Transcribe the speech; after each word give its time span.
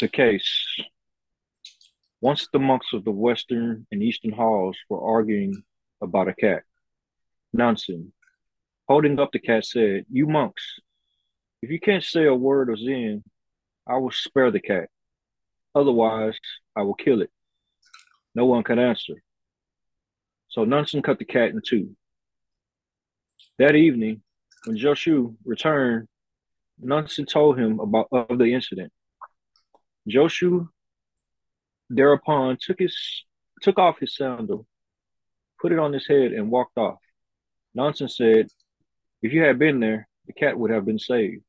The 0.00 0.08
case. 0.08 0.50
Once 2.20 2.48
the 2.52 2.58
monks 2.58 2.88
of 2.92 3.04
the 3.04 3.10
western 3.10 3.86
and 3.90 4.02
eastern 4.02 4.32
halls 4.32 4.76
were 4.88 5.00
arguing 5.00 5.62
about 6.02 6.28
a 6.28 6.34
cat. 6.34 6.62
Nansen, 7.52 8.12
holding 8.88 9.18
up 9.18 9.32
the 9.32 9.38
cat, 9.38 9.64
said, 9.64 10.04
You 10.10 10.26
monks, 10.26 10.80
if 11.62 11.70
you 11.70 11.80
can't 11.80 12.04
say 12.04 12.24
a 12.26 12.34
word 12.34 12.68
of 12.68 12.78
Zen, 12.78 13.24
I 13.86 13.96
will 13.96 14.10
spare 14.10 14.50
the 14.50 14.60
cat. 14.60 14.88
Otherwise, 15.74 16.38
I 16.74 16.82
will 16.82 16.94
kill 16.94 17.22
it. 17.22 17.30
No 18.34 18.44
one 18.46 18.62
could 18.62 18.78
answer. 18.78 19.14
So 20.48 20.64
Nansen 20.64 21.02
cut 21.02 21.18
the 21.18 21.24
cat 21.24 21.50
in 21.50 21.60
two. 21.66 21.96
That 23.58 23.74
evening, 23.74 24.22
when 24.64 24.76
Joshu 24.76 25.36
returned, 25.44 26.08
Nansen 26.78 27.24
told 27.24 27.58
him 27.58 27.80
about 27.80 28.08
of 28.12 28.38
the 28.38 28.52
incident. 28.52 28.92
Joshu 30.08 30.68
thereupon 31.90 32.58
took 32.60 32.78
his 32.78 33.24
took 33.62 33.78
off 33.78 33.98
his 33.98 34.16
sandal, 34.16 34.66
put 35.60 35.72
it 35.72 35.78
on 35.78 35.92
his 35.92 36.06
head, 36.06 36.32
and 36.32 36.50
walked 36.50 36.78
off. 36.78 36.98
Nansen 37.74 38.08
said, 38.08 38.48
If 39.22 39.32
you 39.32 39.42
had 39.42 39.58
been 39.58 39.80
there, 39.80 40.08
the 40.26 40.32
cat 40.32 40.58
would 40.58 40.70
have 40.70 40.84
been 40.84 40.98
saved. 40.98 41.42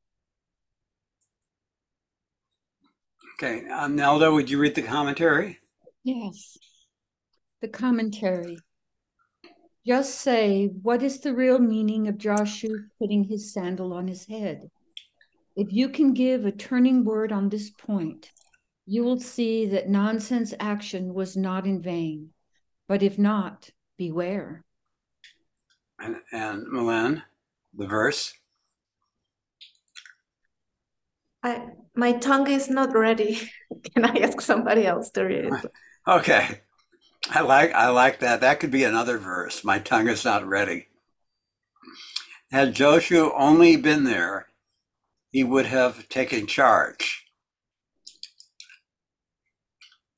Okay, 3.40 3.68
um, 3.68 3.94
Nelda, 3.94 4.32
would 4.32 4.50
you 4.50 4.58
read 4.58 4.74
the 4.74 4.82
commentary? 4.82 5.60
Yes. 6.02 6.56
The 7.62 7.68
commentary. 7.68 8.58
Just 9.86 10.16
say, 10.16 10.66
what 10.82 11.02
is 11.02 11.20
the 11.20 11.34
real 11.34 11.58
meaning 11.58 12.08
of 12.08 12.18
Joshua 12.18 12.76
putting 12.98 13.24
his 13.24 13.52
sandal 13.52 13.92
on 13.92 14.08
his 14.08 14.26
head? 14.26 14.68
If 15.56 15.72
you 15.72 15.88
can 15.88 16.14
give 16.14 16.44
a 16.44 16.52
turning 16.52 17.04
word 17.04 17.32
on 17.32 17.48
this 17.48 17.70
point, 17.70 18.30
you 18.88 19.04
will 19.04 19.20
see 19.20 19.66
that 19.66 19.90
Nansen's 19.90 20.54
action 20.58 21.12
was 21.12 21.36
not 21.36 21.66
in 21.66 21.82
vain. 21.82 22.30
But 22.88 23.02
if 23.02 23.18
not, 23.18 23.68
beware. 23.98 24.64
And, 26.00 26.16
and 26.32 26.66
Milan, 26.68 27.22
the 27.76 27.86
verse. 27.86 28.32
I 31.42 31.66
my 31.94 32.12
tongue 32.12 32.48
is 32.48 32.70
not 32.70 32.96
ready. 32.96 33.50
Can 33.94 34.06
I 34.06 34.20
ask 34.20 34.40
somebody 34.40 34.86
else 34.86 35.10
to 35.10 35.24
read 35.24 35.44
it? 35.44 35.52
Okay. 36.06 36.62
I 37.28 37.42
like 37.42 37.74
I 37.74 37.90
like 37.90 38.20
that. 38.20 38.40
That 38.40 38.60
could 38.60 38.70
be 38.70 38.84
another 38.84 39.18
verse. 39.18 39.62
My 39.62 39.78
tongue 39.78 40.08
is 40.08 40.24
not 40.24 40.46
ready. 40.46 40.86
Had 42.50 42.72
Joshua 42.72 43.30
only 43.36 43.76
been 43.76 44.04
there, 44.04 44.46
he 45.30 45.44
would 45.44 45.66
have 45.66 46.08
taken 46.08 46.46
charge. 46.46 47.27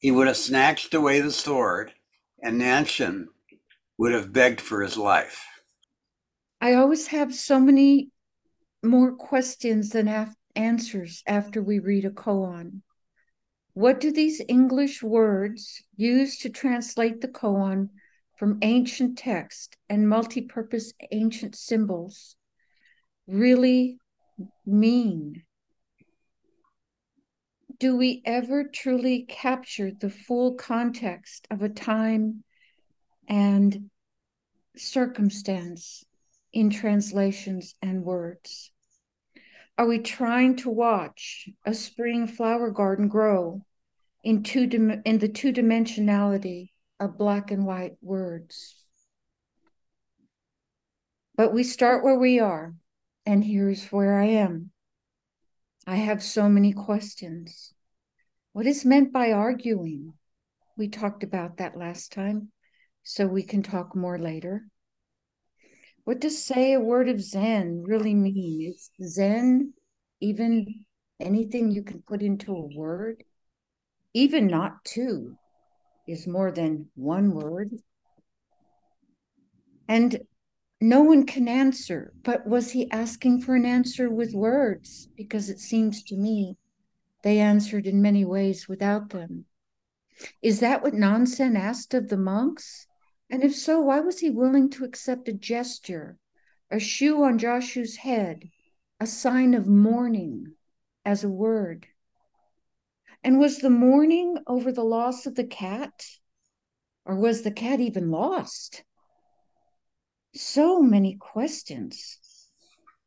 He 0.01 0.11
would 0.11 0.27
have 0.29 0.37
snatched 0.37 0.95
away 0.95 1.20
the 1.20 1.31
sword, 1.31 1.93
and 2.43 2.56
Nansen 2.56 3.29
would 3.98 4.12
have 4.12 4.33
begged 4.33 4.61
for 4.61 4.83
his 4.83 4.97
life. 4.97 5.47
I 6.59 6.73
always 6.73 7.09
have 7.09 7.34
so 7.34 7.61
many 7.61 8.11
more 8.83 9.15
questions 9.15 9.91
than 9.91 10.09
af- 10.09 10.34
answers 10.56 11.23
after 11.27 11.62
we 11.62 11.78
read 11.78 12.06
a 12.06 12.11
koan. 12.11 12.81
What 13.75 14.01
do 14.01 14.11
these 14.11 14.41
English 14.48 15.03
words 15.03 15.83
used 15.97 16.41
to 16.43 16.48
translate 16.48 17.21
the 17.21 17.28
koan 17.28 17.91
from 18.39 18.59
ancient 18.62 19.19
text 19.19 19.77
and 19.91 20.09
multi-purpose 20.09 20.95
ancient 21.12 21.55
symbols 21.55 22.37
really 23.27 23.98
mean? 24.65 25.43
Do 27.81 27.97
we 27.97 28.20
ever 28.27 28.64
truly 28.64 29.23
capture 29.23 29.91
the 29.91 30.11
full 30.11 30.55
context 30.56 31.48
of 31.50 31.62
a 31.62 31.69
time 31.70 32.45
and 33.27 33.89
circumstance 34.77 36.04
in 36.53 36.69
translations 36.69 37.75
and 37.81 38.04
words? 38.04 38.71
Are 39.78 39.87
we 39.87 39.99
trying 39.99 40.56
to 40.56 40.69
watch 40.69 41.49
a 41.65 41.72
spring 41.72 42.27
flower 42.27 42.71
garden 42.71 43.09
grow 43.09 43.65
in 44.22 44.43
two 44.43 44.69
in 45.06 45.19
the 45.19 45.28
two 45.28 45.50
dimensionality 45.50 46.72
of 47.00 47.16
black 47.16 47.50
and 47.50 47.65
white 47.65 47.97
words? 48.03 48.75
But 51.34 51.54
we 51.54 51.62
start 51.62 52.04
where 52.04 52.19
we 52.19 52.41
are, 52.41 52.75
and 53.25 53.43
here's 53.43 53.87
where 53.87 54.21
I 54.21 54.27
am. 54.27 54.71
I 55.87 55.97
have 55.97 56.22
so 56.22 56.49
many 56.49 56.72
questions. 56.72 57.72
What 58.53 58.66
is 58.66 58.84
meant 58.84 59.12
by 59.12 59.31
arguing? 59.31 60.15
We 60.77 60.88
talked 60.88 61.22
about 61.22 61.59
that 61.59 61.77
last 61.77 62.12
time, 62.12 62.50
so 63.05 63.27
we 63.27 63.44
can 63.44 63.62
talk 63.62 63.94
more 63.94 64.19
later. 64.19 64.66
What 66.03 66.21
does 66.21 66.44
say 66.44 66.72
a 66.72 66.81
word 66.81 67.09
of 67.09 67.21
Zen 67.21 67.84
really 67.87 68.15
mean? 68.15 68.75
Is 68.75 68.91
Zen 69.15 69.75
even 70.21 70.84
anything 71.21 71.71
you 71.71 71.84
can 71.84 72.03
put 72.03 72.22
into 72.22 72.53
a 72.53 72.77
word? 72.77 73.22
Even 74.15 74.49
not 74.49 74.84
two 74.84 75.37
is 76.09 76.27
more 76.27 76.50
than 76.50 76.89
one 76.97 77.33
word. 77.33 77.71
And 79.87 80.19
no 80.81 81.03
one 81.03 81.25
can 81.25 81.47
answer, 81.47 82.12
but 82.25 82.47
was 82.49 82.72
he 82.72 82.91
asking 82.91 83.43
for 83.43 83.55
an 83.55 83.65
answer 83.65 84.10
with 84.10 84.33
words? 84.34 85.09
Because 85.16 85.50
it 85.50 85.60
seems 85.60 86.03
to 86.05 86.16
me 86.16 86.56
they 87.22 87.38
answered 87.38 87.86
in 87.86 88.03
many 88.03 88.25
ways 88.25 88.69
without 88.69 89.10
them. 89.10 89.47
Is 90.42 90.60
that 90.60 90.82
what 90.82 90.94
Nansen 90.94 91.56
asked 91.56 91.94
of 91.94 92.08
the 92.08 92.16
monks? 92.16 92.86
And 93.31 93.44
if 93.44 93.54
so, 93.54 93.81
why 93.81 94.00
was 94.00 94.19
he 94.19 94.31
willing 94.31 94.70
to 94.70 94.84
accept 94.84 95.28
a 95.28 95.32
gesture, 95.32 96.19
a 96.70 96.78
shoe 96.78 97.22
on 97.22 97.38
Joshua's 97.38 97.97
head, 97.97 98.50
a 98.98 99.06
sign 99.06 99.54
of 99.54 99.66
mourning 99.66 100.54
as 101.04 101.25
a 101.25 101.28
word? 101.28 101.86
And 103.22 103.38
was 103.38 103.59
the 103.59 103.70
mourning 103.70 104.38
over 104.47 104.72
the 104.72 104.84
loss 104.84 105.26
of 105.26 105.34
the 105.34 105.44
cat? 105.44 106.06
Or 107.04 107.16
was 107.16 107.42
the 107.42 107.50
cat 107.50 107.80
even 107.80 108.10
lost? 108.10 108.84
So 110.34 110.80
many 110.80 111.16
questions. 111.16 112.19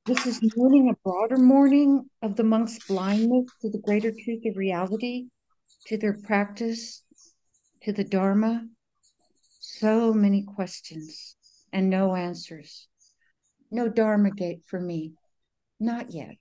This 0.05 0.25
is 0.25 0.41
mourning 0.57 0.89
a 0.89 0.95
broader 1.01 1.37
mourning 1.37 2.09
of 2.21 2.35
the 2.35 2.43
monks' 2.43 2.77
blindness 2.89 3.49
to 3.61 3.69
the 3.69 3.79
greater 3.79 4.11
truth 4.11 4.45
of 4.45 4.57
reality, 4.57 5.27
to 5.85 5.97
their 5.97 6.17
practice, 6.21 7.03
to 7.83 7.93
the 7.93 8.03
Dharma, 8.03 8.67
so 9.61 10.13
many 10.13 10.43
questions 10.43 11.37
and 11.71 11.89
no 11.89 12.15
answers. 12.15 12.89
No 13.71 13.87
Dharma 13.87 14.31
gate 14.31 14.63
for 14.67 14.77
me. 14.77 15.13
Not 15.79 16.11
yet. 16.11 16.35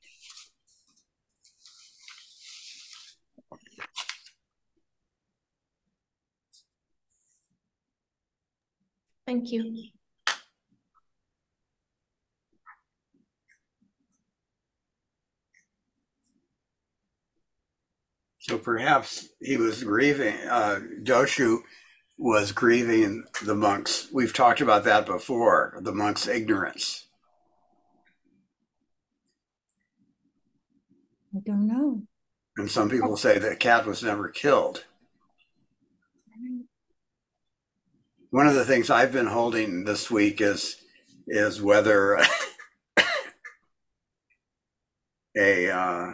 Thank 9.24 9.52
you. 9.52 9.92
So 18.52 18.58
perhaps 18.58 19.30
he 19.40 19.56
was 19.56 19.82
grieving, 19.82 20.34
uh, 20.46 20.80
Joshu 21.02 21.60
was 22.18 22.52
grieving 22.52 23.24
the 23.42 23.54
monks. 23.54 24.08
We've 24.12 24.34
talked 24.34 24.60
about 24.60 24.84
that 24.84 25.06
before, 25.06 25.78
the 25.80 25.94
monks' 25.94 26.28
ignorance. 26.28 27.06
I 31.34 31.38
don't 31.46 31.66
know. 31.66 32.02
And 32.58 32.70
some 32.70 32.90
people 32.90 33.16
say 33.16 33.38
that 33.38 33.58
cat 33.58 33.86
was 33.86 34.02
never 34.02 34.28
killed. 34.28 34.84
One 38.28 38.46
of 38.46 38.54
the 38.54 38.66
things 38.66 38.90
I've 38.90 39.12
been 39.12 39.28
holding 39.28 39.84
this 39.84 40.10
week 40.10 40.42
is 40.42 40.76
is 41.26 41.62
whether 41.62 42.18
a 45.38 45.70
uh, 45.70 46.12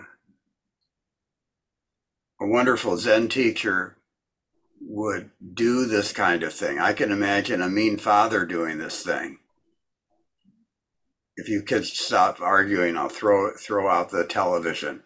a 2.40 2.46
wonderful 2.46 2.96
Zen 2.96 3.28
teacher 3.28 3.96
would 4.80 5.30
do 5.54 5.86
this 5.86 6.12
kind 6.12 6.42
of 6.42 6.52
thing. 6.52 6.78
I 6.78 6.92
can 6.92 7.10
imagine 7.10 7.60
a 7.60 7.68
mean 7.68 7.98
father 7.98 8.46
doing 8.46 8.78
this 8.78 9.02
thing. 9.02 9.38
If 11.36 11.48
you 11.48 11.62
kids 11.62 11.92
stop 11.92 12.40
arguing, 12.40 12.96
I'll 12.96 13.08
throw 13.08 13.52
throw 13.56 13.88
out 13.88 14.10
the 14.10 14.24
television. 14.24 15.02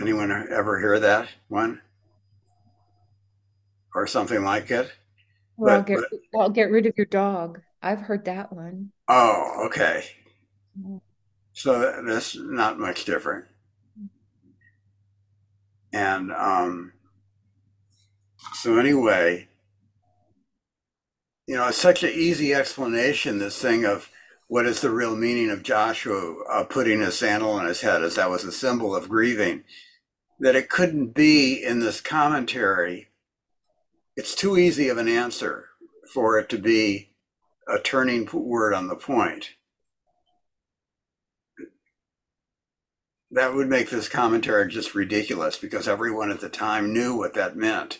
Anyone 0.00 0.30
ever 0.30 0.80
hear 0.80 0.98
that 1.00 1.28
one? 1.48 1.80
Or 3.94 4.06
something 4.06 4.44
like 4.44 4.70
it? 4.70 4.92
Well, 5.56 5.78
But- 5.78 5.86
get, 5.86 5.98
but- 6.10 6.20
well, 6.32 6.50
get 6.50 6.70
rid 6.70 6.86
of 6.86 6.94
your 6.96 7.06
dog. 7.06 7.60
I've 7.82 8.00
heard 8.00 8.24
that 8.24 8.52
one. 8.52 8.90
Oh, 9.08 9.66
okay. 9.66 10.04
Mm. 10.80 11.00
So 11.52 12.02
that's 12.04 12.36
not 12.36 12.78
much 12.78 13.04
different. 13.04 13.46
And 15.92 16.32
um, 16.32 16.92
so 18.54 18.78
anyway, 18.78 19.48
you 21.46 21.56
know, 21.56 21.68
it's 21.68 21.78
such 21.78 22.02
an 22.02 22.10
easy 22.10 22.52
explanation, 22.52 23.38
this 23.38 23.60
thing 23.60 23.84
of 23.84 24.10
what 24.48 24.66
is 24.66 24.80
the 24.80 24.90
real 24.90 25.16
meaning 25.16 25.50
of 25.50 25.62
Joshua 25.62 26.42
uh, 26.50 26.64
putting 26.64 27.00
his 27.00 27.18
sandal 27.18 27.52
on 27.52 27.66
his 27.66 27.82
head, 27.82 28.02
as 28.02 28.16
that 28.16 28.30
was 28.30 28.44
a 28.44 28.52
symbol 28.52 28.94
of 28.94 29.08
grieving, 29.08 29.64
that 30.40 30.56
it 30.56 30.70
couldn't 30.70 31.14
be 31.14 31.62
in 31.62 31.80
this 31.80 32.00
commentary. 32.00 33.08
It's 34.16 34.34
too 34.34 34.56
easy 34.56 34.88
of 34.88 34.98
an 34.98 35.08
answer 35.08 35.68
for 36.12 36.38
it 36.38 36.48
to 36.50 36.58
be 36.58 37.10
a 37.66 37.78
turning 37.78 38.28
word 38.32 38.72
on 38.72 38.88
the 38.88 38.96
point. 38.96 39.50
That 43.30 43.54
would 43.54 43.68
make 43.68 43.90
this 43.90 44.08
commentary 44.08 44.68
just 44.68 44.94
ridiculous 44.94 45.58
because 45.58 45.86
everyone 45.86 46.30
at 46.30 46.40
the 46.40 46.48
time 46.48 46.92
knew 46.92 47.14
what 47.14 47.34
that 47.34 47.56
meant 47.56 47.98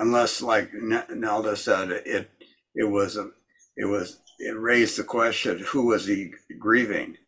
unless 0.00 0.40
like 0.40 0.72
Nelda 0.72 1.56
said, 1.56 1.90
it 1.90 2.30
it 2.74 2.84
was 2.84 3.16
a 3.16 3.30
it 3.76 3.84
was 3.84 4.20
it 4.38 4.58
raised 4.58 4.98
the 4.98 5.04
question: 5.04 5.60
who 5.68 5.86
was 5.86 6.06
he 6.06 6.32
grieving? 6.58 7.18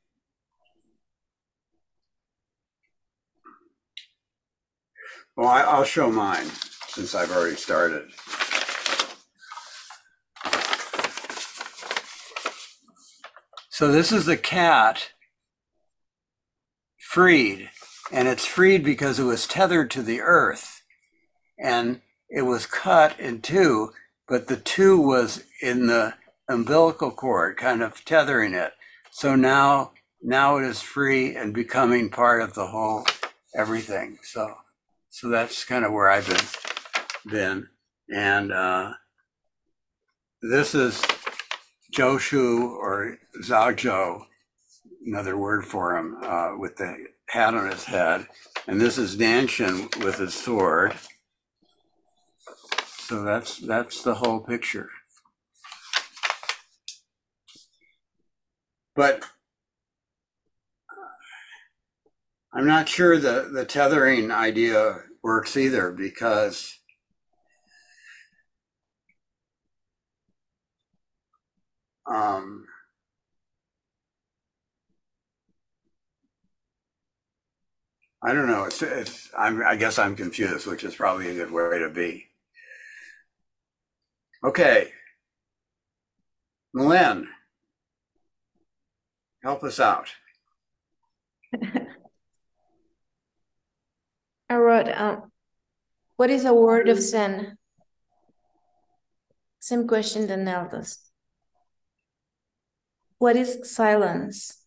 Well, 5.37 5.49
I, 5.49 5.61
I'll 5.63 5.85
show 5.85 6.11
mine 6.11 6.47
since 6.89 7.15
I've 7.15 7.31
already 7.31 7.57
started. 7.57 8.11
So 13.71 13.91
this 13.91 14.13
is 14.13 14.27
the 14.27 14.37
cat 14.37 15.11
freed, 17.13 17.69
and 18.11 18.27
it's 18.27 18.47
freed 18.47 18.83
because 18.83 19.19
it 19.19 19.25
was 19.25 19.47
tethered 19.47 19.91
to 19.91 20.03
the 20.03 20.23
earth. 20.23 20.81
And 21.63 22.01
it 22.31 22.43
was 22.43 22.65
cut 22.65 23.21
in 23.21 23.43
two, 23.43 23.93
but 24.27 24.49
the 24.49 24.57
two 24.57 24.99
was 24.99 25.45
in 25.61 25.89
the 25.89 26.15
umbilical 26.49 27.11
cord, 27.11 27.59
kind 27.59 27.83
of 27.83 28.03
tethering 28.07 28.55
it. 28.55 28.73
So 29.11 29.35
now, 29.35 29.93
now 30.23 30.57
it 30.57 30.65
is 30.65 30.81
free 30.81 31.37
and 31.37 31.53
becoming 31.53 32.09
part 32.09 32.41
of 32.41 32.55
the 32.55 32.69
whole 32.69 33.05
everything. 33.55 34.17
So, 34.23 34.55
so 35.11 35.29
that's 35.29 35.67
kind 35.67 35.85
of 35.85 35.93
where 35.93 36.09
I've 36.09 36.27
been, 36.27 37.31
been. 37.31 37.69
And 38.09 38.53
uh, 38.55 38.93
this 40.41 40.75
is 40.75 41.03
Joshu 41.95 42.71
or 42.71 43.19
Zhao 43.45 43.77
another 45.07 45.37
word 45.37 45.65
for 45.65 45.97
him, 45.97 46.17
uh, 46.23 46.53
with 46.59 46.77
the 46.77 47.07
hat 47.29 47.55
on 47.55 47.71
his 47.71 47.85
head. 47.85 48.27
And 48.67 48.81
this 48.81 48.99
is 48.99 49.17
Nanshan 49.17 50.05
with 50.05 50.19
his 50.19 50.35
sword. 50.35 50.95
So 52.99 53.23
that's 53.23 53.59
that's 53.59 54.03
the 54.03 54.15
whole 54.15 54.41
picture. 54.41 54.89
But 58.95 59.25
I'm 62.55 62.67
not 62.67 62.89
sure 62.89 63.19
the, 63.19 63.49
the 63.53 63.65
tethering 63.65 64.31
idea 64.31 64.99
works 65.23 65.57
either 65.57 65.91
because 65.91 66.79
um, 72.07 72.67
I 78.25 78.33
don't 78.33 78.47
know. 78.47 78.65
It's, 78.65 78.81
it's 78.83 79.31
I'm, 79.37 79.63
I 79.67 79.77
guess 79.77 79.99
I'm 79.99 80.15
confused, 80.15 80.67
which 80.67 80.85
is 80.85 80.95
probably 80.95 81.29
a 81.31 81.35
good 81.35 81.51
way 81.51 81.79
to 81.81 81.91
be. 81.91 82.29
Okay. 84.45 84.93
Mylène, 86.75 87.27
help 89.43 89.63
us 89.65 89.81
out. 89.81 90.09
I 94.49 94.57
wrote, 94.57 94.89
um, 94.89 95.33
what 96.17 96.31
is 96.31 96.45
a 96.45 96.55
word 96.55 96.89
of 96.89 97.01
Zen? 97.01 97.59
Same 99.61 99.87
question 99.87 100.27
than 100.27 100.45
Nelda's. 100.45 100.99
What 103.19 103.37
is 103.37 103.73
silence? 103.73 104.62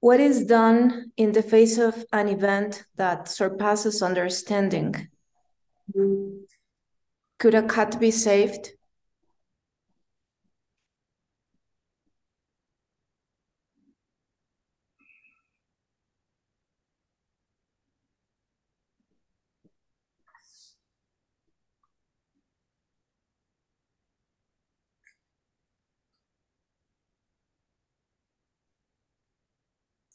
What 0.00 0.20
is 0.20 0.44
done 0.44 1.10
in 1.16 1.32
the 1.32 1.42
face 1.42 1.76
of 1.76 2.04
an 2.12 2.28
event 2.28 2.84
that 2.96 3.28
surpasses 3.28 4.00
understanding? 4.00 5.08
Could 7.38 7.54
a 7.54 7.62
cat 7.62 7.98
be 7.98 8.10
saved? 8.10 8.77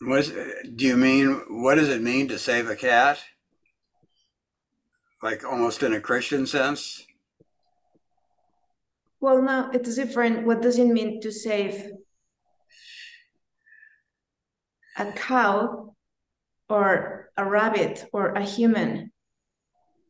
What 0.06 0.32
do 0.76 0.86
you 0.86 0.98
mean? 0.98 1.42
What 1.50 1.76
does 1.76 1.90
it 1.90 2.02
mean 2.02 2.28
to 2.30 2.38
save 2.38 2.70
a 2.70 2.76
cat? 2.76 3.20
like 5.24 5.46
almost 5.46 5.82
in 5.82 5.94
a 5.94 6.02
Christian 6.02 6.46
sense? 6.46 7.08
Well, 9.22 9.42
no, 9.42 9.70
it's 9.74 9.96
different. 9.96 10.46
What 10.46 10.62
does 10.62 10.78
it 10.78 10.88
mean 10.88 11.22
to 11.22 11.32
save 11.32 11.92
a 14.98 15.12
cow 15.14 15.96
or 16.70 17.30
a 17.38 17.46
rabbit 17.46 18.06
or 18.12 18.34
a 18.34 18.44
human 18.44 19.12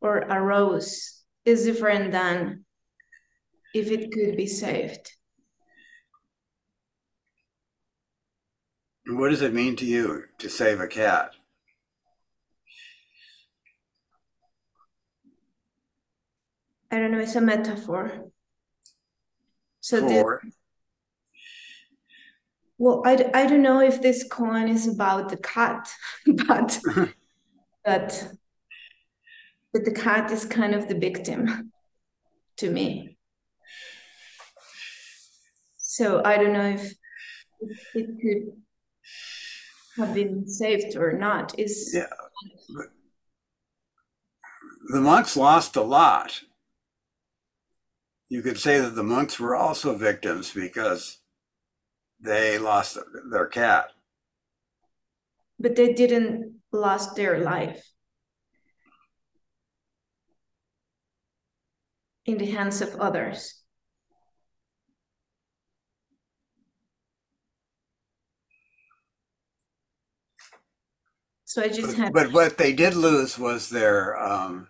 or 0.02 0.20
a 0.20 0.42
rose 0.42 1.24
is 1.46 1.64
different 1.64 2.12
than 2.12 2.66
if 3.74 3.90
it 3.90 4.12
could 4.12 4.36
be 4.36 4.48
saved. 4.48 5.12
What 9.06 9.30
does 9.30 9.42
it 9.42 9.54
mean 9.54 9.76
to 9.78 9.86
you 9.86 10.26
to 10.38 10.50
save 10.50 10.80
a 10.80 10.88
cat? 10.88 11.32
I 16.90 17.00
don't 17.00 17.12
know, 17.12 17.20
it's 17.20 17.36
a 17.36 17.42
metaphor. 17.42 18.32
So 19.82 20.00
For? 20.00 20.42
this, 20.44 20.54
well, 22.78 23.02
I, 23.06 23.30
I 23.34 23.46
don't 23.46 23.62
know 23.62 23.82
if 23.82 24.02
this 24.02 24.26
koan 24.30 24.70
is 24.70 24.88
about 24.88 25.30
the 25.30 25.38
cat, 25.38 25.92
but 26.48 26.80
but 27.86 28.28
but 29.74 29.86
the 29.86 29.92
cat 29.92 30.32
is 30.32 30.46
kind 30.46 30.74
of 30.74 30.88
the 30.88 30.98
victim 30.98 31.72
to 32.58 32.70
me. 32.70 33.18
So 35.78 36.22
I 36.24 36.38
don't 36.38 36.54
know 36.54 36.70
if 36.70 36.94
it 37.96 38.08
could 38.22 38.64
have 39.98 40.14
been 40.14 40.48
saved 40.48 40.96
or 40.96 41.14
not. 41.14 41.58
Is 41.60 41.92
yeah. 41.94 42.08
The 44.90 45.00
monks 45.00 45.38
lost 45.38 45.76
a 45.76 45.82
lot 45.82 46.42
you 48.34 48.42
could 48.42 48.58
say 48.58 48.80
that 48.80 48.96
the 48.96 49.04
monks 49.04 49.40
were 49.40 49.56
also 49.56 49.96
victims 49.96 50.52
because 50.52 51.20
they 52.20 52.58
lost 52.58 52.98
their 53.32 53.46
cat. 53.46 53.92
But 55.60 55.76
they 55.76 55.94
didn't 55.94 56.56
lost 56.72 57.16
their 57.16 57.44
life 57.44 57.88
in 62.26 62.40
the 62.40 62.48
hands 62.48 62.82
of 62.82 62.96
others. 62.96 63.63
So 71.54 71.62
I 71.62 71.68
just 71.68 71.90
but, 71.90 71.96
had. 71.98 72.14
But 72.14 72.32
what 72.32 72.58
they 72.58 72.74
did 72.74 72.96
lose 72.96 73.38
was 73.38 73.70
their 73.70 74.20
um, 74.20 74.70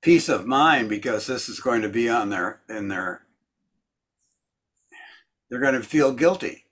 peace 0.00 0.28
of 0.28 0.46
mind 0.46 0.88
because 0.88 1.26
this 1.26 1.48
is 1.48 1.58
going 1.58 1.82
to 1.82 1.88
be 1.88 2.08
on 2.08 2.28
their 2.28 2.60
in 2.68 2.86
their 2.86 3.22
they're 5.50 5.58
going 5.58 5.74
to 5.74 5.82
feel 5.82 6.12
guilty 6.12 6.66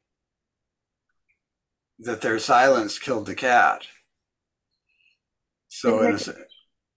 that 1.99 2.21
their 2.21 2.39
silence 2.39 2.97
killed 3.01 3.27
the 3.27 3.35
cat 3.35 3.89
so 5.67 6.01
a, 6.01 6.19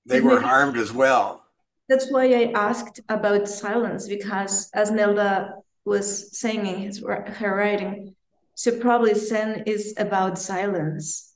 they 0.06 0.22
were 0.22 0.42
harmed 0.42 0.78
as 0.78 0.94
well 0.94 1.44
that's 1.90 2.12
why 2.12 2.26
i 2.26 2.52
asked 2.54 3.00
about 3.10 3.50
silence 3.50 4.08
because 4.08 4.70
as 4.76 4.92
nelda 4.92 5.56
was 5.86 6.38
saying 6.38 6.68
in 6.68 6.78
his 6.78 7.00
her 7.00 7.56
writing 7.56 8.16
So 8.56 8.78
probably 8.80 9.16
Zen 9.16 9.64
is 9.66 9.96
about 9.98 10.38
silence. 10.38 11.33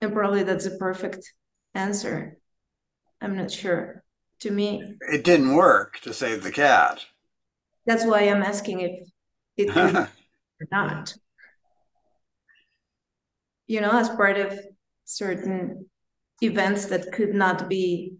And 0.00 0.12
probably 0.12 0.42
that's 0.44 0.66
a 0.66 0.76
perfect 0.76 1.32
answer. 1.74 2.38
I'm 3.20 3.36
not 3.36 3.50
sure. 3.50 4.02
To 4.40 4.50
me, 4.52 4.94
It 5.12 5.24
didn't 5.24 5.54
work 5.54 5.98
to 6.02 6.12
save 6.14 6.44
the 6.44 6.52
cat. 6.52 7.04
that's 7.86 8.04
why 8.04 8.20
I'm 8.28 8.42
asking 8.42 8.80
if 8.80 9.08
it 9.56 9.72
could 9.72 9.96
or 9.96 10.08
not. 10.70 11.14
You 13.66 13.80
know, 13.80 13.90
as 13.90 14.08
part 14.08 14.38
of 14.38 14.58
certain 15.04 15.86
events 16.40 16.86
that 16.86 17.10
could 17.12 17.34
not 17.34 17.68
be 17.68 18.14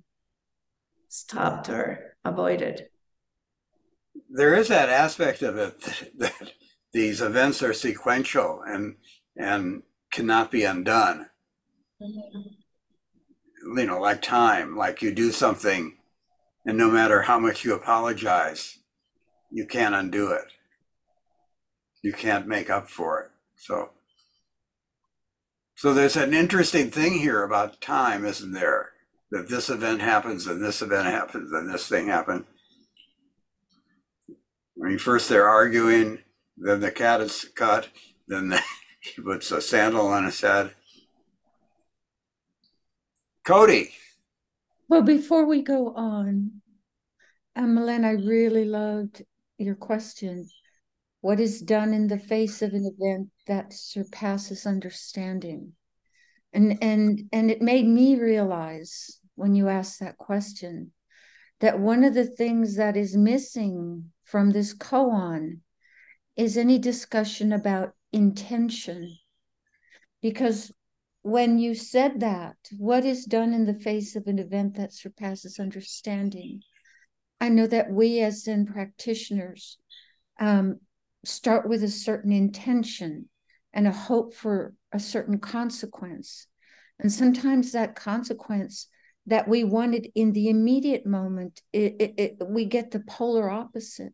stopped 1.09 1.69
or 1.69 2.17
avoided. 2.25 2.89
there 4.29 4.55
is 4.55 4.69
that 4.69 4.89
aspect 4.89 5.43
of 5.43 5.57
it 5.57 5.81
that 6.19 6.53
these 6.93 7.21
events 7.23 7.63
are 7.63 7.73
sequential 7.73 8.63
and 8.67 8.97
and 9.37 9.83
cannot 10.11 10.51
be 10.51 10.65
undone. 10.65 11.27
Mm-hmm. 12.03 13.79
You 13.79 13.87
know, 13.87 14.01
like 14.01 14.23
time, 14.23 14.77
like 14.77 15.03
you 15.03 15.13
do 15.13 15.33
something, 15.33 15.97
and 16.65 16.79
no 16.79 16.91
matter 16.91 17.23
how 17.23 17.39
much 17.39 17.65
you 17.65 17.75
apologize, 17.75 18.79
you 19.51 19.67
can't 19.67 19.95
undo 19.95 20.31
it. 20.31 20.53
You 22.03 22.13
can't 22.13 22.47
make 22.47 22.71
up 22.71 22.89
for 22.89 23.21
it. 23.21 23.31
So, 23.57 23.91
so 25.75 25.93
there's 25.93 26.17
an 26.17 26.35
interesting 26.35 26.91
thing 26.91 27.19
here 27.19 27.43
about 27.43 27.81
time, 27.81 28.25
isn't 28.25 28.53
there? 28.53 28.91
That 29.31 29.49
this 29.49 29.69
event 29.69 30.01
happens, 30.01 30.47
and 30.47 30.65
this 30.65 30.81
event 30.81 31.07
happens, 31.07 31.53
and 31.53 31.73
this 31.73 31.89
thing 31.89 32.07
happened. 32.07 32.45
I 34.31 34.89
mean, 34.89 34.99
first 34.99 35.29
they're 35.29 35.49
arguing, 35.49 36.21
then 36.57 36.81
the 36.81 36.93
cat 36.93 37.21
is 37.21 37.45
cut, 37.55 37.89
then 38.29 38.49
the, 38.51 38.63
he 39.01 39.21
puts 39.21 39.51
a 39.51 39.61
sandal 39.61 40.07
on 40.07 40.25
his 40.25 40.41
head. 40.41 40.75
Cody, 43.49 43.89
Well, 44.91 45.01
before 45.01 45.47
we 45.47 45.63
go 45.63 45.95
on, 45.95 46.61
um, 47.57 47.79
I 47.79 48.11
really 48.11 48.67
loved 48.67 49.25
your 49.57 49.75
question. 49.75 50.47
What 51.23 51.41
is 51.41 51.63
done 51.63 51.95
in 51.95 52.09
the 52.09 52.19
face 52.19 52.61
of 52.61 52.75
an 52.75 52.85
event 52.85 53.31
that 53.47 53.73
surpasses 53.73 54.67
understanding? 54.67 55.73
And 56.53 56.77
and 56.83 57.23
and 57.33 57.51
it 57.51 57.63
made 57.63 57.87
me 57.87 58.21
realize 58.21 59.19
when 59.35 59.55
you 59.55 59.69
asked 59.69 60.01
that 60.01 60.19
question 60.19 60.93
that 61.61 61.81
one 61.81 62.05
of 62.05 62.13
the 62.13 62.27
things 62.27 62.77
that 62.77 62.99
is 62.99 63.17
missing 63.17 64.13
from 64.25 64.51
this 64.51 64.75
koan 64.75 65.61
is 66.37 66.59
any 66.59 66.79
discussion 66.79 67.55
about 67.55 67.95
intention. 68.13 69.17
Because 70.21 70.71
when 71.23 71.59
you 71.59 71.75
said 71.75 72.21
that, 72.21 72.57
what 72.79 73.05
is 73.05 73.25
done 73.25 73.53
in 73.53 73.67
the 73.67 73.79
face 73.79 74.17
of 74.17 74.27
an 74.27 74.39
event 74.39 74.77
that 74.77 74.93
surpasses 74.93 75.59
understanding? 75.59 76.63
I 77.41 77.49
know 77.49 77.67
that 77.67 77.91
we 77.91 78.21
as 78.21 78.45
Zen 78.45 78.67
practitioners 78.67 79.79
um, 80.41 80.81
start 81.25 81.69
with 81.69 81.83
a 81.83 81.89
certain 81.89 82.33
intention 82.33 83.29
and 83.73 83.87
a 83.87 83.93
hope 83.93 84.35
for 84.35 84.75
a 84.93 84.99
certain 84.99 85.39
consequence. 85.39 86.47
And 86.99 87.13
sometimes 87.13 87.73
that 87.73 87.95
consequence 87.95 88.89
that 89.27 89.47
we 89.47 89.63
wanted 89.63 90.11
in 90.15 90.33
the 90.33 90.49
immediate 90.49 91.05
moment, 91.05 91.61
it, 91.73 91.97
it, 92.01 92.15
it, 92.17 92.37
we 92.49 92.65
get 92.65 92.91
the 92.91 93.01
polar 93.01 93.51
opposite. 93.51 94.13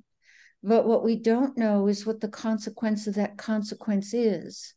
But 0.63 0.87
what 0.87 1.05
we 1.05 1.17
don't 1.17 1.57
know 1.57 1.87
is 1.87 2.05
what 2.05 2.21
the 2.21 2.29
consequence 2.29 3.07
of 3.07 3.15
that 3.15 3.37
consequence 3.37 4.13
is. 4.13 4.75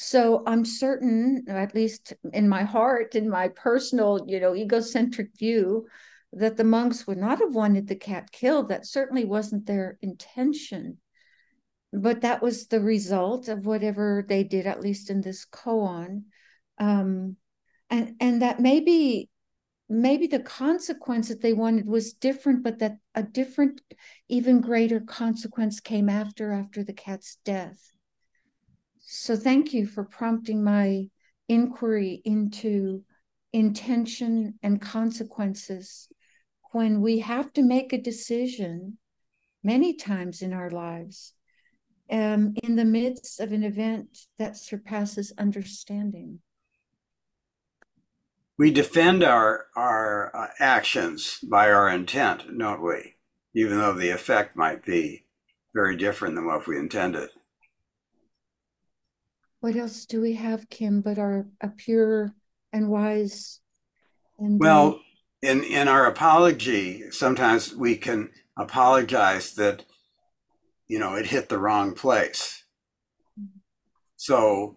So 0.00 0.44
I'm 0.46 0.64
certain, 0.64 1.44
at 1.48 1.74
least 1.74 2.12
in 2.32 2.48
my 2.48 2.62
heart, 2.62 3.16
in 3.16 3.28
my 3.28 3.48
personal, 3.48 4.24
you 4.28 4.38
know, 4.38 4.54
egocentric 4.54 5.36
view, 5.36 5.88
that 6.34 6.56
the 6.56 6.62
monks 6.62 7.04
would 7.08 7.18
not 7.18 7.40
have 7.40 7.52
wanted 7.52 7.88
the 7.88 7.96
cat 7.96 8.30
killed. 8.30 8.68
That 8.68 8.86
certainly 8.86 9.24
wasn't 9.24 9.66
their 9.66 9.98
intention. 10.00 10.98
But 11.92 12.20
that 12.20 12.40
was 12.40 12.68
the 12.68 12.80
result 12.80 13.48
of 13.48 13.66
whatever 13.66 14.24
they 14.28 14.44
did, 14.44 14.68
at 14.68 14.80
least 14.80 15.10
in 15.10 15.20
this 15.20 15.44
koan. 15.44 16.26
Um, 16.78 17.34
and 17.90 18.14
and 18.20 18.42
that 18.42 18.60
maybe 18.60 19.28
maybe 19.88 20.28
the 20.28 20.38
consequence 20.38 21.26
that 21.26 21.40
they 21.40 21.54
wanted 21.54 21.88
was 21.88 22.12
different, 22.12 22.62
but 22.62 22.78
that 22.78 22.98
a 23.16 23.24
different, 23.24 23.80
even 24.28 24.60
greater 24.60 25.00
consequence 25.00 25.80
came 25.80 26.08
after 26.08 26.52
after 26.52 26.84
the 26.84 26.92
cat's 26.92 27.38
death. 27.44 27.94
So 29.10 29.36
thank 29.36 29.72
you 29.72 29.86
for 29.86 30.04
prompting 30.04 30.62
my 30.62 31.06
inquiry 31.48 32.20
into 32.26 33.04
intention 33.54 34.58
and 34.62 34.82
consequences 34.82 36.08
when 36.72 37.00
we 37.00 37.20
have 37.20 37.50
to 37.54 37.62
make 37.62 37.94
a 37.94 38.02
decision 38.02 38.98
many 39.64 39.94
times 39.94 40.42
in 40.42 40.52
our 40.52 40.68
lives 40.68 41.32
um, 42.12 42.52
in 42.62 42.76
the 42.76 42.84
midst 42.84 43.40
of 43.40 43.52
an 43.52 43.64
event 43.64 44.18
that 44.38 44.58
surpasses 44.58 45.32
understanding. 45.38 46.40
we 48.58 48.70
defend 48.70 49.24
our 49.24 49.68
our 49.74 50.36
uh, 50.36 50.48
actions 50.60 51.38
by 51.42 51.70
our 51.70 51.88
intent, 51.88 52.58
don't 52.58 52.82
we? 52.82 53.14
Even 53.54 53.78
though 53.78 53.94
the 53.94 54.10
effect 54.10 54.54
might 54.54 54.84
be 54.84 55.24
very 55.74 55.96
different 55.96 56.34
than 56.34 56.44
what 56.44 56.66
we 56.66 56.76
intended. 56.76 57.30
What 59.60 59.76
else 59.76 60.06
do 60.06 60.20
we 60.20 60.34
have, 60.34 60.68
Kim, 60.70 61.00
but 61.00 61.18
our 61.18 61.46
a 61.60 61.68
pure 61.68 62.32
and 62.72 62.88
wise 62.88 63.60
and 64.38 64.54
uh, 64.54 64.58
Well, 64.60 65.00
in 65.42 65.64
in 65.64 65.88
our 65.88 66.06
apology, 66.06 67.10
sometimes 67.10 67.74
we 67.74 67.96
can 67.96 68.30
apologize 68.56 69.54
that 69.54 69.84
you 70.86 70.98
know 70.98 71.14
it 71.14 71.26
hit 71.26 71.48
the 71.48 71.58
wrong 71.58 71.94
place. 71.94 72.64
So 74.16 74.76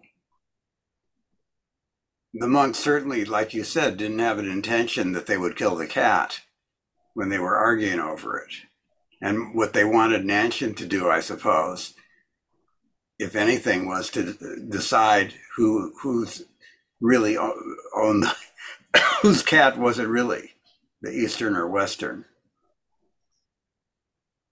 the 2.34 2.48
monks 2.48 2.78
certainly, 2.78 3.24
like 3.24 3.54
you 3.54 3.64
said, 3.64 3.96
didn't 3.96 4.20
have 4.20 4.38
an 4.38 4.50
intention 4.50 5.12
that 5.12 5.26
they 5.26 5.36
would 5.36 5.56
kill 5.56 5.76
the 5.76 5.86
cat 5.86 6.40
when 7.14 7.28
they 7.28 7.38
were 7.38 7.56
arguing 7.56 8.00
over 8.00 8.38
it. 8.38 8.54
And 9.20 9.54
what 9.54 9.72
they 9.72 9.84
wanted 9.84 10.22
Nanshan 10.22 10.76
to 10.76 10.86
do, 10.86 11.10
I 11.10 11.20
suppose, 11.20 11.94
if 13.22 13.36
anything, 13.36 13.86
was 13.86 14.10
to 14.10 14.34
decide 14.68 15.34
who 15.56 15.92
who's 16.00 16.44
really 17.00 17.38
o- 17.38 17.76
owned 17.94 18.24
the, 18.24 18.34
whose 19.22 19.42
cat 19.42 19.78
was 19.78 19.98
it 19.98 20.08
really, 20.08 20.52
the 21.00 21.10
Eastern 21.10 21.56
or 21.56 21.68
Western? 21.68 22.24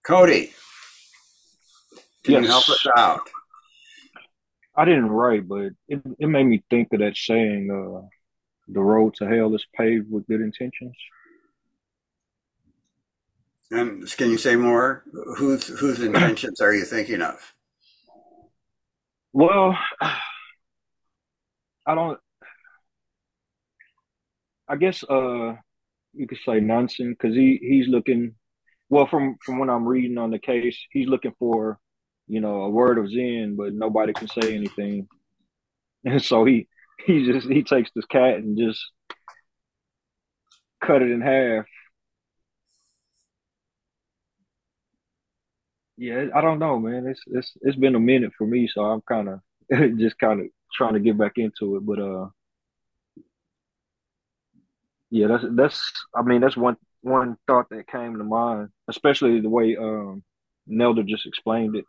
Cody, 0.03 0.53
can 2.23 2.43
you 2.43 2.47
help 2.47 2.67
us 2.69 2.87
out? 2.97 3.29
I 4.75 4.85
didn't 4.85 5.09
write, 5.09 5.47
but 5.47 5.73
it, 5.87 6.01
it 6.17 6.27
made 6.27 6.45
me 6.45 6.63
think 6.69 6.93
of 6.93 6.99
that 6.99 7.17
saying, 7.17 7.69
uh, 7.69 8.07
the 8.67 8.79
road 8.79 9.15
to 9.15 9.27
hell 9.27 9.53
is 9.53 9.65
paved 9.75 10.09
with 10.09 10.27
good 10.27 10.41
intentions. 10.41 10.95
And 13.69 14.09
can 14.17 14.29
you 14.29 14.37
say 14.37 14.55
more? 14.55 15.03
Whose 15.37 15.67
whose 15.67 16.01
intentions 16.01 16.59
are 16.59 16.73
you 16.73 16.83
thinking 16.83 17.21
of? 17.21 17.53
Well, 19.33 19.77
I 21.85 21.95
don't, 21.95 22.19
I 24.67 24.75
guess, 24.77 25.03
uh, 25.03 25.55
you 26.13 26.27
could 26.27 26.37
say 26.45 26.59
Nansen, 26.59 27.11
because 27.11 27.35
he, 27.35 27.59
he's 27.61 27.87
looking, 27.87 28.35
well, 28.89 29.07
from, 29.07 29.37
from 29.43 29.59
what 29.59 29.69
I'm 29.69 29.87
reading 29.87 30.17
on 30.17 30.31
the 30.31 30.39
case, 30.39 30.77
he's 30.91 31.07
looking 31.07 31.33
for, 31.39 31.79
you 32.27 32.41
know, 32.41 32.61
a 32.61 32.69
word 32.69 32.97
of 32.97 33.09
Zen, 33.09 33.55
but 33.57 33.73
nobody 33.73 34.13
can 34.13 34.27
say 34.27 34.55
anything. 34.55 35.07
And 36.05 36.21
so 36.23 36.45
he, 36.45 36.67
he 37.05 37.25
just, 37.25 37.47
he 37.47 37.63
takes 37.63 37.91
this 37.95 38.05
cat 38.05 38.37
and 38.37 38.57
just 38.57 38.79
cut 40.83 41.01
it 41.01 41.11
in 41.11 41.21
half. 41.21 41.65
Yeah, 46.01 46.29
I 46.33 46.41
don't 46.41 46.57
know, 46.57 46.79
man. 46.79 47.05
It's 47.05 47.21
it's 47.27 47.51
it's 47.61 47.77
been 47.77 47.93
a 47.93 47.99
minute 47.99 48.31
for 48.35 48.47
me, 48.47 48.67
so 48.67 48.81
I'm 48.81 49.01
kind 49.01 49.29
of 49.29 49.39
just 49.99 50.17
kind 50.17 50.41
of 50.41 50.47
trying 50.73 50.95
to 50.95 50.99
get 50.99 51.15
back 51.15 51.33
into 51.35 51.75
it. 51.75 51.85
But 51.85 51.99
uh, 51.99 52.29
yeah, 55.11 55.27
that's 55.27 55.45
that's. 55.51 55.79
I 56.15 56.23
mean, 56.23 56.41
that's 56.41 56.57
one 56.57 56.77
one 57.01 57.37
thought 57.45 57.69
that 57.69 57.85
came 57.85 58.17
to 58.17 58.23
mind, 58.23 58.69
especially 58.87 59.41
the 59.41 59.49
way 59.49 59.77
um 59.77 60.23
Nelda 60.65 61.03
just 61.03 61.27
explained 61.27 61.75
it. 61.75 61.85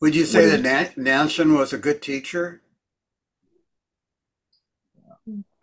Would 0.00 0.16
you 0.16 0.24
say 0.24 0.46
that 0.46 0.62
Nan- 0.62 0.94
Nansen 0.96 1.52
was 1.52 1.74
a 1.74 1.78
good 1.78 2.00
teacher? 2.00 2.62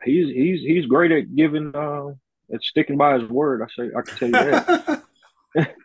He's 0.03 0.27
he's 0.27 0.59
he's 0.61 0.85
great 0.85 1.11
at 1.11 1.35
giving 1.35 1.75
uh 1.75 2.09
at 2.53 2.61
sticking 2.61 2.97
by 2.97 3.17
his 3.17 3.27
word. 3.31 3.63
I 3.63 3.65
say 3.75 3.89
I 3.97 4.01
can 4.03 4.15
tell 4.15 4.27
you 4.27 4.61
that. 5.55 5.75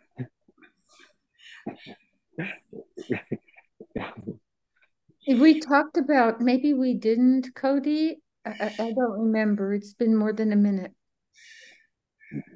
We 5.26 5.60
talked 5.60 5.96
about, 5.96 6.40
maybe 6.40 6.74
we 6.74 6.94
didn't, 6.94 7.54
Cody. 7.54 8.16
I, 8.44 8.72
I, 8.78 8.92
don't 8.92 9.20
remember. 9.20 9.74
It's 9.74 9.94
been 9.94 10.16
more 10.16 10.32
than 10.32 10.52
a 10.52 10.56
minute. 10.56 10.92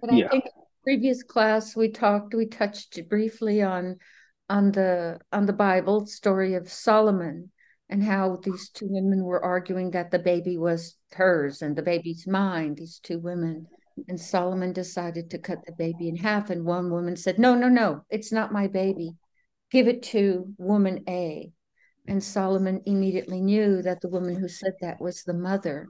But 0.00 0.12
I 0.12 0.16
Yeah. 0.16 0.28
think 0.28 0.44
previous 0.82 1.22
class 1.22 1.76
we 1.76 1.90
talked, 1.90 2.34
we 2.34 2.46
touched 2.46 2.98
briefly 3.08 3.62
on 3.62 3.98
on 4.50 4.72
the 4.72 5.18
on 5.32 5.46
the 5.46 5.52
Bible 5.52 6.06
story 6.06 6.54
of 6.54 6.70
Solomon 6.70 7.50
and 7.88 8.02
how 8.02 8.36
these 8.42 8.68
two 8.70 8.86
women 8.88 9.24
were 9.24 9.42
arguing 9.42 9.92
that 9.92 10.10
the 10.10 10.18
baby 10.18 10.58
was 10.58 10.96
hers 11.12 11.62
and 11.62 11.76
the 11.76 11.82
baby's 11.82 12.26
mine, 12.26 12.74
these 12.74 12.98
two 12.98 13.18
women. 13.18 13.66
And 14.08 14.20
Solomon 14.20 14.72
decided 14.72 15.30
to 15.30 15.38
cut 15.38 15.64
the 15.64 15.72
baby 15.72 16.08
in 16.08 16.16
half. 16.16 16.50
And 16.50 16.64
one 16.64 16.90
woman 16.90 17.16
said, 17.16 17.38
No, 17.38 17.54
no, 17.54 17.68
no, 17.68 18.04
it's 18.10 18.32
not 18.32 18.52
my 18.52 18.66
baby. 18.66 19.12
Give 19.70 19.88
it 19.88 20.02
to 20.04 20.52
woman 20.58 21.04
A. 21.08 21.52
And 22.06 22.22
Solomon 22.22 22.82
immediately 22.86 23.40
knew 23.40 23.82
that 23.82 24.00
the 24.00 24.08
woman 24.08 24.36
who 24.36 24.48
said 24.48 24.74
that 24.80 25.00
was 25.00 25.22
the 25.22 25.32
mother 25.32 25.88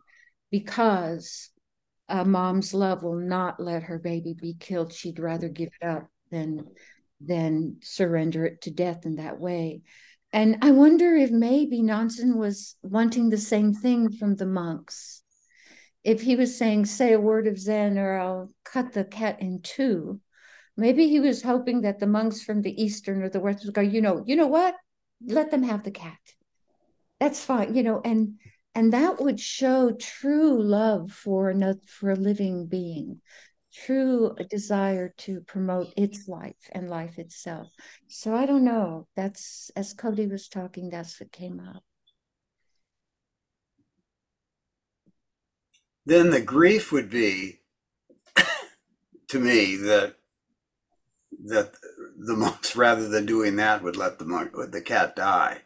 because 0.50 1.50
a 2.08 2.25
mom's 2.25 2.73
love 2.73 3.02
will 3.02 3.18
not 3.18 3.58
let 3.58 3.84
her 3.84 3.99
baby 3.99 4.34
be 4.40 4.54
killed. 4.54 4.92
She'd 4.92 5.18
rather 5.18 5.49
give 5.49 5.70
it 5.80 5.87
up 5.87 6.06
than 6.30 6.66
than 7.20 7.78
surrender 7.82 8.44
it 8.44 8.61
to 8.62 8.70
death 8.70 9.06
in 9.06 9.16
that 9.16 9.40
way. 9.40 9.80
And 10.32 10.58
I 10.62 10.70
wonder 10.70 11.16
if 11.16 11.30
maybe 11.30 11.82
Nansen 11.82 12.37
was 12.38 12.76
wanting 12.82 13.30
the 13.30 13.38
same 13.38 13.73
thing 13.73 14.12
from 14.12 14.37
the 14.37 14.46
monks. 14.46 15.23
If 16.04 16.20
he 16.20 16.37
was 16.37 16.56
saying, 16.56 16.87
say 16.87 17.12
a 17.12 17.20
word 17.20 17.46
of 17.46 17.58
Zen 17.58 17.99
or 17.99 18.18
I'll 18.18 18.50
cut 18.64 18.92
the 18.92 19.04
cat 19.04 19.40
in 19.40 19.62
two, 19.62 20.20
maybe 20.76 21.08
he 21.08 21.18
was 21.18 21.42
hoping 21.42 21.80
that 21.82 21.99
the 21.99 22.06
monks 22.06 22.42
from 22.42 22.62
the 22.62 22.82
Eastern 22.82 23.23
or 23.23 23.28
the 23.28 23.40
West 23.40 23.64
would 23.64 23.75
go, 23.75 23.80
you 23.80 24.00
know, 24.00 24.23
you 24.26 24.37
know 24.37 24.46
what? 24.46 24.75
Let 25.26 25.50
them 25.50 25.62
have 25.62 25.82
the 25.82 25.90
cat. 25.90 26.18
That's 27.20 27.42
fine, 27.42 27.75
you 27.75 27.82
know, 27.82 28.00
and 28.04 28.38
and 28.75 28.92
that 28.92 29.20
would 29.20 29.38
show 29.40 29.92
true 29.92 30.61
love 30.61 31.12
for 31.12 31.49
another 31.49 31.80
for 31.87 32.11
a 32.11 32.16
living 32.16 32.66
being 32.66 33.20
true 33.73 34.34
desire 34.50 35.12
to 35.16 35.40
promote 35.40 35.92
its 35.96 36.28
life 36.28 36.54
and 36.73 36.88
life 36.88 37.18
itself 37.18 37.68
so 38.08 38.34
i 38.34 38.46
don't 38.46 38.64
know 38.64 39.06
that's 39.16 39.70
as 39.75 39.92
cody 39.92 40.26
was 40.26 40.49
talking 40.49 40.88
that's 40.88 41.20
what 41.20 41.32
came 41.32 41.61
up 41.61 41.82
Then 46.06 46.30
the 46.30 46.40
grief 46.40 46.92
would 46.92 47.11
be 47.11 47.61
to 49.28 49.38
me 49.38 49.76
that 49.76 50.16
that 51.46 51.75
the 52.16 52.34
monks 52.34 52.76
rather 52.76 53.08
than 53.08 53.26
doing 53.26 53.56
that 53.56 53.82
would 53.82 53.96
let 53.96 54.18
the 54.18 54.25
monk 54.25 54.56
would 54.56 54.73
the 54.73 54.80
cat 54.80 55.16
die. 55.16 55.62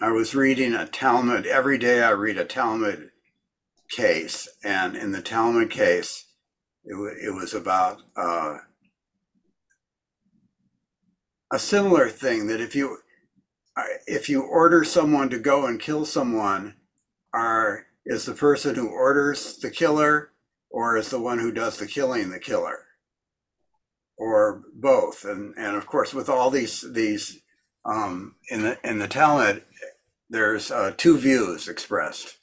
I 0.00 0.10
was 0.10 0.34
reading 0.34 0.74
a 0.74 0.86
Talmud 0.86 1.46
every 1.46 1.78
day. 1.78 2.02
I 2.02 2.10
read 2.10 2.36
a 2.36 2.44
Talmud 2.44 3.10
case, 3.90 4.48
and 4.64 4.96
in 4.96 5.12
the 5.12 5.22
Talmud 5.22 5.70
case, 5.70 6.26
it, 6.84 6.96
it 7.22 7.34
was 7.34 7.54
about 7.54 8.02
uh, 8.16 8.58
a 11.52 11.58
similar 11.58 12.08
thing 12.08 12.48
that 12.48 12.60
if 12.60 12.74
you 12.74 12.98
if 14.06 14.28
you 14.28 14.42
order 14.42 14.84
someone 14.84 15.30
to 15.30 15.38
go 15.38 15.66
and 15.66 15.80
kill 15.80 16.04
someone, 16.04 16.74
are 17.32 17.86
is 18.06 18.26
the 18.26 18.34
person 18.34 18.74
who 18.74 18.88
orders 18.88 19.56
the 19.56 19.70
killer, 19.70 20.30
or 20.70 20.96
is 20.96 21.10
the 21.10 21.20
one 21.20 21.38
who 21.38 21.50
does 21.50 21.78
the 21.78 21.86
killing 21.86 22.30
the 22.30 22.38
killer, 22.38 22.86
or 24.16 24.62
both? 24.74 25.24
And 25.24 25.54
and 25.56 25.76
of 25.76 25.86
course, 25.86 26.14
with 26.14 26.28
all 26.28 26.50
these 26.50 26.84
these 26.92 27.40
um, 27.84 28.36
in 28.48 28.62
the 28.62 28.78
in 28.84 28.98
the 28.98 29.08
Talmud, 29.08 29.64
there's 30.30 30.70
uh, 30.70 30.92
two 30.96 31.18
views 31.18 31.68
expressed 31.68 32.38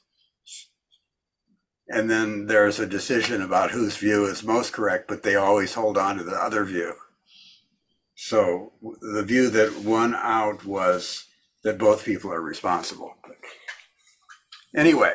and 1.92 2.10
then 2.10 2.46
there's 2.46 2.80
a 2.80 2.86
decision 2.86 3.42
about 3.42 3.70
whose 3.70 3.96
view 3.98 4.24
is 4.24 4.42
most 4.42 4.72
correct, 4.72 5.06
but 5.06 5.22
they 5.22 5.34
always 5.34 5.74
hold 5.74 5.98
on 5.98 6.16
to 6.16 6.24
the 6.24 6.32
other 6.32 6.64
view. 6.64 6.94
So 8.24 8.70
the 9.00 9.24
view 9.24 9.50
that 9.50 9.80
won 9.80 10.14
out 10.14 10.64
was 10.64 11.24
that 11.64 11.76
both 11.76 12.04
people 12.04 12.32
are 12.32 12.40
responsible. 12.40 13.16
Anyway, 14.76 15.14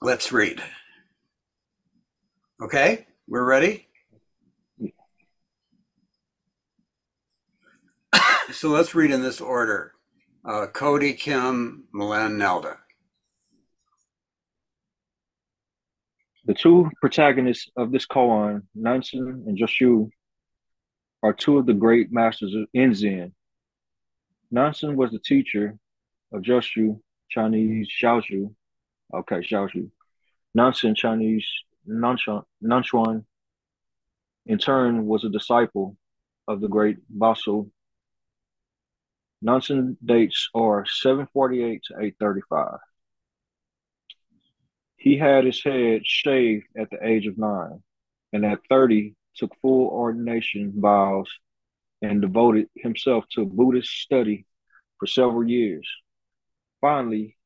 let's 0.00 0.30
read. 0.30 0.62
Okay, 2.62 3.08
we're 3.26 3.44
ready? 3.44 3.88
so 8.52 8.68
let's 8.68 8.94
read 8.94 9.10
in 9.10 9.22
this 9.22 9.40
order 9.40 9.94
uh, 10.44 10.68
Cody, 10.68 11.14
Kim, 11.14 11.88
Milan, 11.92 12.38
Nelda. 12.38 12.78
The 16.44 16.54
two 16.54 16.88
protagonists 17.00 17.68
of 17.76 17.90
this 17.90 18.06
koan, 18.06 18.62
Nansen 18.76 19.42
and 19.48 19.58
Joshu, 19.58 20.08
are 21.22 21.32
two 21.32 21.58
of 21.58 21.66
the 21.66 21.74
great 21.74 22.12
masters 22.12 22.54
in 22.72 22.94
Zen. 22.94 23.32
Nansen 24.50 24.96
was 24.96 25.10
the 25.10 25.18
teacher 25.18 25.78
of 26.32 26.42
Joshu, 26.42 27.00
Chinese 27.28 27.88
Zhaozhou. 28.02 28.54
Okay, 29.12 29.36
Zhaozhou. 29.36 29.90
Nansen, 30.54 30.94
Chinese 30.94 31.46
Nanquan, 31.88 32.44
Nanquan, 32.62 33.24
in 34.46 34.58
turn, 34.58 35.06
was 35.06 35.24
a 35.24 35.28
disciple 35.28 35.96
of 36.48 36.60
the 36.60 36.68
great 36.68 36.96
Baso. 37.16 37.70
Nansen 39.42 39.96
dates 40.04 40.48
are 40.54 40.86
748 40.86 41.82
to 41.84 41.94
835. 41.94 42.78
He 44.96 45.18
had 45.18 45.44
his 45.44 45.62
head 45.62 46.02
shaved 46.04 46.66
at 46.76 46.90
the 46.90 47.04
age 47.06 47.26
of 47.26 47.38
nine, 47.38 47.82
and 48.32 48.44
at 48.44 48.60
30 48.68 49.14
took 49.36 49.54
full 49.60 49.88
ordination 49.88 50.72
vows 50.76 51.28
and 52.02 52.20
devoted 52.20 52.68
himself 52.76 53.24
to 53.32 53.44
Buddhist 53.44 53.90
study 53.90 54.46
for 54.98 55.06
several 55.06 55.48
years. 55.48 55.88
Finally, 56.80 57.36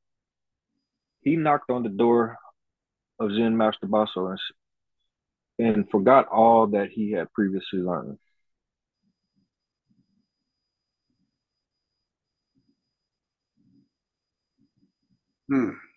he 1.21 1.37
knocked 1.37 1.71
on 1.71 1.83
the 1.83 1.89
door 1.89 2.39
of 3.19 3.33
Zen 3.33 3.57
Master 3.57 3.87
Baso 3.87 4.37
and, 5.59 5.75
and 5.75 5.91
forgot 5.91 6.29
all 6.29 6.67
that 6.69 6.91
he 6.91 7.13
had 7.13 7.33
previously 7.33 7.81
learned. 7.81 8.19
Hmm. 15.49 15.90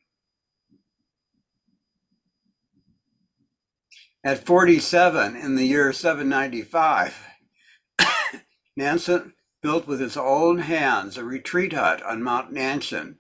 At 4.26 4.46
47 4.46 5.36
in 5.36 5.56
the 5.56 5.66
year 5.66 5.92
795, 5.92 7.28
Nansen 8.78 9.34
built 9.62 9.86
with 9.86 10.00
his 10.00 10.16
own 10.16 10.60
hands 10.60 11.18
a 11.18 11.26
retreat 11.26 11.74
hut 11.74 12.02
on 12.04 12.24
Mount 12.24 12.54
Nansen, 12.54 13.18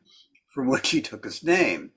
from 0.54 0.68
which 0.70 0.92
he 0.92 1.02
took 1.02 1.26
his 1.26 1.44
name. 1.44 1.92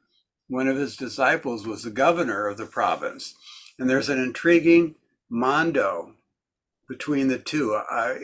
One 0.49 0.67
of 0.67 0.77
his 0.77 0.97
disciples 0.97 1.69
was 1.69 1.85
the 1.85 1.91
governor 1.91 2.49
of 2.49 2.57
the 2.57 2.67
province. 2.67 3.37
And 3.79 3.89
there's 3.89 4.09
an 4.09 4.21
intriguing 4.21 4.97
mondo 5.31 6.15
between 6.89 7.29
the 7.29 7.39
two. 7.39 7.77
I, 7.77 8.19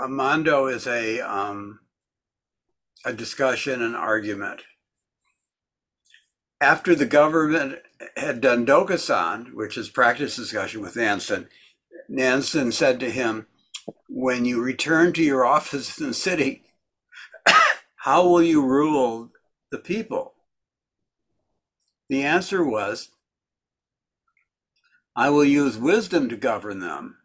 a 0.00 0.08
mondo 0.08 0.66
is 0.66 0.86
a, 0.86 1.20
um, 1.20 1.80
a 3.04 3.12
discussion, 3.12 3.82
an 3.82 3.94
argument. 3.94 4.62
After 6.58 6.94
the 6.94 7.06
government 7.06 7.80
had 8.16 8.40
done 8.40 8.66
Dokusan, 8.66 9.54
which 9.54 9.76
is 9.76 9.88
practice 9.88 10.36
discussion 10.36 10.80
with 10.80 10.96
Nansen, 10.96 11.48
Nansen 12.08 12.72
said 12.72 13.00
to 13.00 13.10
him, 13.10 13.46
When 14.08 14.44
you 14.44 14.60
return 14.60 15.12
to 15.14 15.22
your 15.22 15.44
office 15.44 15.98
in 15.98 16.08
the 16.08 16.14
city, 16.14 16.62
how 17.96 18.26
will 18.28 18.42
you 18.42 18.64
rule 18.64 19.30
the 19.70 19.78
people? 19.78 20.34
The 22.08 22.22
answer 22.22 22.64
was, 22.64 23.10
I 25.14 25.30
will 25.30 25.44
use 25.44 25.78
wisdom 25.78 26.28
to 26.28 26.36
govern 26.36 26.80
them. 26.80 27.16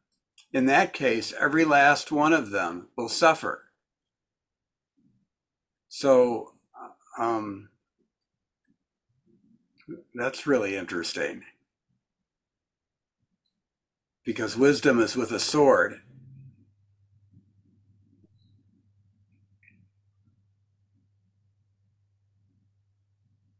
In 0.53 0.65
that 0.65 0.93
case, 0.93 1.33
every 1.39 1.65
last 1.65 2.11
one 2.11 2.33
of 2.33 2.49
them 2.49 2.87
will 2.97 3.09
suffer. 3.09 3.65
So, 5.87 6.53
um, 7.19 7.69
that's 10.13 10.47
really 10.47 10.75
interesting. 10.75 11.43
Because 14.23 14.57
wisdom 14.57 14.99
is 14.99 15.15
with 15.15 15.31
a 15.31 15.39
sword. 15.39 16.01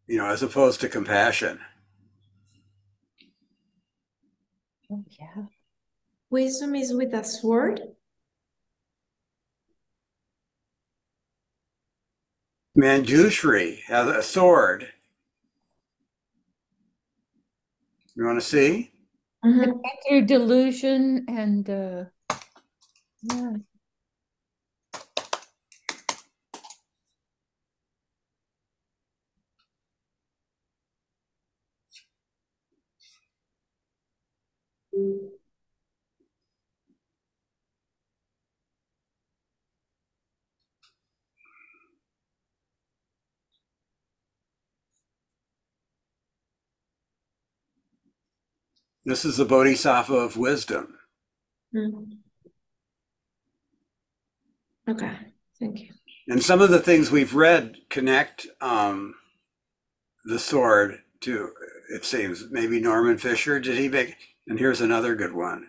You 0.07 0.17
know, 0.17 0.27
as 0.27 0.43
opposed 0.43 0.81
to 0.81 0.89
compassion. 0.89 1.59
oh 4.91 5.03
yeah 5.19 5.43
Wisdom 6.31 6.75
is 6.75 6.93
with 6.93 7.13
a 7.13 7.25
sword? 7.25 7.81
Manjushri 12.77 13.81
has 13.83 14.07
a 14.07 14.23
sword. 14.23 14.87
You 18.15 18.25
want 18.25 18.39
to 18.41 18.45
see? 18.45 18.91
Mhm. 19.45 19.81
Through 20.07 20.25
delusion 20.25 21.25
and 21.29 21.69
uh 21.69 22.05
yeah. 23.21 23.57
This 49.03 49.25
is 49.25 49.37
the 49.37 49.45
Bodhisattva 49.45 50.13
of 50.13 50.37
wisdom. 50.37 50.97
Mm. 51.75 52.17
Okay, 54.87 55.13
thank 55.59 55.79
you. 55.79 55.89
And 56.27 56.43
some 56.43 56.61
of 56.61 56.69
the 56.69 56.79
things 56.79 57.09
we've 57.09 57.33
read 57.33 57.77
connect 57.89 58.45
um, 58.61 59.15
the 60.25 60.37
sword 60.37 60.99
to, 61.21 61.51
it 61.93 62.05
seems, 62.05 62.45
maybe 62.51 62.79
Norman 62.79 63.17
Fischer. 63.17 63.59
Did 63.59 63.77
he 63.77 63.89
make? 63.89 64.15
And 64.47 64.59
here's 64.59 64.81
another 64.81 65.15
good 65.15 65.33
one. 65.33 65.67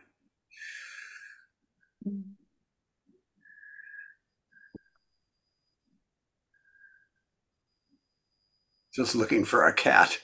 Just 8.94 9.14
looking 9.14 9.46
for 9.46 9.66
a 9.66 9.72
cat. 9.72 10.18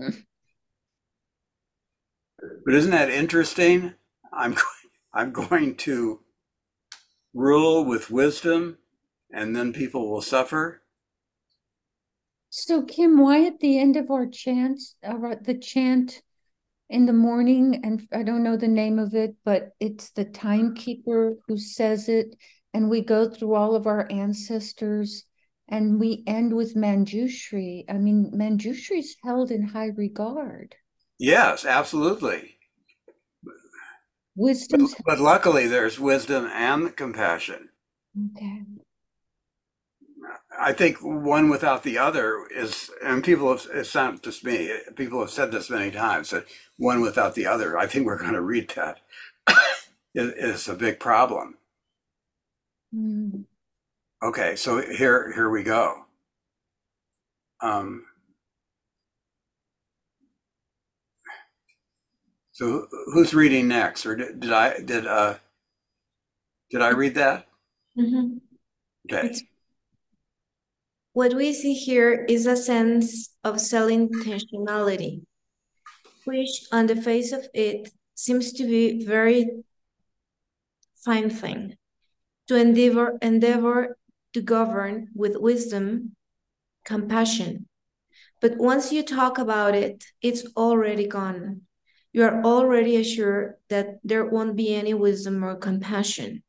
but 2.64 2.74
isn't 2.74 2.90
that 2.90 3.10
interesting? 3.10 3.94
I'm 4.32 4.52
going, 4.52 4.64
I'm 5.14 5.32
going 5.32 5.74
to 5.76 6.20
rule 7.34 7.84
with 7.84 8.10
wisdom, 8.10 8.78
and 9.32 9.54
then 9.54 9.72
people 9.72 10.10
will 10.10 10.22
suffer. 10.22 10.82
So 12.50 12.82
Kim, 12.82 13.18
why 13.18 13.46
at 13.46 13.60
the 13.60 13.78
end 13.78 13.96
of 13.96 14.10
our 14.10 14.26
chants, 14.26 14.96
uh, 15.06 15.34
the 15.42 15.58
chant 15.58 16.22
in 16.88 17.04
the 17.04 17.12
morning, 17.12 17.80
and 17.84 18.06
I 18.12 18.22
don't 18.22 18.42
know 18.42 18.56
the 18.56 18.68
name 18.68 18.98
of 18.98 19.14
it, 19.14 19.36
but 19.44 19.70
it's 19.80 20.10
the 20.10 20.24
timekeeper 20.24 21.34
who 21.46 21.58
says 21.58 22.08
it, 22.08 22.34
and 22.72 22.88
we 22.88 23.02
go 23.02 23.28
through 23.28 23.54
all 23.54 23.74
of 23.74 23.86
our 23.86 24.10
ancestors, 24.10 25.24
and 25.68 26.00
we 26.00 26.24
end 26.26 26.54
with 26.54 26.74
Manjushri. 26.74 27.84
I 27.88 27.94
mean, 27.94 28.32
Manjushri 28.34 29.00
is 29.00 29.16
held 29.22 29.50
in 29.50 29.62
high 29.62 29.90
regard. 29.94 30.74
Yes, 31.18 31.64
absolutely. 31.64 32.56
But, 34.70 34.80
but 35.06 35.20
luckily, 35.20 35.66
there's 35.66 36.00
wisdom 36.00 36.48
and 36.52 36.96
compassion. 36.96 37.70
okay. 38.36 38.62
I 40.60 40.72
think 40.72 40.98
one 41.02 41.48
without 41.48 41.84
the 41.84 41.98
other 41.98 42.46
is, 42.54 42.90
and 43.04 43.24
people 43.24 43.50
have, 43.50 43.66
it's 43.72 43.94
not 43.94 44.22
just 44.22 44.44
me, 44.44 44.72
people 44.96 45.20
have 45.20 45.30
said 45.30 45.52
this 45.52 45.70
many 45.70 45.90
times, 45.90 46.30
that 46.30 46.46
one 46.76 47.00
without 47.00 47.34
the 47.34 47.46
other, 47.46 47.78
I 47.78 47.86
think 47.86 48.06
we're 48.06 48.18
going 48.18 48.34
to 48.34 48.42
read 48.42 48.70
that, 48.76 49.00
is, 50.14 50.32
is 50.34 50.68
a 50.68 50.74
big 50.74 51.00
problem. 51.00 51.56
Mm. 52.94 53.44
Okay, 54.22 54.56
so 54.56 54.80
here, 54.82 55.32
here 55.34 55.50
we 55.50 55.62
go. 55.62 56.06
Um, 57.62 58.04
so 62.58 62.88
who's 63.12 63.34
reading 63.34 63.68
next, 63.68 64.04
or 64.04 64.16
did, 64.16 64.40
did 64.40 64.52
I 64.52 64.80
did 64.80 65.06
uh 65.06 65.36
did 66.72 66.82
I 66.82 66.90
read 66.90 67.14
that? 67.14 67.46
Mhm. 67.96 68.40
Okay. 69.06 69.26
It's- 69.26 69.42
What 71.12 71.34
we 71.34 71.52
see 71.52 71.74
here 71.74 72.26
is 72.28 72.46
a 72.46 72.56
sense 72.56 73.30
of 73.42 73.60
self-intentionality, 73.60 75.22
which 76.26 76.66
on 76.72 76.86
the 76.86 76.96
face 77.08 77.30
of 77.32 77.46
it 77.54 77.90
seems 78.14 78.52
to 78.58 78.64
be 78.66 79.04
very 79.06 79.62
fine 81.04 81.30
thing. 81.30 81.76
To 82.48 82.54
endeavor 82.56 83.18
endeavor 83.22 83.96
to 84.34 84.40
govern 84.42 85.08
with 85.14 85.36
wisdom, 85.36 86.14
compassion. 86.84 87.66
But 88.42 88.56
once 88.58 88.92
you 88.92 89.02
talk 89.02 89.38
about 89.38 89.74
it, 89.74 90.04
it's 90.22 90.42
already 90.56 91.06
gone. 91.06 91.67
You 92.12 92.24
are 92.24 92.42
already 92.42 92.96
assured 92.96 93.54
that 93.68 93.98
there 94.02 94.24
won't 94.24 94.56
be 94.56 94.74
any 94.74 94.94
wisdom 94.94 95.44
or 95.44 95.56
compassion. 95.56 96.42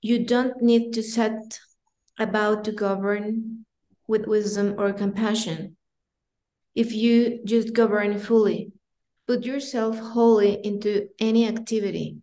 You 0.00 0.24
don't 0.24 0.62
need 0.62 0.92
to 0.94 1.02
set 1.02 1.58
about 2.18 2.64
to 2.64 2.72
govern 2.72 3.64
with 4.06 4.26
wisdom 4.26 4.74
or 4.78 4.92
compassion. 4.92 5.76
If 6.74 6.92
you 6.92 7.40
just 7.44 7.72
govern 7.72 8.18
fully, 8.18 8.72
put 9.26 9.44
yourself 9.44 9.98
wholly 9.98 10.60
into 10.64 11.08
any 11.18 11.46
activity, 11.46 12.18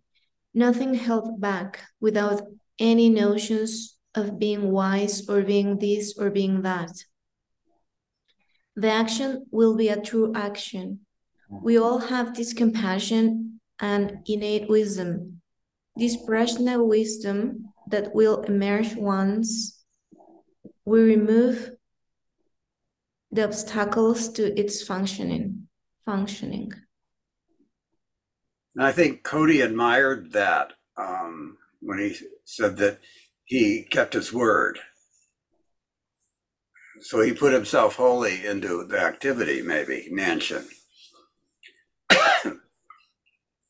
nothing 0.54 0.94
held 0.94 1.40
back 1.40 1.82
without 2.00 2.42
any 2.78 3.08
notions 3.08 3.96
of 4.14 4.38
being 4.38 4.70
wise 4.70 5.28
or 5.28 5.42
being 5.42 5.78
this 5.78 6.18
or 6.18 6.30
being 6.30 6.62
that. 6.62 6.90
The 8.74 8.90
action 8.90 9.46
will 9.50 9.76
be 9.76 9.88
a 9.88 10.00
true 10.00 10.32
action. 10.34 11.05
We 11.48 11.78
all 11.78 11.98
have 11.98 12.34
this 12.34 12.52
compassion 12.52 13.60
and 13.80 14.18
innate 14.26 14.68
wisdom, 14.68 15.42
this 15.94 16.16
prajna 16.16 16.84
wisdom 16.84 17.72
that 17.88 18.14
will 18.14 18.42
emerge 18.42 18.94
once 18.96 19.84
we 20.84 21.02
remove 21.02 21.72
the 23.30 23.44
obstacles 23.44 24.30
to 24.32 24.58
its 24.58 24.82
functioning. 24.82 25.68
Functioning. 26.04 26.72
And 28.74 28.84
I 28.84 28.92
think 28.92 29.22
Cody 29.22 29.60
admired 29.60 30.32
that 30.32 30.74
um, 30.96 31.58
when 31.80 31.98
he 31.98 32.16
said 32.44 32.76
that 32.78 33.00
he 33.44 33.82
kept 33.82 34.14
his 34.14 34.32
word. 34.32 34.78
So 37.00 37.20
he 37.20 37.32
put 37.32 37.52
himself 37.52 37.96
wholly 37.96 38.44
into 38.46 38.84
the 38.84 38.98
activity, 38.98 39.62
maybe, 39.62 40.08
Nanshan. 40.12 40.66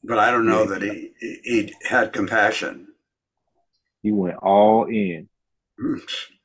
But 0.07 0.19
I 0.19 0.31
don't 0.31 0.47
know 0.47 0.67
that 0.67 0.83
he, 0.83 1.13
he 1.21 1.41
he 1.43 1.75
had 1.89 2.13
compassion. 2.13 2.89
He 4.03 4.13
went 4.13 4.37
all 4.37 4.85
in. 4.85 5.29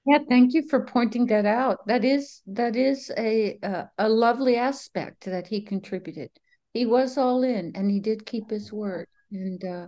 Yeah, 0.06 0.19
thank 0.28 0.54
you 0.54 0.67
for 0.67 0.84
pointing 0.84 1.28
that 1.28 1.45
out. 1.45 1.86
That 1.88 2.04
is 2.04 2.41
that 2.47 2.76
is 2.76 3.12
a 3.17 3.60
uh, 3.62 3.84
a 3.97 4.10
lovely 4.10 4.58
aspect 4.58 5.26
that 5.26 5.47
he 5.47 5.62
contributed. 5.62 6.32
He 6.74 6.86
was 6.86 7.17
all 7.17 7.43
in, 7.43 7.74
and 7.76 7.91
he 7.91 8.00
did 8.00 8.26
keep 8.26 8.50
his 8.50 8.74
word, 8.74 9.08
and 9.32 9.63
uh, 9.63 9.88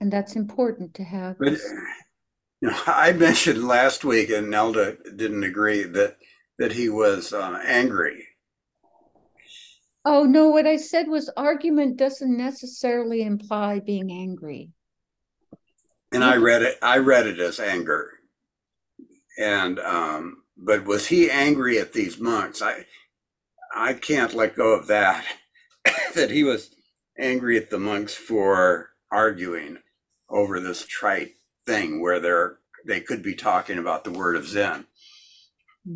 and 0.00 0.12
that's 0.12 0.34
important 0.34 0.94
to 0.94 1.04
have. 1.04 1.36
But 1.38 1.58
you 2.60 2.70
know, 2.70 2.78
I 2.86 3.12
mentioned 3.12 3.62
last 3.62 4.04
week, 4.04 4.30
and 4.30 4.50
Nelda 4.50 4.96
didn't 5.14 5.44
agree 5.44 5.84
that 5.84 6.16
that 6.58 6.72
he 6.72 6.88
was 6.88 7.32
uh, 7.32 7.60
angry. 7.64 8.26
Oh 10.08 10.22
no, 10.22 10.50
what 10.50 10.68
I 10.68 10.76
said 10.76 11.08
was 11.08 11.28
argument 11.36 11.96
doesn't 11.96 12.36
necessarily 12.36 13.22
imply 13.22 13.80
being 13.80 14.12
angry. 14.12 14.70
and 16.12 16.22
I 16.22 16.36
read 16.36 16.62
it. 16.62 16.78
I 16.80 16.98
read 16.98 17.26
it 17.26 17.40
as 17.40 17.58
anger, 17.58 18.12
and 19.36 19.80
um, 19.80 20.44
but 20.56 20.84
was 20.84 21.08
he 21.08 21.28
angry 21.28 21.80
at 21.80 21.92
these 21.92 22.20
monks? 22.20 22.62
I 22.62 22.86
I 23.74 23.94
can't 23.94 24.32
let 24.32 24.54
go 24.54 24.74
of 24.74 24.86
that. 24.86 25.24
that 26.14 26.30
he 26.30 26.44
was 26.44 26.70
angry 27.18 27.56
at 27.56 27.70
the 27.70 27.78
monks 27.80 28.14
for 28.14 28.90
arguing 29.10 29.78
over 30.30 30.60
this 30.60 30.86
trite 30.86 31.32
thing 31.66 32.00
where 32.00 32.20
they're 32.20 32.58
they 32.86 33.00
could 33.00 33.24
be 33.24 33.34
talking 33.34 33.78
about 33.78 34.04
the 34.04 34.12
word 34.12 34.36
of 34.36 34.46
Zen. 34.46 34.86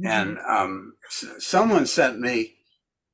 And 0.05 0.38
um, 0.49 0.94
someone 1.38 1.87
sent 1.87 2.20
me 2.20 2.57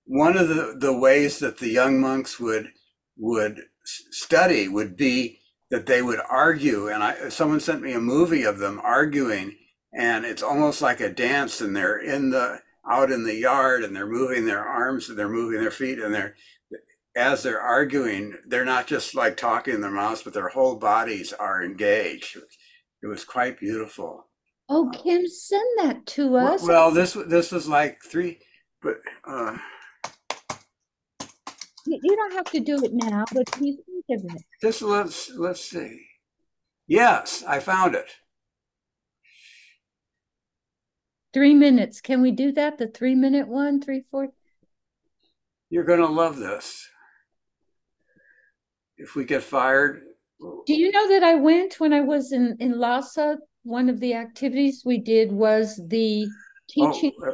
one 0.06 0.36
of 0.36 0.48
the, 0.48 0.76
the 0.78 0.96
ways 0.96 1.38
that 1.40 1.58
the 1.58 1.68
young 1.68 2.00
monks 2.00 2.40
would 2.40 2.70
would 3.18 3.62
study 3.84 4.68
would 4.68 4.96
be 4.96 5.40
that 5.70 5.86
they 5.86 6.02
would 6.02 6.20
argue. 6.28 6.88
And 6.88 7.02
I 7.02 7.28
someone 7.28 7.60
sent 7.60 7.82
me 7.82 7.92
a 7.92 8.00
movie 8.00 8.44
of 8.44 8.58
them 8.58 8.80
arguing, 8.82 9.56
and 9.92 10.24
it's 10.24 10.42
almost 10.42 10.80
like 10.80 11.00
a 11.00 11.10
dance. 11.10 11.60
And 11.60 11.76
they're 11.76 11.98
in 11.98 12.30
the 12.30 12.60
out 12.88 13.10
in 13.10 13.24
the 13.24 13.34
yard, 13.34 13.82
and 13.82 13.94
they're 13.94 14.06
moving 14.06 14.46
their 14.46 14.64
arms, 14.64 15.08
and 15.08 15.18
they're 15.18 15.28
moving 15.28 15.60
their 15.60 15.70
feet, 15.70 15.98
and 15.98 16.14
they're 16.14 16.36
as 17.16 17.42
they're 17.42 17.60
arguing, 17.60 18.34
they're 18.46 18.64
not 18.64 18.86
just 18.86 19.14
like 19.14 19.36
talking 19.36 19.74
in 19.74 19.80
their 19.80 19.90
mouths, 19.90 20.22
but 20.22 20.34
their 20.34 20.50
whole 20.50 20.76
bodies 20.76 21.32
are 21.32 21.64
engaged. 21.64 22.36
It 23.02 23.06
was 23.06 23.24
quite 23.24 23.58
beautiful. 23.58 24.26
Oh, 24.68 24.90
Kim, 24.92 25.26
send 25.26 25.66
that 25.78 26.06
to 26.06 26.36
us. 26.36 26.62
Well, 26.62 26.90
this 26.90 27.14
this 27.26 27.52
was 27.52 27.68
like 27.68 28.02
three, 28.02 28.38
but 28.82 29.00
uh, 29.26 29.56
you, 31.86 32.00
you 32.02 32.16
don't 32.16 32.32
have 32.32 32.50
to 32.52 32.60
do 32.60 32.82
it 32.84 32.92
now, 32.92 33.24
but 33.32 33.50
can 33.50 33.64
you 33.64 33.78
think 33.86 34.20
of 34.20 34.36
it. 34.36 34.42
just 34.60 34.82
let's 34.82 35.30
let's 35.30 35.60
see. 35.60 36.06
Yes, 36.86 37.42
I 37.46 37.58
found 37.58 37.94
it. 37.94 38.08
Three 41.32 41.54
minutes. 41.54 42.00
Can 42.00 42.22
we 42.22 42.30
do 42.30 42.52
that? 42.52 42.78
The 42.78 42.88
three 42.88 43.14
minute 43.14 43.48
one, 43.48 43.80
three, 43.80 44.04
four. 44.10 44.28
You're 45.68 45.84
gonna 45.84 46.06
love 46.06 46.36
this. 46.36 46.88
If 48.96 49.14
we 49.14 49.24
get 49.24 49.42
fired, 49.42 50.02
Do 50.40 50.74
you 50.74 50.90
know 50.90 51.08
that 51.08 51.22
I 51.22 51.34
went 51.34 51.78
when 51.80 51.92
I 51.92 52.00
was 52.00 52.32
in 52.32 52.56
in 52.60 52.78
Lhasa? 52.78 53.38
One 53.64 53.90
of 53.90 53.98
the 53.98 54.14
activities 54.14 54.82
we 54.84 54.98
did 54.98 55.32
was 55.32 55.80
the 55.88 56.26
oh, 56.28 56.92
teaching 56.92 57.12
uh, 57.26 57.32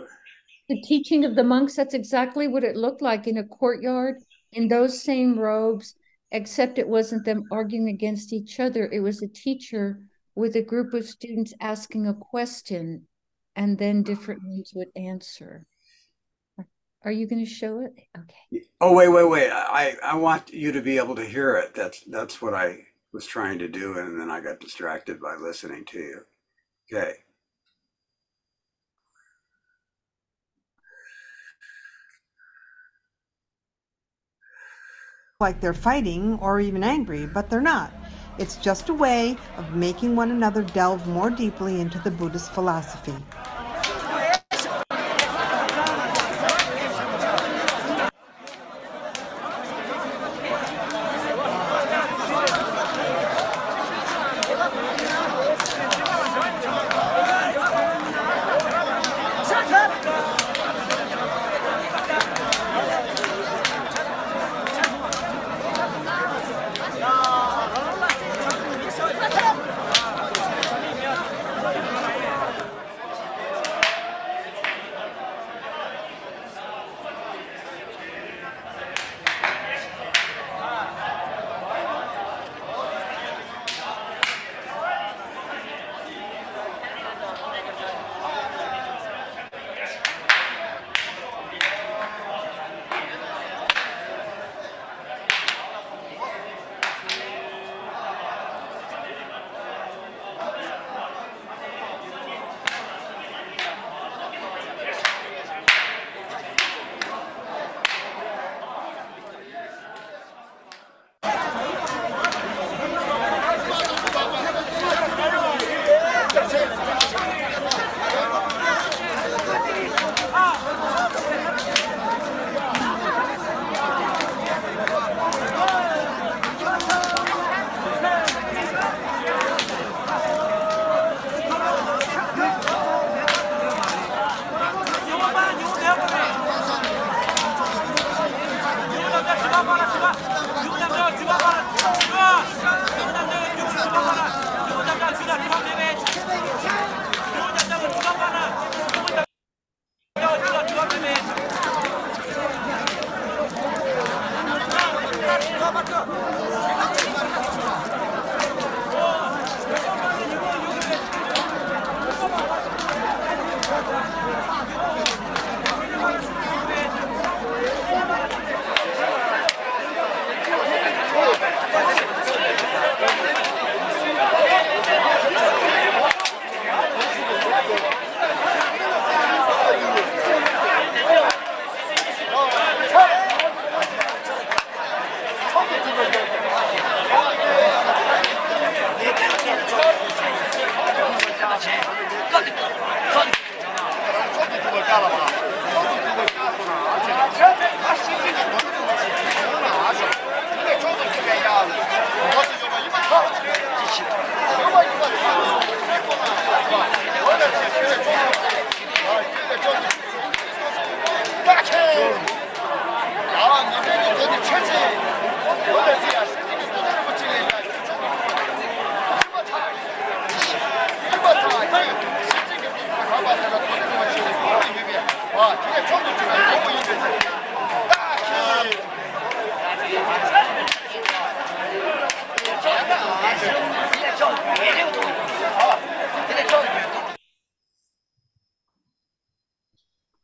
the 0.69 0.81
teaching 0.83 1.25
of 1.25 1.37
the 1.37 1.45
monks. 1.45 1.77
That's 1.77 1.95
exactly 1.95 2.49
what 2.49 2.65
it 2.65 2.75
looked 2.75 3.03
like 3.03 3.27
in 3.27 3.37
a 3.37 3.45
courtyard 3.45 4.17
in 4.53 4.69
those 4.69 5.03
same 5.03 5.39
robes, 5.39 5.95
except 6.31 6.79
it 6.79 6.89
wasn't 6.89 7.25
them 7.25 7.45
arguing 7.51 7.89
against 7.89 8.33
each 8.33 8.61
other. 8.61 8.87
It 8.87 9.01
was 9.01 9.23
a 9.23 9.29
teacher 9.29 10.01
with 10.35 10.57
a 10.57 10.63
group 10.63 10.95
of 10.95 11.07
students 11.07 11.53
asking 11.61 12.07
a 12.07 12.15
question, 12.15 13.07
and 13.57 13.79
then 13.79 14.03
different 14.03 14.43
ones 14.45 14.73
would 14.75 14.89
answer. 14.97 15.67
Are 17.05 17.13
you 17.13 17.27
going 17.27 17.45
to 17.45 17.51
show 17.51 17.81
it? 17.81 17.93
Okay. 18.17 18.65
oh 18.81 18.95
wait, 18.95 19.09
wait, 19.09 19.29
wait. 19.29 19.51
I 19.51 19.97
I 20.05 20.15
want 20.17 20.53
you 20.53 20.71
to 20.73 20.81
be 20.81 20.99
able 20.99 21.17
to 21.17 21.25
hear 21.25 21.57
it. 21.57 21.75
That's 21.75 22.01
that's 22.05 22.41
what 22.41 22.55
I 22.55 22.79
was 23.13 23.27
trying 23.27 23.59
to 23.59 23.69
do, 23.69 23.99
and 23.99 24.21
then 24.21 24.31
I 24.31 24.41
got 24.41 24.61
distracted 24.61 25.21
by 25.21 25.35
listening 25.35 25.85
to 25.87 25.99
you. 25.99 26.21
Okay. 26.93 27.15
Like 35.43 35.61
they're 35.61 35.75
fighting 35.75 36.39
or 36.39 36.61
even 36.61 36.83
angry, 36.83 37.27
but 37.27 37.51
they're 37.51 37.61
not. 37.61 37.93
It's 38.39 38.57
just 38.57 38.89
a 38.89 38.95
way 38.95 39.37
of 39.59 39.75
making 39.75 40.17
one 40.17 40.31
another 40.31 40.63
delve 40.63 41.07
more 41.07 41.29
deeply 41.29 41.81
into 41.81 41.99
the 41.99 42.11
Buddhist 42.11 42.53
philosophy. 42.53 43.15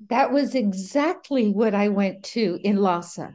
That 0.09 0.33
was 0.33 0.55
exactly 0.55 1.51
what 1.51 1.75
I 1.75 1.89
went 1.89 2.23
to 2.25 2.59
in 2.63 2.77
Lhasa. 2.77 3.33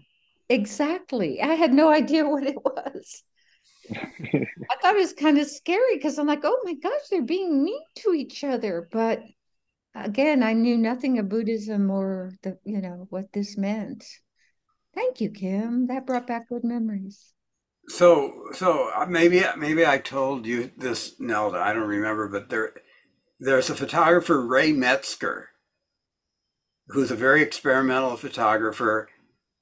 Exactly. 0.50 1.42
I 1.42 1.54
had 1.54 1.74
no 1.74 1.92
idea 1.92 2.28
what 2.28 2.44
it 2.44 2.56
was. 2.56 3.24
I 3.92 4.76
thought 4.82 4.96
it 4.96 5.00
was 5.00 5.14
kind 5.14 5.38
of 5.38 5.48
scary 5.48 5.96
because 5.96 6.18
I'm 6.18 6.28
like, 6.28 6.42
oh 6.44 6.60
my 6.64 6.74
gosh, 6.74 7.08
they're 7.10 7.22
being 7.22 7.64
mean 7.64 7.82
to 7.98 8.14
each 8.14 8.44
other. 8.44 8.88
But 8.92 9.22
again, 9.94 10.42
I 10.42 10.54
knew 10.54 10.78
nothing 10.78 11.20
of 11.20 11.30
Buddhism 11.30 11.92
or 11.92 12.34
the, 12.42 12.58
you 12.64 12.82
know, 12.82 13.08
what 13.10 13.32
this 13.34 13.58
meant. 13.58 14.06
Thank 14.96 15.22
you, 15.22 15.30
Kim. 15.30 15.88
That 15.88 16.06
brought 16.06 16.28
back 16.28 16.50
good 16.50 16.64
memories. 16.64 17.33
So, 17.88 18.46
so 18.54 18.92
uh, 18.96 19.06
maybe 19.08 19.44
maybe 19.58 19.86
I 19.86 19.98
told 19.98 20.46
you 20.46 20.72
this, 20.78 21.20
Nelda. 21.20 21.58
I 21.58 21.74
don't 21.74 21.88
remember, 21.88 22.28
but 22.28 22.50
there 22.50 22.74
there's 23.40 23.70
a 23.70 23.76
photographer 23.76 24.42
Ray 24.42 24.72
Metzker, 24.72 25.46
who's 26.88 27.12
a 27.12 27.16
very 27.16 27.42
experimental 27.42 28.16
photographer, 28.16 29.10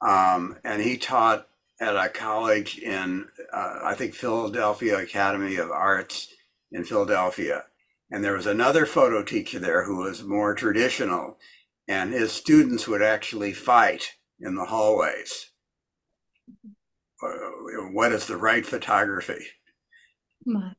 um, 0.08 0.58
and 0.64 0.82
he 0.84 0.98
taught 0.98 1.48
at 1.80 1.96
a 1.96 2.10
college 2.10 2.78
in 2.78 3.28
uh, 3.52 3.80
I 3.84 3.96
think 3.96 4.14
Philadelphia 4.14 5.00
Academy 5.00 5.56
of 5.56 5.72
Arts 5.72 6.28
in 6.72 6.84
Philadelphia, 6.84 7.66
and 8.12 8.24
there 8.24 8.34
was 8.34 8.46
another 8.46 8.86
photo 8.86 9.24
teacher 9.24 9.58
there 9.58 9.86
who 9.86 9.98
was 9.98 10.24
more 10.24 10.54
traditional, 10.54 11.40
and 11.88 12.14
his 12.14 12.32
students 12.32 12.88
would 12.88 13.02
actually 13.02 13.54
fight 13.54 14.14
in 14.40 14.54
the 14.54 14.66
hallways. 14.66 15.48
Uh, 17.24 17.88
what 17.92 18.12
is 18.12 18.26
the 18.26 18.38
right 18.38 18.66
photography? 18.66 19.46
My, 20.46 20.72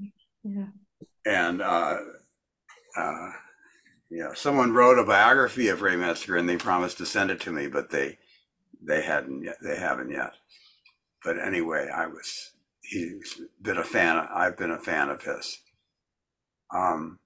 yeah. 0.43 0.67
And 1.25 1.63
uh, 1.63 1.99
uh, 2.97 3.31
yeah, 4.11 4.35
someone 4.35 4.73
wrote 4.73 4.99
a 4.99 5.05
biography 5.05 5.69
of 5.69 5.83
Ray 5.83 5.95
Metzker, 5.95 6.39
and 6.39 6.49
they 6.49 6.57
promised 6.57 6.99
to 6.99 7.07
send 7.07 7.31
it 7.31 7.41
to 7.43 7.53
me, 7.53 7.69
but 7.69 7.91
they 7.91 8.19
they 8.85 9.03
hadn't 9.03 9.45
yet. 9.45 9.57
They 9.63 9.77
haven't 9.77 10.11
yet. 10.11 10.33
But 11.25 11.39
anyway, 11.39 11.89
I 11.95 12.09
was 12.09 12.51
he's 12.81 13.41
been 13.61 13.79
a 13.79 13.85
fan. 13.85 14.27
I've 14.35 14.57
been 14.57 14.71
a 14.71 14.79
fan 14.79 15.09
of 15.09 15.23
his. 15.23 15.59
Um, 16.75 17.21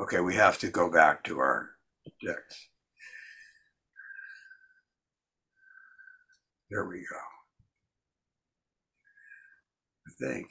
okay, 0.00 0.20
we 0.20 0.34
have 0.36 0.58
to 0.58 0.70
go 0.70 0.90
back 0.90 1.22
to 1.24 1.38
our 1.38 1.70
text. 2.24 2.68
There 6.70 6.86
we 6.88 6.98
go. 6.98 7.33
Think. 10.20 10.50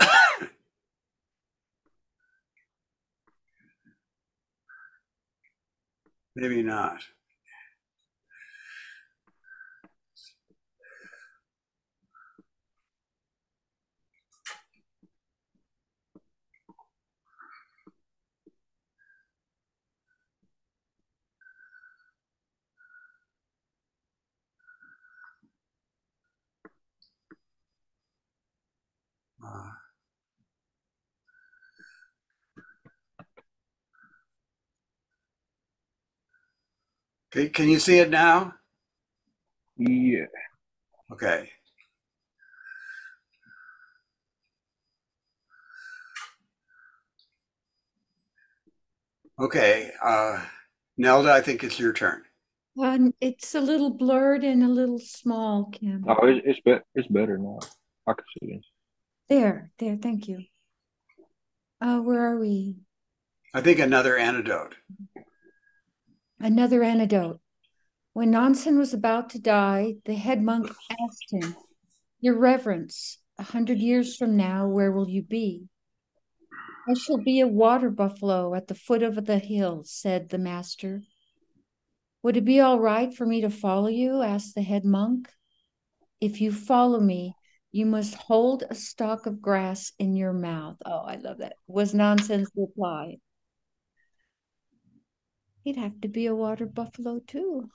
Maybe 6.36 6.62
not. 6.62 7.02
Okay, 37.34 37.48
can 37.48 37.68
you 37.68 37.78
see 37.78 37.98
it 37.98 38.10
now? 38.10 38.54
Yeah. 39.76 40.26
Okay. 41.10 41.48
Okay, 49.40 49.90
uh, 50.04 50.44
Nelda, 50.96 51.32
I 51.32 51.40
think 51.40 51.64
it's 51.64 51.78
your 51.78 51.92
turn. 51.92 52.22
Um, 52.80 53.12
it's 53.20 53.54
a 53.54 53.60
little 53.60 53.90
blurred 53.90 54.44
and 54.44 54.62
a 54.62 54.68
little 54.68 54.98
small, 54.98 55.70
Kim. 55.72 56.04
Oh, 56.06 56.26
it's 56.26 56.40
it's, 56.46 56.60
be- 56.60 56.78
it's 56.94 57.08
better 57.08 57.38
now. 57.38 57.58
I 58.06 58.12
can 58.12 58.24
see 58.40 58.54
it. 58.54 58.64
There, 59.28 59.70
there, 59.78 59.96
thank 59.96 60.28
you. 60.28 60.44
Uh, 61.80 61.98
where 61.98 62.20
are 62.20 62.38
we? 62.38 62.76
I 63.54 63.60
think 63.60 63.78
another 63.78 64.16
antidote. 64.16 64.76
Another 66.42 66.82
antidote. 66.82 67.38
When 68.14 68.32
Nansen 68.32 68.76
was 68.76 68.92
about 68.92 69.30
to 69.30 69.38
die, 69.38 69.94
the 70.04 70.16
head 70.16 70.42
monk 70.42 70.68
asked 70.90 71.30
him, 71.30 71.54
Your 72.20 72.36
Reverence, 72.36 73.18
a 73.38 73.44
hundred 73.44 73.78
years 73.78 74.16
from 74.16 74.36
now, 74.36 74.66
where 74.66 74.90
will 74.90 75.08
you 75.08 75.22
be? 75.22 75.68
I 76.88 76.94
shall 76.94 77.18
be 77.18 77.38
a 77.38 77.46
water 77.46 77.90
buffalo 77.90 78.56
at 78.56 78.66
the 78.66 78.74
foot 78.74 79.04
of 79.04 79.24
the 79.24 79.38
hill, 79.38 79.84
said 79.84 80.30
the 80.30 80.38
master. 80.38 81.02
Would 82.24 82.36
it 82.36 82.44
be 82.44 82.58
all 82.58 82.80
right 82.80 83.14
for 83.14 83.24
me 83.24 83.42
to 83.42 83.48
follow 83.48 83.86
you? 83.86 84.20
asked 84.20 84.56
the 84.56 84.62
head 84.62 84.84
monk. 84.84 85.28
If 86.20 86.40
you 86.40 86.50
follow 86.50 86.98
me, 86.98 87.36
you 87.70 87.86
must 87.86 88.14
hold 88.14 88.64
a 88.68 88.74
stalk 88.74 89.26
of 89.26 89.40
grass 89.40 89.92
in 89.96 90.16
your 90.16 90.32
mouth. 90.32 90.78
Oh, 90.84 91.02
I 91.06 91.16
love 91.18 91.38
that. 91.38 91.54
Was 91.68 91.94
Nansen's 91.94 92.50
reply. 92.56 93.18
He'd 95.62 95.76
have 95.76 96.00
to 96.00 96.08
be 96.08 96.26
a 96.26 96.34
water 96.34 96.66
buffalo 96.66 97.20
too. 97.20 97.70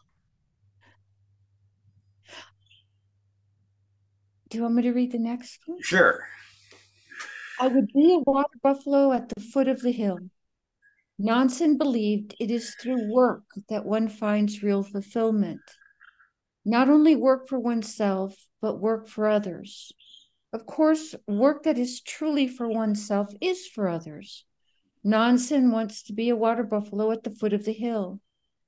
Do 4.49 4.57
you 4.57 4.63
want 4.63 4.75
me 4.75 4.83
to 4.83 4.91
read 4.93 5.11
the 5.11 5.19
next 5.19 5.59
one? 5.65 5.81
Sure. 5.81 6.27
I 7.59 7.67
would 7.67 7.87
be 7.93 8.13
a 8.13 8.19
water 8.19 8.57
buffalo 8.61 9.11
at 9.11 9.29
the 9.29 9.41
foot 9.41 9.67
of 9.67 9.81
the 9.81 9.91
hill. 9.91 10.19
Nansen 11.19 11.77
believed 11.77 12.35
it 12.39 12.51
is 12.51 12.75
through 12.75 13.11
work 13.11 13.43
that 13.69 13.85
one 13.85 14.07
finds 14.07 14.61
real 14.61 14.83
fulfillment. 14.83 15.61
Not 16.63 16.89
only 16.89 17.15
work 17.15 17.47
for 17.47 17.59
oneself, 17.59 18.35
but 18.61 18.79
work 18.79 19.07
for 19.07 19.27
others. 19.27 19.91
Of 20.53 20.65
course, 20.65 21.15
work 21.27 21.63
that 21.63 21.77
is 21.77 22.01
truly 22.01 22.47
for 22.47 22.69
oneself 22.69 23.29
is 23.41 23.67
for 23.67 23.87
others. 23.87 24.45
Nansen 25.07 25.71
wants 25.71 26.03
to 26.03 26.13
be 26.13 26.27
a 26.27 26.35
water 26.35 26.63
buffalo 26.63 27.11
at 27.11 27.23
the 27.23 27.31
foot 27.31 27.53
of 27.53 27.63
the 27.63 27.71
hill. 27.71 28.19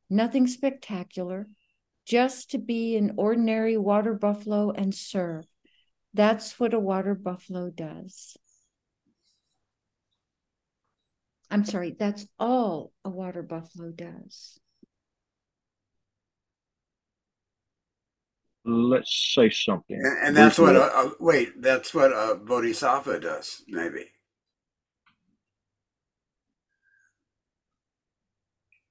Nothing 0.09 0.47
spectacular, 0.47 1.49
just 2.05 2.51
to 2.51 2.57
be 2.57 2.95
an 2.95 3.15
ordinary 3.17 3.75
water 3.75 4.13
buffalo 4.13 4.71
and 4.71 4.95
serve. 4.95 5.45
That's 6.13 6.57
what 6.57 6.73
a 6.73 6.79
water 6.79 7.13
buffalo 7.13 7.69
does. 7.69 8.37
I'm 11.51 11.65
sorry, 11.65 11.97
that's 11.99 12.25
all 12.39 12.93
a 13.03 13.09
water 13.09 13.43
buffalo 13.43 13.91
does. 13.91 14.57
Let's 18.63 19.33
say 19.35 19.49
something. 19.49 19.99
And, 20.01 20.27
and 20.27 20.37
that's 20.37 20.57
what, 20.57 20.77
a, 20.77 20.83
a, 20.83 21.11
wait, 21.19 21.61
that's 21.61 21.93
what 21.93 22.11
a 22.11 22.35
bodhisattva 22.35 23.19
does, 23.19 23.61
maybe. 23.67 24.05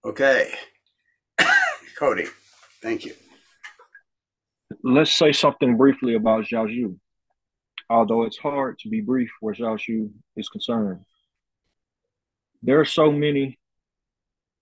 Okay. 0.08 0.50
Cody, 1.98 2.24
thank 2.80 3.04
you. 3.04 3.12
Let's 4.82 5.12
say 5.12 5.32
something 5.32 5.76
briefly 5.76 6.14
about 6.14 6.46
Zhaozhou. 6.46 6.98
Although 7.90 8.22
it's 8.22 8.38
hard 8.38 8.78
to 8.78 8.88
be 8.88 9.02
brief 9.02 9.30
where 9.40 9.52
Zhaozhou 9.52 10.10
is 10.34 10.48
concerned. 10.48 11.04
There 12.62 12.80
are 12.80 12.86
so 12.86 13.12
many 13.12 13.58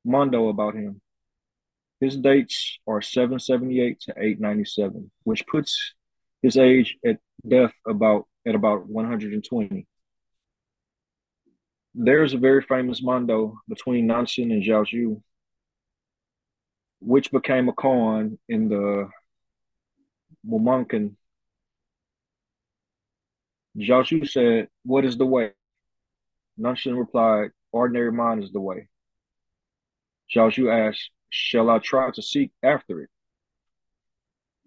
mondo 0.05 0.49
about 0.49 0.75
him. 0.75 1.01
His 2.01 2.17
dates 2.17 2.81
are 2.89 3.01
778 3.01 4.01
to 4.01 4.15
897, 4.19 5.13
which 5.23 5.47
puts 5.47 5.95
his 6.43 6.57
age 6.57 6.97
at 7.07 7.19
death 7.47 7.73
about 7.87 8.27
at 8.49 8.57
about 8.57 8.89
120. 8.89 9.87
There's 11.95 12.35
a 12.35 12.39
very 12.39 12.63
famous 12.63 13.01
mondo 13.01 13.59
between 13.69 14.09
Nansen 14.09 14.51
and 14.51 14.63
Zhaozhou, 14.63 15.23
which 17.01 17.31
became 17.31 17.69
a 17.69 17.73
koan 17.73 18.39
in 18.49 18.69
the 18.69 19.09
Mumonkan. 20.49 21.17
Zhao 23.77 24.03
Zhu 24.03 24.29
said, 24.29 24.69
What 24.85 25.05
is 25.05 25.17
the 25.17 25.27
way? 25.27 25.53
Nansen 26.57 26.97
replied, 26.97 27.51
Ordinary 27.73 28.13
mind 28.13 28.43
is 28.43 28.53
the 28.53 28.61
way. 28.61 28.89
Zhu 30.35 30.73
asked, 30.73 31.11
Shall 31.29 31.69
I 31.69 31.79
try 31.79 32.11
to 32.13 32.23
seek 32.23 32.53
after 32.63 33.03
it? 33.03 33.11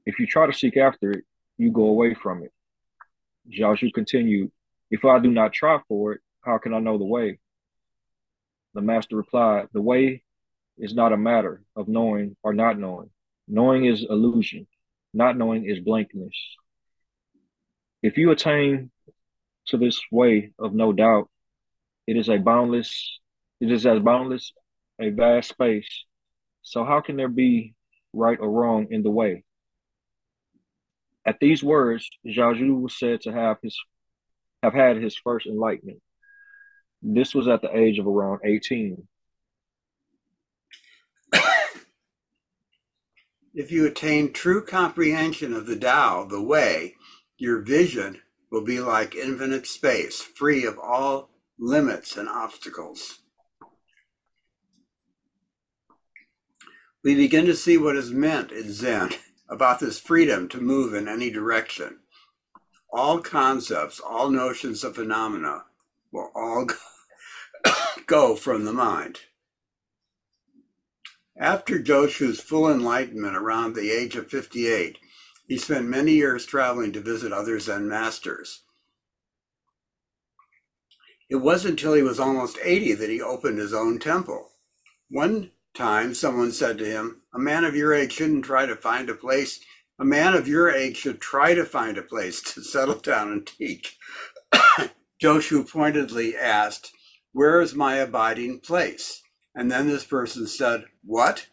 If 0.05 0.19
you 0.19 0.27
try 0.27 0.45
to 0.45 0.53
seek 0.53 0.77
after 0.77 1.11
it, 1.11 1.23
you 1.57 1.71
go 1.71 1.85
away 1.85 2.13
from 2.13 2.43
it. 2.43 2.51
Zhu 3.51 3.93
continued, 3.93 4.51
If 4.91 5.05
I 5.05 5.19
do 5.19 5.31
not 5.31 5.53
try 5.53 5.79
for 5.87 6.13
it, 6.13 6.21
how 6.41 6.57
can 6.57 6.73
I 6.73 6.79
know 6.79 6.97
the 6.97 7.05
way? 7.05 7.39
The 8.75 8.81
master 8.81 9.15
replied, 9.15 9.69
The 9.73 9.81
way 9.81 10.23
is 10.79 10.93
not 10.93 11.13
a 11.13 11.17
matter 11.17 11.61
of 11.75 11.87
knowing 11.87 12.35
or 12.43 12.53
not 12.53 12.79
knowing. 12.79 13.09
Knowing 13.47 13.85
is 13.85 14.05
illusion, 14.09 14.67
not 15.13 15.37
knowing 15.37 15.65
is 15.65 15.79
blankness. 15.79 16.35
If 18.01 18.17
you 18.17 18.31
attain 18.31 18.91
to 19.67 19.77
this 19.77 19.99
way 20.11 20.53
of 20.57 20.73
no 20.73 20.93
doubt, 20.93 21.29
it 22.07 22.15
is 22.15 22.29
a 22.29 22.37
boundless, 22.37 23.19
it 23.59 23.71
is 23.71 23.85
as 23.85 23.99
boundless 23.99 24.53
a 24.99 25.09
vast 25.09 25.49
space. 25.49 26.05
So 26.61 26.83
how 26.85 27.01
can 27.01 27.17
there 27.17 27.29
be 27.29 27.73
right 28.13 28.37
or 28.39 28.49
wrong 28.49 28.87
in 28.91 29.03
the 29.03 29.11
way? 29.11 29.43
At 31.25 31.39
these 31.39 31.63
words, 31.63 32.09
Zhaozhou 32.25 32.81
was 32.81 32.97
said 32.97 33.21
to 33.21 33.31
have 33.31 33.57
his 33.61 33.77
have 34.63 34.73
had 34.73 34.97
his 34.97 35.15
first 35.15 35.47
enlightenment. 35.47 36.01
This 37.01 37.33
was 37.33 37.47
at 37.47 37.61
the 37.61 37.75
age 37.75 37.97
of 37.97 38.07
around 38.07 38.41
18. 38.43 39.07
If 43.59 43.73
you 43.73 43.85
attain 43.85 44.31
true 44.31 44.63
comprehension 44.63 45.53
of 45.53 45.65
the 45.65 45.75
Tao, 45.75 46.23
the 46.23 46.41
way, 46.41 46.95
your 47.37 47.59
vision 47.59 48.21
will 48.49 48.63
be 48.63 48.79
like 48.79 49.15
infinite 49.15 49.67
space, 49.67 50.21
free 50.21 50.63
of 50.63 50.79
all 50.79 51.31
limits 51.59 52.15
and 52.15 52.29
obstacles. 52.29 53.19
We 57.03 57.15
begin 57.15 57.45
to 57.47 57.53
see 57.53 57.77
what 57.77 57.97
is 57.97 58.11
meant 58.11 58.53
in 58.53 58.71
Zen 58.71 59.09
about 59.49 59.81
this 59.81 59.99
freedom 59.99 60.47
to 60.47 60.61
move 60.61 60.93
in 60.93 61.09
any 61.09 61.29
direction. 61.29 61.99
All 62.93 63.19
concepts, 63.19 63.99
all 63.99 64.29
notions 64.29 64.85
of 64.85 64.95
phenomena 64.95 65.65
will 66.13 66.31
all 66.33 66.65
go 68.07 68.37
from 68.37 68.63
the 68.63 68.71
mind. 68.71 69.19
After 71.39 71.79
Joshu's 71.79 72.41
full 72.41 72.69
enlightenment 72.69 73.37
around 73.37 73.73
the 73.73 73.91
age 73.91 74.17
of 74.17 74.29
58, 74.29 74.99
he 75.47 75.57
spent 75.57 75.87
many 75.87 76.15
years 76.15 76.45
traveling 76.45 76.91
to 76.91 76.99
visit 76.99 77.31
other 77.31 77.61
Zen 77.61 77.87
masters. 77.87 78.63
It 81.29 81.37
wasn't 81.37 81.79
until 81.79 81.93
he 81.93 82.01
was 82.01 82.19
almost 82.19 82.59
80 82.61 82.93
that 82.95 83.09
he 83.09 83.21
opened 83.21 83.57
his 83.57 83.73
own 83.73 83.99
temple. 83.99 84.49
One 85.09 85.51
time, 85.73 86.13
someone 86.13 86.51
said 86.51 86.77
to 86.79 86.85
him, 86.85 87.21
A 87.33 87.39
man 87.39 87.63
of 87.63 87.73
your 87.73 87.93
age 87.93 88.11
shouldn't 88.11 88.43
try 88.43 88.65
to 88.65 88.75
find 88.75 89.09
a 89.09 89.15
place. 89.15 89.61
A 89.97 90.03
man 90.03 90.33
of 90.33 90.45
your 90.45 90.69
age 90.69 90.97
should 90.97 91.21
try 91.21 91.53
to 91.53 91.63
find 91.63 91.97
a 91.97 92.01
place 92.01 92.41
to 92.53 92.61
settle 92.61 92.99
down 92.99 93.31
and 93.31 93.47
teach. 93.47 93.97
Joshu 95.23 95.69
pointedly 95.69 96.35
asked, 96.35 96.91
Where 97.31 97.61
is 97.61 97.75
my 97.75 97.95
abiding 97.95 98.59
place? 98.59 99.21
And 99.59 99.69
then 99.69 99.89
this 99.89 100.05
person 100.05 100.47
said, 100.47 100.85
What? 101.03 101.47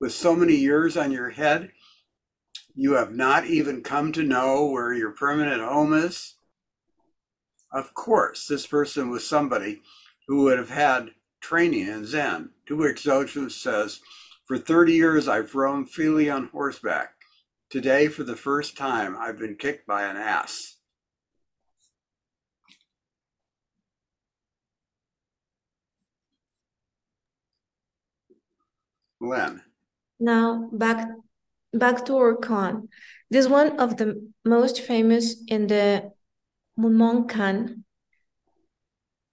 With 0.00 0.12
so 0.12 0.36
many 0.36 0.54
years 0.54 0.96
on 0.96 1.10
your 1.10 1.30
head, 1.30 1.72
you 2.72 2.92
have 2.92 3.12
not 3.12 3.46
even 3.46 3.82
come 3.82 4.12
to 4.12 4.22
know 4.22 4.64
where 4.66 4.94
your 4.94 5.10
permanent 5.10 5.60
home 5.60 5.92
is? 5.92 6.36
Of 7.72 7.94
course, 7.94 8.46
this 8.46 8.64
person 8.64 9.10
was 9.10 9.26
somebody 9.26 9.82
who 10.28 10.44
would 10.44 10.56
have 10.56 10.70
had 10.70 11.10
training 11.40 11.88
in 11.88 12.06
Zen, 12.06 12.50
to 12.66 12.76
which 12.76 13.02
Joshu 13.02 13.50
says, 13.50 14.02
For 14.46 14.56
30 14.56 14.92
years 14.92 15.26
I've 15.26 15.56
roamed 15.56 15.90
freely 15.90 16.30
on 16.30 16.50
horseback. 16.52 17.14
Today, 17.70 18.06
for 18.06 18.22
the 18.22 18.36
first 18.36 18.76
time, 18.76 19.16
I've 19.18 19.40
been 19.40 19.56
kicked 19.56 19.84
by 19.84 20.04
an 20.04 20.16
ass. 20.16 20.76
Now 30.20 30.68
back 30.72 31.08
back 31.72 32.04
to 32.06 32.16
our 32.16 32.36
koan. 32.36 32.88
This 33.30 33.44
is 33.46 33.50
one 33.50 33.78
of 33.78 33.96
the 33.96 34.30
most 34.44 34.80
famous 34.80 35.42
in 35.46 35.66
the 35.66 36.12
Mumonkan. 36.78 37.84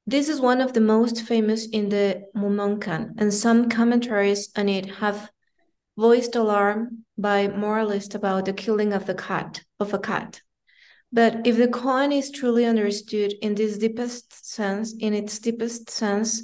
This 0.08 0.30
is 0.30 0.40
one 0.40 0.62
of 0.62 0.74
the 0.74 0.82
most 0.82 1.24
famous 1.24 1.68
in 1.68 1.90
the 1.90 2.26
Mumonkan, 2.36 3.14
and 3.18 3.34
some 3.34 3.70
commentaries 3.70 4.50
on 4.56 4.70
it 4.70 4.86
have 4.98 5.30
voiced 5.98 6.36
alarm 6.36 7.06
by 7.18 7.48
moralists 7.48 8.16
about 8.16 8.46
the 8.46 8.54
killing 8.54 8.94
of 8.94 9.06
the 9.06 9.16
cat 9.16 9.64
of 9.80 9.94
a 9.94 10.00
cat. 10.00 10.42
But 11.12 11.48
if 11.48 11.58
the 11.58 11.68
koan 11.68 12.12
is 12.12 12.30
truly 12.30 12.66
understood 12.66 13.34
in 13.42 13.56
this 13.56 13.78
deepest 13.78 14.46
sense, 14.46 14.94
in 15.00 15.14
its 15.14 15.40
deepest 15.40 15.90
sense, 15.90 16.44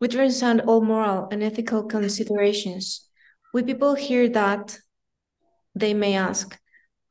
we 0.00 0.08
transcend 0.08 0.62
all 0.62 0.80
moral 0.80 1.28
and 1.30 1.42
ethical 1.42 1.84
considerations. 1.84 3.06
When 3.52 3.66
people 3.66 3.94
hear 3.94 4.28
that, 4.30 4.78
they 5.74 5.94
may 5.94 6.14
ask, 6.14 6.58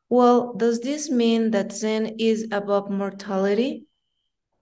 well, 0.10 0.54
does 0.54 0.80
this 0.82 1.10
mean 1.10 1.52
that 1.52 1.72
Zen 1.72 2.16
is 2.20 2.48
above 2.52 2.90
mortality? 2.90 3.86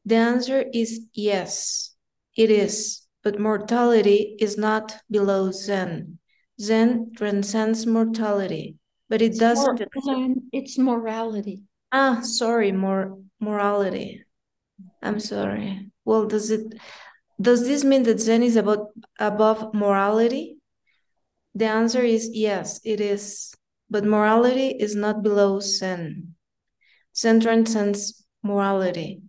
The 0.06 0.16
answer 0.16 0.66
is 0.74 1.02
yes, 1.14 1.96
it 2.36 2.52
is, 2.52 3.08
but 3.24 3.40
mortality 3.40 4.36
is 4.40 4.58
not 4.58 4.98
below 5.10 5.52
Zen. 5.52 6.20
Zen 6.60 7.12
transcends 7.16 7.86
mortality, 7.86 8.76
but 9.10 9.22
it 9.22 9.32
It's 9.32 9.40
doesn't. 9.40 9.82
mor- 10.06 10.36
it's 10.52 10.78
morality. 10.78 11.62
Ah, 11.92 12.22
sorry, 12.22 12.72
more 12.72 13.20
morality. 13.40 14.26
I'm 15.02 15.20
sorry. 15.20 15.92
Well, 16.04 16.26
does 16.26 16.52
it 16.52 16.74
does 17.40 17.68
this 17.68 17.84
mean 17.84 18.04
that 18.04 18.20
Zen 18.20 18.44
is 18.44 18.56
about 18.56 18.88
above 19.20 19.74
morality? 19.74 20.58
The 21.56 21.66
answer 21.66 22.02
is 22.02 22.30
yes, 22.34 22.80
it 22.84 23.00
is. 23.02 23.54
But 23.90 24.04
morality 24.04 24.68
is 24.68 24.96
not 24.96 25.24
below 25.24 25.60
Zen. 25.60 26.36
Zen 27.16 27.40
transcends 27.40 28.26
morality, 28.44 29.22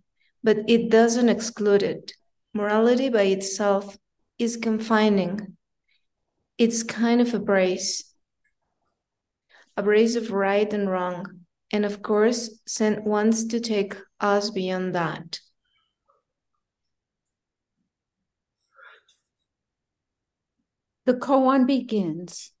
but 0.43 0.57
it 0.67 0.89
doesn't 0.89 1.29
exclude 1.29 1.81
it. 1.81 2.13
Morality 2.53 3.09
by 3.09 3.23
itself 3.23 3.97
is 4.37 4.57
confining. 4.57 5.57
It's 6.57 6.83
kind 6.83 7.21
of 7.21 7.33
a 7.33 7.39
brace, 7.39 8.03
a 9.77 9.83
brace 9.83 10.15
of 10.15 10.31
right 10.31 10.71
and 10.73 10.89
wrong. 10.89 11.45
And 11.71 11.85
of 11.85 12.01
course, 12.01 12.59
Zen 12.67 13.03
wants 13.05 13.45
to 13.45 13.59
take 13.59 13.95
us 14.19 14.49
beyond 14.49 14.93
that. 14.95 15.39
The 21.09 21.15
koan 21.15 21.65
begins. 21.65 22.51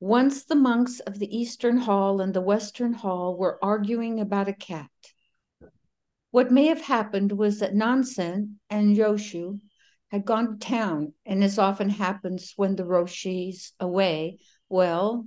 Once 0.00 0.44
the 0.44 0.54
monks 0.54 1.00
of 1.00 1.18
the 1.18 1.34
Eastern 1.34 1.78
Hall 1.78 2.20
and 2.20 2.34
the 2.34 2.42
Western 2.42 2.92
Hall 2.92 3.38
were 3.38 3.58
arguing 3.64 4.20
about 4.20 4.48
a 4.48 4.52
cat. 4.52 4.90
What 6.30 6.52
may 6.52 6.66
have 6.66 6.82
happened 6.82 7.32
was 7.32 7.60
that 7.60 7.74
Nansen 7.74 8.60
and 8.68 8.94
Joshu 8.94 9.60
had 10.08 10.26
gone 10.26 10.58
to 10.58 10.66
town, 10.66 11.14
and 11.24 11.42
as 11.42 11.58
often 11.58 11.88
happens 11.88 12.52
when 12.56 12.76
the 12.76 12.84
Roshi's 12.84 13.72
away, 13.80 14.40
well, 14.68 15.26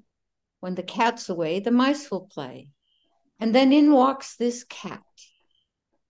when 0.59 0.75
the 0.75 0.83
cat's 0.83 1.27
away, 1.27 1.61
the 1.61 1.71
mice 1.71 2.11
will 2.11 2.29
play. 2.31 2.69
And 3.39 3.55
then 3.55 3.73
in 3.73 3.91
walks 3.91 4.35
this 4.35 4.63
cat. 4.63 5.01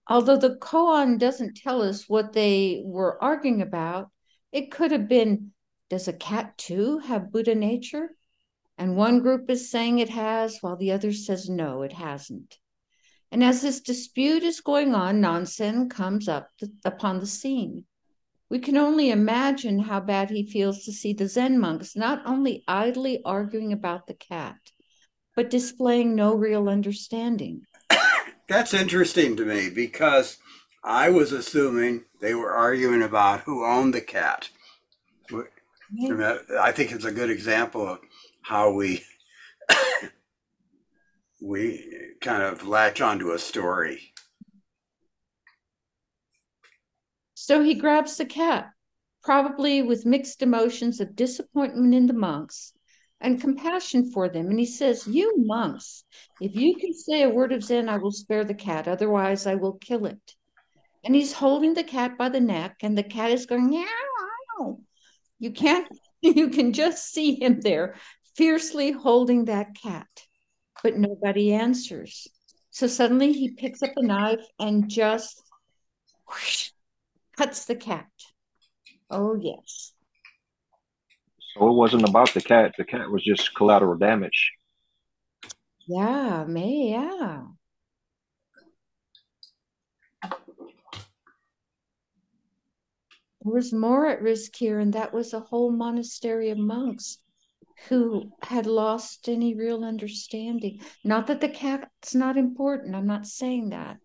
Although 0.06 0.36
the 0.36 0.56
koan 0.56 1.16
doesn't 1.16 1.56
tell 1.56 1.80
us 1.80 2.06
what 2.06 2.34
they 2.34 2.82
were 2.84 3.16
arguing 3.24 3.62
about, 3.62 4.10
it 4.52 4.70
could 4.70 4.90
have 4.90 5.08
been 5.08 5.52
does 5.90 6.08
a 6.08 6.12
cat 6.12 6.56
too 6.56 6.98
have 7.00 7.32
Buddha 7.32 7.54
nature? 7.54 8.10
And 8.78 8.96
one 8.96 9.20
group 9.20 9.50
is 9.50 9.70
saying 9.70 9.98
it 9.98 10.08
has, 10.08 10.58
while 10.62 10.76
the 10.76 10.92
other 10.92 11.12
says 11.12 11.50
no, 11.50 11.82
it 11.82 11.92
hasn't. 11.92 12.56
And 13.30 13.44
as 13.44 13.60
this 13.60 13.80
dispute 13.80 14.42
is 14.42 14.60
going 14.60 14.94
on, 14.94 15.20
Nansen 15.20 15.90
comes 15.90 16.28
up 16.28 16.48
th- 16.58 16.72
upon 16.84 17.20
the 17.20 17.26
scene. 17.26 17.84
We 18.48 18.58
can 18.58 18.76
only 18.76 19.10
imagine 19.10 19.80
how 19.80 20.00
bad 20.00 20.30
he 20.30 20.50
feels 20.50 20.84
to 20.84 20.92
see 20.92 21.12
the 21.12 21.28
Zen 21.28 21.60
monks 21.60 21.94
not 21.94 22.22
only 22.24 22.64
idly 22.66 23.22
arguing 23.24 23.72
about 23.72 24.06
the 24.06 24.14
cat, 24.14 24.56
but 25.36 25.50
displaying 25.50 26.16
no 26.16 26.34
real 26.34 26.68
understanding. 26.68 27.62
That's 28.48 28.74
interesting 28.74 29.36
to 29.36 29.44
me 29.44 29.70
because 29.70 30.38
I 30.82 31.10
was 31.10 31.32
assuming 31.32 32.04
they 32.20 32.34
were 32.34 32.52
arguing 32.52 33.02
about 33.02 33.40
who 33.42 33.64
owned 33.64 33.94
the 33.94 34.00
cat. 34.00 34.48
And 35.98 36.20
that- 36.20 36.50
I 36.60 36.72
think 36.72 36.92
it's 36.92 37.04
a 37.04 37.12
good 37.12 37.30
example 37.30 37.86
of 37.86 38.00
how 38.42 38.72
we 38.72 39.04
we 41.40 42.14
kind 42.20 42.42
of 42.42 42.66
latch 42.66 43.00
onto 43.00 43.30
a 43.32 43.38
story. 43.38 44.12
So 47.34 47.62
he 47.62 47.74
grabs 47.74 48.16
the 48.16 48.26
cat, 48.26 48.70
probably 49.22 49.82
with 49.82 50.04
mixed 50.04 50.42
emotions 50.42 51.00
of 51.00 51.16
disappointment 51.16 51.94
in 51.94 52.06
the 52.06 52.12
monks 52.12 52.74
and 53.20 53.40
compassion 53.40 54.10
for 54.12 54.28
them. 54.28 54.48
And 54.50 54.58
he 54.58 54.66
says, 54.66 55.06
You 55.06 55.34
monks, 55.38 56.04
if 56.40 56.54
you 56.54 56.76
can 56.76 56.92
say 56.92 57.22
a 57.22 57.30
word 57.30 57.52
of 57.52 57.64
Zen, 57.64 57.88
I 57.88 57.96
will 57.96 58.12
spare 58.12 58.44
the 58.44 58.54
cat. 58.54 58.88
Otherwise, 58.88 59.46
I 59.46 59.54
will 59.54 59.74
kill 59.74 60.06
it. 60.06 60.34
And 61.04 61.14
he's 61.14 61.32
holding 61.32 61.72
the 61.74 61.82
cat 61.84 62.18
by 62.18 62.28
the 62.28 62.40
neck, 62.40 62.76
and 62.82 62.96
the 62.96 63.02
cat 63.02 63.30
is 63.30 63.46
going, 63.46 63.70
Meow. 63.70 64.78
You 65.40 65.50
can't, 65.50 65.88
you 66.22 66.50
can 66.50 66.72
just 66.72 67.12
see 67.12 67.40
him 67.40 67.60
there 67.60 67.96
fiercely 68.36 68.92
holding 68.92 69.46
that 69.46 69.74
cat, 69.74 70.06
but 70.82 70.96
nobody 70.96 71.52
answers. 71.52 72.28
So 72.70 72.86
suddenly 72.86 73.32
he 73.32 73.50
picks 73.50 73.82
up 73.82 73.90
a 73.96 74.02
knife 74.02 74.44
and 74.60 74.88
just 74.88 75.42
whoosh, 76.28 76.70
cuts 77.36 77.64
the 77.64 77.74
cat. 77.74 78.06
Oh, 79.10 79.34
yes. 79.34 79.92
So 81.54 81.68
it 81.68 81.72
wasn't 81.72 82.08
about 82.08 82.32
the 82.32 82.40
cat. 82.40 82.74
The 82.78 82.84
cat 82.84 83.10
was 83.10 83.24
just 83.24 83.54
collateral 83.56 83.96
damage. 83.96 84.52
Yeah, 85.88 86.44
may, 86.46 86.90
yeah. 86.90 87.42
Was 93.42 93.72
more 93.72 94.06
at 94.06 94.22
risk 94.22 94.54
here, 94.56 94.78
and 94.78 94.92
that 94.92 95.12
was 95.12 95.32
a 95.32 95.40
whole 95.40 95.70
monastery 95.70 96.50
of 96.50 96.58
monks 96.58 97.18
who 97.88 98.30
had 98.42 98.66
lost 98.66 99.28
any 99.28 99.54
real 99.54 99.84
understanding. 99.84 100.80
Not 101.04 101.26
that 101.28 101.40
the 101.40 101.48
cat's 101.48 102.14
not 102.14 102.36
important, 102.36 102.94
I'm 102.94 103.06
not 103.06 103.26
saying 103.26 103.70
that. 103.70 103.96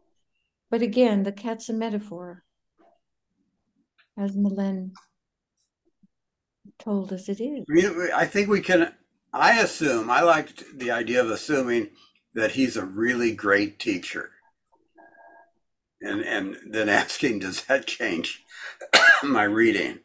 But 0.71 0.81
again, 0.81 1.23
the 1.23 1.31
cat's 1.31 1.69
a 1.69 1.73
metaphor, 1.73 2.43
as 4.17 4.35
Melen 4.35 4.91
told 6.79 7.11
us 7.11 7.27
it 7.29 7.41
is. 7.41 7.65
I 8.13 8.25
think 8.25 8.49
we 8.49 8.61
can. 8.61 8.93
I 9.33 9.59
assume. 9.59 10.09
I 10.09 10.21
liked 10.21 10.63
the 10.77 10.91
idea 10.91 11.21
of 11.21 11.29
assuming 11.29 11.89
that 12.33 12.51
he's 12.51 12.77
a 12.77 12.85
really 12.85 13.33
great 13.33 13.79
teacher, 13.79 14.31
and 16.01 16.21
and 16.21 16.57
then 16.69 16.89
asking, 17.03 17.39
does 17.39 17.65
that 17.65 17.85
change 17.85 18.45
my 19.23 19.43
reading? 19.43 19.99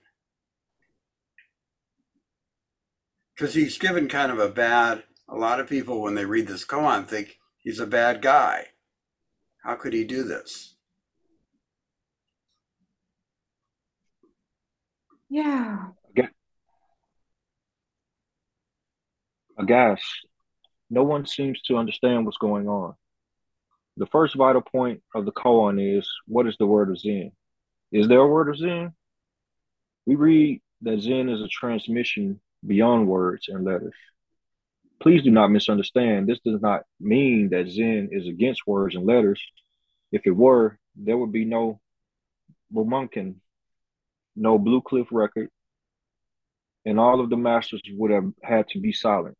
Because 3.34 3.54
he's 3.54 3.78
given 3.78 4.08
kind 4.08 4.30
of 4.30 4.38
a 4.38 4.48
bad. 4.48 5.04
A 5.28 5.36
lot 5.36 5.60
of 5.60 5.68
people, 5.68 6.02
when 6.02 6.14
they 6.14 6.24
read 6.24 6.48
this 6.48 6.64
koan, 6.64 7.06
think 7.06 7.38
he's 7.58 7.78
a 7.78 7.86
bad 7.86 8.20
guy. 8.20 8.66
How 9.62 9.76
could 9.76 9.92
he 9.92 10.04
do 10.04 10.24
this? 10.24 10.74
Yeah. 15.28 15.86
Aghast. 19.60 20.02
No 20.88 21.04
one 21.04 21.26
seems 21.26 21.60
to 21.62 21.76
understand 21.76 22.24
what's 22.24 22.38
going 22.38 22.68
on. 22.68 22.94
The 23.96 24.06
first 24.06 24.34
vital 24.34 24.62
point 24.62 25.02
of 25.14 25.24
the 25.24 25.32
koan 25.32 25.98
is 25.98 26.08
what 26.26 26.46
is 26.46 26.56
the 26.58 26.66
word 26.66 26.90
of 26.90 26.98
Zen? 26.98 27.32
Is 27.92 28.08
there 28.08 28.20
a 28.20 28.26
word 28.26 28.48
of 28.48 28.56
Zen? 28.56 28.92
We 30.06 30.14
read 30.14 30.62
that 30.82 31.00
Zen 31.00 31.28
is 31.28 31.42
a 31.42 31.48
transmission 31.48 32.40
beyond 32.66 33.08
words 33.08 33.48
and 33.48 33.64
letters. 33.64 33.94
Please 35.00 35.22
do 35.22 35.30
not 35.30 35.50
misunderstand. 35.50 36.28
This 36.28 36.40
does 36.40 36.60
not 36.60 36.82
mean 37.00 37.48
that 37.50 37.68
Zen 37.68 38.10
is 38.12 38.26
against 38.26 38.66
words 38.66 38.94
and 38.94 39.06
letters. 39.06 39.42
If 40.12 40.22
it 40.26 40.30
were, 40.30 40.78
there 40.94 41.16
would 41.16 41.32
be 41.32 41.44
no 41.44 41.80
Mumonkan, 42.72 43.36
no 44.36 44.58
Blue 44.58 44.82
Cliff 44.82 45.08
record, 45.10 45.48
and 46.84 47.00
all 47.00 47.20
of 47.20 47.30
the 47.30 47.36
masters 47.36 47.82
would 47.92 48.10
have 48.10 48.30
had 48.42 48.68
to 48.68 48.80
be 48.80 48.92
silent. 48.92 49.36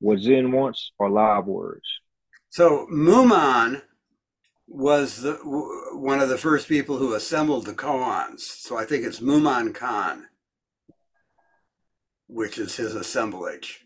What 0.00 0.20
Zen 0.20 0.52
wants 0.52 0.92
are 0.98 1.10
live 1.10 1.46
words. 1.46 1.86
So 2.48 2.86
Mumon 2.90 3.82
was 4.66 5.22
the, 5.22 5.34
one 5.92 6.20
of 6.20 6.28
the 6.28 6.38
first 6.38 6.68
people 6.68 6.96
who 6.98 7.14
assembled 7.14 7.66
the 7.66 7.72
koans. 7.72 8.40
So 8.40 8.76
I 8.76 8.84
think 8.84 9.04
it's 9.04 9.20
Mumonkan, 9.20 10.22
which 12.26 12.58
is 12.58 12.76
his 12.76 12.94
assemblage. 12.94 13.80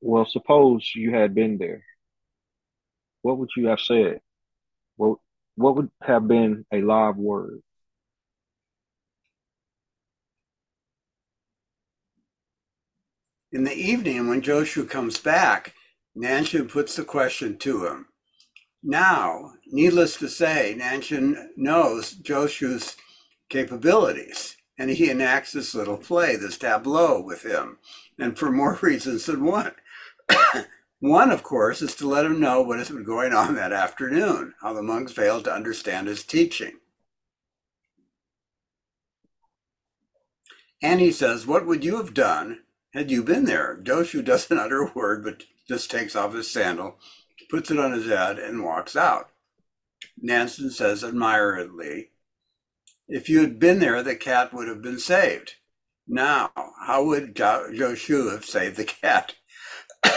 Well, 0.00 0.26
suppose 0.26 0.92
you 0.94 1.14
had 1.14 1.34
been 1.34 1.56
there. 1.58 1.82
What 3.22 3.38
would 3.38 3.48
you 3.56 3.68
have 3.68 3.80
said? 3.80 4.20
What 4.96 5.18
what 5.56 5.76
would 5.76 5.90
have 6.02 6.28
been 6.28 6.66
a 6.70 6.82
live 6.82 7.16
word? 7.16 7.62
In 13.54 13.62
the 13.62 13.72
evening, 13.72 14.26
when 14.26 14.42
Joshu 14.42 14.90
comes 14.90 15.18
back, 15.18 15.74
Nansen 16.12 16.66
puts 16.66 16.96
the 16.96 17.04
question 17.04 17.56
to 17.58 17.86
him. 17.86 18.06
Now, 18.82 19.52
needless 19.68 20.16
to 20.16 20.28
say, 20.28 20.74
Nansen 20.76 21.52
knows 21.56 22.14
Joshu's 22.14 22.96
capabilities, 23.48 24.56
and 24.76 24.90
he 24.90 25.08
enacts 25.08 25.52
this 25.52 25.72
little 25.72 25.96
play, 25.96 26.34
this 26.34 26.58
tableau 26.58 27.20
with 27.20 27.44
him, 27.44 27.78
and 28.18 28.36
for 28.36 28.50
more 28.50 28.76
reasons 28.82 29.26
than 29.26 29.44
one. 29.44 29.70
one, 30.98 31.30
of 31.30 31.44
course, 31.44 31.80
is 31.80 31.94
to 31.94 32.08
let 32.08 32.26
him 32.26 32.40
know 32.40 32.60
what 32.60 32.78
has 32.78 32.90
been 32.90 33.04
going 33.04 33.32
on 33.32 33.54
that 33.54 33.72
afternoon, 33.72 34.54
how 34.62 34.72
the 34.72 34.82
monks 34.82 35.12
failed 35.12 35.44
to 35.44 35.54
understand 35.54 36.08
his 36.08 36.24
teaching. 36.24 36.80
And 40.82 41.00
he 41.00 41.12
says, 41.12 41.46
What 41.46 41.66
would 41.66 41.84
you 41.84 41.98
have 41.98 42.14
done 42.14 42.64
had 42.94 43.10
you 43.10 43.24
been 43.24 43.44
there? 43.44 43.78
Joshu 43.82 44.24
doesn't 44.24 44.56
utter 44.58 44.82
a 44.82 44.92
word, 44.94 45.24
but 45.24 45.44
just 45.68 45.90
takes 45.90 46.14
off 46.14 46.32
his 46.32 46.50
sandal, 46.50 46.98
puts 47.50 47.70
it 47.70 47.78
on 47.78 47.92
his 47.92 48.06
head, 48.06 48.38
and 48.38 48.64
walks 48.64 48.96
out. 48.96 49.30
Nansen 50.16 50.70
says 50.70 51.02
admiringly, 51.02 52.10
If 53.08 53.28
you 53.28 53.40
had 53.40 53.58
been 53.58 53.80
there, 53.80 54.02
the 54.02 54.14
cat 54.14 54.54
would 54.54 54.68
have 54.68 54.80
been 54.80 54.98
saved. 54.98 55.54
Now, 56.06 56.50
how 56.86 57.04
would 57.04 57.34
Joshu 57.34 58.30
have 58.30 58.44
saved 58.44 58.76
the 58.76 58.84
cat? 58.84 59.34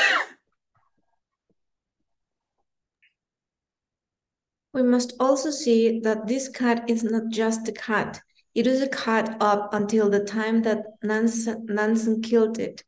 We 4.73 4.83
must 4.83 5.13
also 5.19 5.49
see 5.49 5.99
that 6.01 6.27
this 6.27 6.47
cat 6.49 6.87
is 6.87 7.03
not 7.03 7.29
just 7.31 7.67
a 7.67 7.71
cat. 7.71 8.21
It 8.57 8.65
was 8.65 8.83
cut 8.91 9.37
up 9.39 9.71
until 9.71 10.09
the 10.09 10.23
time 10.23 10.63
that 10.63 10.83
Nansen, 11.03 11.67
Nansen 11.69 12.23
killed 12.23 12.57
it. 12.57 12.83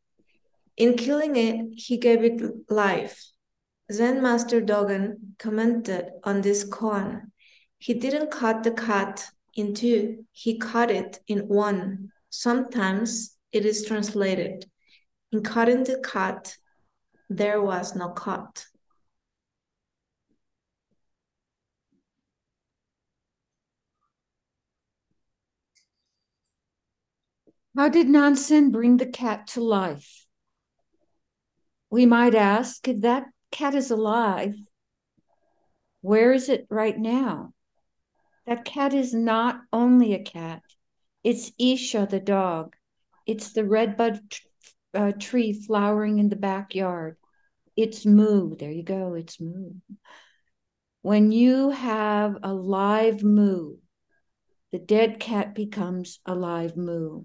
In 0.75 0.97
killing 0.97 1.35
it, 1.35 1.75
he 1.75 1.95
gave 1.97 2.23
it 2.23 2.41
life. 2.71 3.23
Zen 3.91 4.19
Master 4.19 4.61
Dogen 4.61 5.37
commented 5.37 6.09
on 6.23 6.41
this 6.41 6.63
koan. 6.63 7.29
He 7.77 7.93
didn't 7.93 8.31
cut 8.31 8.63
the 8.63 8.71
cat 8.71 9.27
in 9.53 9.75
two, 9.75 10.25
he 10.31 10.57
cut 10.57 10.89
it 10.89 11.19
in 11.27 11.47
one. 11.47 12.13
Sometimes 12.31 13.37
it 13.51 13.63
is 13.63 13.85
translated. 13.85 14.65
In 15.31 15.43
cutting 15.43 15.83
the 15.83 15.99
cat, 15.99 16.57
there 17.29 17.61
was 17.61 17.95
no 17.95 18.09
cut. 18.09 18.65
How 27.79 27.87
did 27.87 28.09
Nansen 28.09 28.71
bring 28.71 28.97
the 28.97 29.05
cat 29.05 29.47
to 29.53 29.61
life? 29.61 30.25
We 31.89 32.05
might 32.05 32.35
ask 32.35 32.85
if 32.89 32.99
that 33.03 33.27
cat 33.53 33.73
is 33.73 33.89
alive, 33.89 34.53
where 36.01 36.33
is 36.33 36.49
it 36.49 36.67
right 36.69 36.99
now? 36.99 37.53
That 38.45 38.65
cat 38.65 38.93
is 38.93 39.13
not 39.13 39.61
only 39.71 40.13
a 40.13 40.21
cat, 40.21 40.61
it's 41.23 41.53
Isha 41.57 42.09
the 42.09 42.19
dog. 42.19 42.75
It's 43.25 43.53
the 43.53 43.63
redbud 43.63 44.19
uh, 44.93 45.13
tree 45.17 45.53
flowering 45.53 46.19
in 46.19 46.27
the 46.27 46.35
backyard. 46.35 47.15
It's 47.77 48.05
moo. 48.05 48.57
There 48.57 48.71
you 48.71 48.83
go. 48.83 49.13
It's 49.13 49.39
moo. 49.39 49.75
When 51.01 51.31
you 51.31 51.69
have 51.69 52.39
a 52.43 52.53
live 52.53 53.23
moo, 53.23 53.77
the 54.73 54.79
dead 54.79 55.21
cat 55.21 55.55
becomes 55.55 56.19
a 56.25 56.35
live 56.35 56.75
moo. 56.75 57.23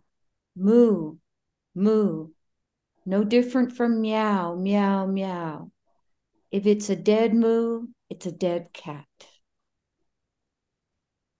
Moo, 0.56 1.16
moo. 1.74 2.28
No 3.06 3.24
different 3.24 3.72
from 3.72 4.00
meow, 4.00 4.54
meow, 4.54 5.06
meow. 5.06 5.70
If 6.50 6.66
it's 6.66 6.88
a 6.88 6.96
dead 6.96 7.34
moo, 7.34 7.88
it's 8.08 8.26
a 8.26 8.32
dead 8.32 8.68
cat. 8.72 9.06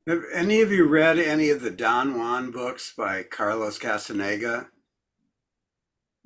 Have 0.07 0.25
any 0.35 0.61
of 0.61 0.71
you 0.71 0.87
read 0.87 1.19
any 1.19 1.49
of 1.49 1.63
the 1.63 1.71
Don 1.71 2.19
Juan 2.19 2.51
books 2.51 2.93
by 2.95 3.23
Carlos 3.23 3.79
Castaneda? 3.79 4.69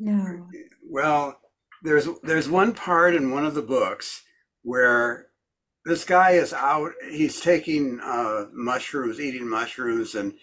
No. 0.01 0.49
Well, 0.83 1.39
there's 1.83 2.09
there's 2.23 2.49
one 2.49 2.75
part 2.75 3.15
in 3.15 3.31
one 3.31 3.45
of 3.45 3.55
the 3.55 3.63
books 3.63 4.23
where 4.63 5.27
this 5.85 6.05
guy 6.05 6.33
is 6.33 6.53
out. 6.53 6.93
He's 7.09 7.41
taking 7.41 8.01
uh, 8.01 8.47
mushrooms, 8.53 9.21
eating 9.21 9.49
mushrooms, 9.49 10.17
and 10.17 10.35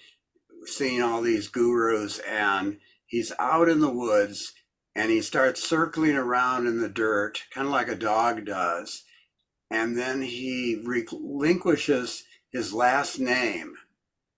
seeing 0.68 1.02
all 1.02 1.22
these 1.22 1.48
gurus. 1.48 2.20
And 2.20 2.78
he's 3.06 3.32
out 3.40 3.70
in 3.70 3.80
the 3.80 3.92
woods, 3.92 4.54
and 4.96 5.12
he 5.12 5.22
starts 5.22 5.68
circling 5.68 6.16
around 6.16 6.68
in 6.68 6.82
the 6.82 6.90
dirt, 6.90 7.44
kind 7.54 7.68
of 7.68 7.74
like 7.74 7.88
a 7.88 7.96
dog 7.96 8.46
does. 8.46 9.04
And 9.70 9.98
then 9.98 10.22
he 10.22 10.82
relinquishes 10.84 12.24
his 12.52 12.74
last 12.74 13.20
name 13.20 13.76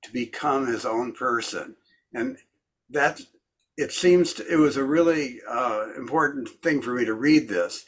to 0.04 0.12
become 0.12 0.68
his 0.68 0.86
own 0.86 1.14
person. 1.14 1.76
And 2.14 2.38
that 2.90 3.22
it 3.78 3.92
seems 3.92 4.34
to, 4.34 4.48
it 4.52 4.56
was 4.56 4.78
a 4.78 4.84
really 4.84 5.40
uh, 5.48 5.88
important 5.96 6.50
thing 6.64 6.82
for 6.82 6.94
me 6.94 7.06
to 7.06 7.14
read 7.14 7.48
this. 7.48 7.86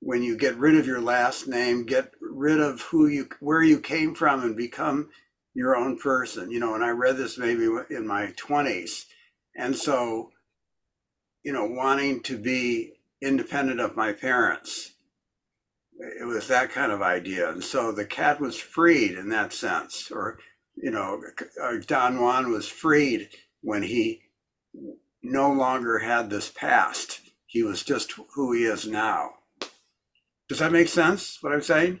When 0.00 0.22
you 0.22 0.36
get 0.36 0.56
rid 0.56 0.76
of 0.76 0.86
your 0.86 1.00
last 1.00 1.48
name, 1.48 1.86
get 1.86 2.12
rid 2.20 2.60
of 2.60 2.82
who 2.82 3.06
you, 3.06 3.28
where 3.40 3.62
you 3.62 3.80
came 3.80 4.14
from, 4.14 4.42
and 4.42 4.56
become 4.56 5.08
your 5.54 5.76
own 5.76 5.98
person. 5.98 6.50
You 6.50 6.60
know, 6.60 6.74
and 6.74 6.84
I 6.84 6.90
read 6.90 7.16
this 7.16 7.38
maybe 7.38 7.68
in 7.90 8.06
my 8.06 8.32
twenties, 8.36 9.06
And 9.56 9.76
so, 9.76 10.30
you 11.42 11.52
know, 11.52 11.64
wanting 11.64 12.22
to 12.24 12.36
be 12.36 12.94
independent 13.22 13.80
of 13.80 13.96
my 13.96 14.12
parents, 14.12 14.92
it 15.98 16.26
was 16.26 16.48
that 16.48 16.70
kind 16.70 16.90
of 16.90 17.02
idea. 17.02 17.50
And 17.50 17.62
so 17.62 17.92
the 17.92 18.04
cat 18.04 18.40
was 18.40 18.56
freed 18.56 19.12
in 19.12 19.28
that 19.28 19.52
sense, 19.52 20.10
or, 20.10 20.38
you 20.74 20.90
know, 20.90 21.22
uh, 21.62 21.74
Don 21.86 22.20
Juan 22.20 22.50
was 22.50 22.68
freed 22.68 23.28
when 23.60 23.82
he 23.82 24.22
no 25.22 25.52
longer 25.52 26.00
had 26.00 26.30
this 26.30 26.50
past. 26.50 27.20
He 27.46 27.62
was 27.62 27.84
just 27.84 28.14
who 28.34 28.52
he 28.52 28.64
is 28.64 28.86
now. 28.86 29.34
Does 30.48 30.58
that 30.58 30.72
make 30.72 30.88
sense, 30.88 31.38
what 31.40 31.52
I'm 31.52 31.62
saying? 31.62 32.00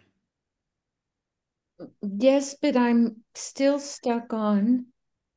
Yes, 2.02 2.54
but 2.60 2.76
I'm 2.76 3.22
still 3.34 3.78
stuck 3.78 4.32
on. 4.32 4.86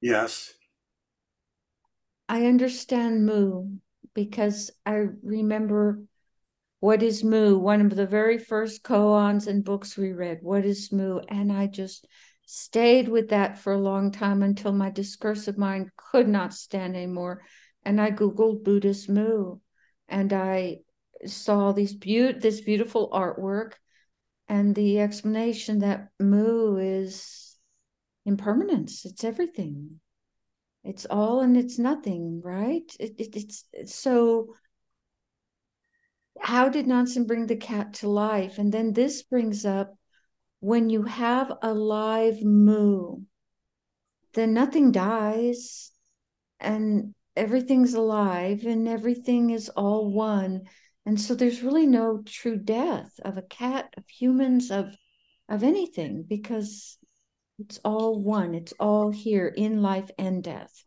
Yes. 0.02 0.54
I 2.30 2.46
understand 2.46 3.26
Moo 3.26 3.78
because 4.14 4.72
I 4.86 5.06
remember 5.24 6.02
what 6.80 7.02
is 7.02 7.24
Moo, 7.24 7.58
one 7.58 7.82
of 7.82 7.96
the 7.96 8.06
very 8.06 8.38
first 8.38 8.84
koans 8.84 9.48
and 9.48 9.64
books 9.64 9.98
we 9.98 10.12
read. 10.12 10.40
What 10.42 10.66
is 10.66 10.92
Moo? 10.92 11.20
And 11.28 11.52
I 11.52 11.68
just 11.68 12.06
stayed 12.46 13.08
with 13.08 13.30
that 13.30 13.58
for 13.58 13.74
a 13.74 13.80
long 13.80 14.12
time 14.12 14.44
until 14.44 14.72
my 14.72 14.90
discursive 14.90 15.58
mind 15.58 15.90
could 15.96 16.28
not 16.28 16.54
stand 16.54 16.96
anymore. 16.96 17.42
And 17.84 18.00
I 18.00 18.12
Googled 18.12 18.64
Buddhist 18.64 19.10
Moo 19.10 19.58
and 20.08 20.32
I 20.34 20.80
saw 21.26 21.72
these 21.72 21.96
be- 21.96 22.34
this 22.34 22.62
beautiful 22.62 23.10
artwork 23.12 23.74
and 24.50 24.76
the 24.76 25.00
explanation 25.00 25.80
that 25.80 26.10
Mu 26.20 26.78
is 26.78 27.58
impermanence. 28.26 29.06
It's 29.06 29.24
everything. 29.24 30.00
It's 30.84 31.06
all 31.06 31.42
and 31.42 31.58
it's 31.58 31.78
nothing, 31.78 32.42
right? 32.44 32.90
It, 33.00 33.16
it, 33.18 33.36
it's, 33.36 33.66
it's 33.74 33.96
so. 33.96 34.54
How 36.40 36.70
did 36.70 36.88
Nansen 36.88 37.26
bring 37.26 37.48
the 37.48 37.56
cat 37.56 37.96
to 37.96 38.10
life? 38.10 38.58
And 38.58 38.72
then 38.72 38.94
this 38.94 39.24
brings 39.24 39.66
up 39.66 39.98
when 40.60 40.90
you 40.90 41.04
have 41.04 41.52
a 41.62 41.74
live 41.74 42.42
moo, 42.44 43.22
then 44.34 44.54
nothing 44.54 44.92
dies 44.92 45.92
and 46.60 47.14
everything's 47.36 47.94
alive 47.94 48.66
and 48.66 48.88
everything 48.88 49.50
is 49.50 49.70
all 49.70 50.12
one 50.12 50.64
and 51.08 51.22
so 51.22 51.34
there's 51.34 51.64
really 51.64 51.88
no 51.88 52.22
true 52.26 52.58
death 52.58 53.18
of 53.24 53.38
a 53.38 53.42
cat 53.42 53.94
of 53.96 54.04
humans 54.10 54.70
of 54.70 54.98
of 55.48 55.64
anything 55.64 56.26
because 56.28 56.98
it's 57.58 57.80
all 57.86 58.22
one 58.22 58.54
it's 58.54 58.74
all 58.78 59.10
here 59.10 59.48
in 59.48 59.82
life 59.82 60.12
and 60.20 60.44
death 60.44 60.84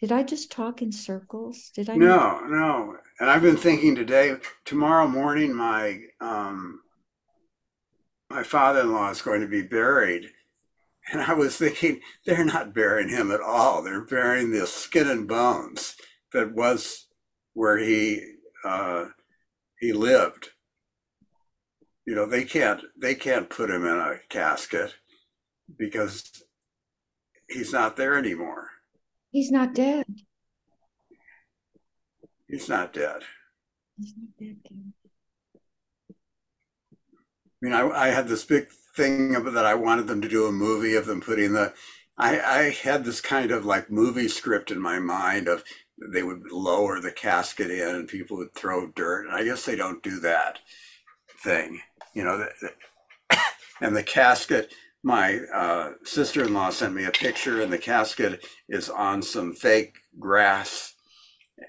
did 0.00 0.10
i 0.10 0.24
just 0.24 0.50
talk 0.50 0.82
in 0.82 0.90
circles 0.90 1.70
did 1.74 1.88
i 1.88 1.94
No, 1.94 2.40
no. 2.40 2.96
And 3.20 3.30
I've 3.30 3.40
been 3.40 3.56
thinking 3.56 3.94
today, 3.94 4.36
tomorrow 4.64 5.08
morning, 5.08 5.54
my 5.54 6.00
um, 6.20 6.80
my 8.28 8.42
father-in-law 8.42 9.10
is 9.10 9.22
going 9.22 9.40
to 9.40 9.46
be 9.46 9.62
buried. 9.62 10.26
And 11.10 11.22
I 11.22 11.34
was 11.34 11.56
thinking, 11.56 12.00
they're 12.26 12.44
not 12.44 12.74
burying 12.74 13.08
him 13.08 13.30
at 13.30 13.40
all. 13.40 13.82
They're 13.82 14.04
burying 14.04 14.50
the 14.50 14.66
skin 14.66 15.08
and 15.08 15.28
bones 15.28 15.94
that 16.32 16.52
was 16.52 17.06
where 17.54 17.78
he 17.78 18.20
uh, 18.64 19.04
he 19.80 19.92
lived. 19.92 20.50
You 22.06 22.14
know, 22.14 22.26
they 22.26 22.44
can't 22.44 22.80
they 23.00 23.14
can't 23.14 23.50
put 23.50 23.70
him 23.70 23.84
in 23.84 23.96
a 23.98 24.14
casket 24.28 24.94
because 25.78 26.30
he's 27.48 27.72
not 27.72 27.96
there 27.96 28.16
anymore. 28.16 28.68
he's 29.32 29.50
not 29.50 29.74
dead 29.74 30.06
He's 32.48 32.68
not 32.68 32.92
dead. 32.92 33.22
he's 33.98 34.14
not 34.16 34.28
dead. 34.38 34.56
I 36.10 37.60
mean, 37.60 37.72
I, 37.72 37.88
I 37.88 38.08
had 38.08 38.28
this 38.28 38.44
big 38.44 38.68
thing 38.96 39.32
that 39.32 39.66
I 39.66 39.74
wanted 39.74 40.06
them 40.06 40.20
to 40.22 40.28
do 40.28 40.46
a 40.46 40.52
movie 40.52 40.94
of 40.94 41.06
them 41.06 41.20
putting 41.20 41.52
the. 41.54 41.74
I, 42.16 42.38
I 42.40 42.70
had 42.70 43.04
this 43.04 43.20
kind 43.20 43.50
of 43.50 43.66
like 43.66 43.90
movie 43.90 44.28
script 44.28 44.70
in 44.70 44.80
my 44.80 45.00
mind 45.00 45.48
of 45.48 45.64
they 46.12 46.22
would 46.22 46.50
lower 46.52 47.00
the 47.00 47.12
casket 47.12 47.70
in 47.70 47.94
and 47.94 48.08
people 48.08 48.36
would 48.38 48.54
throw 48.54 48.88
dirt. 48.88 49.26
And 49.26 49.34
I 49.36 49.44
guess 49.44 49.64
they 49.64 49.76
don't 49.76 50.02
do 50.02 50.20
that 50.20 50.60
thing, 51.44 51.80
you 52.14 52.24
know. 52.24 52.38
The, 52.38 52.50
the- 52.62 53.38
and 53.80 53.96
the 53.96 54.02
casket, 54.04 54.72
my 55.02 55.40
uh, 55.54 55.92
sister 56.04 56.44
in 56.44 56.54
law 56.54 56.70
sent 56.70 56.94
me 56.94 57.04
a 57.04 57.10
picture, 57.12 57.60
and 57.62 57.72
the 57.72 57.78
casket 57.78 58.46
is 58.68 58.90
on 58.90 59.22
some 59.22 59.54
fake 59.54 59.96
grass 60.18 60.88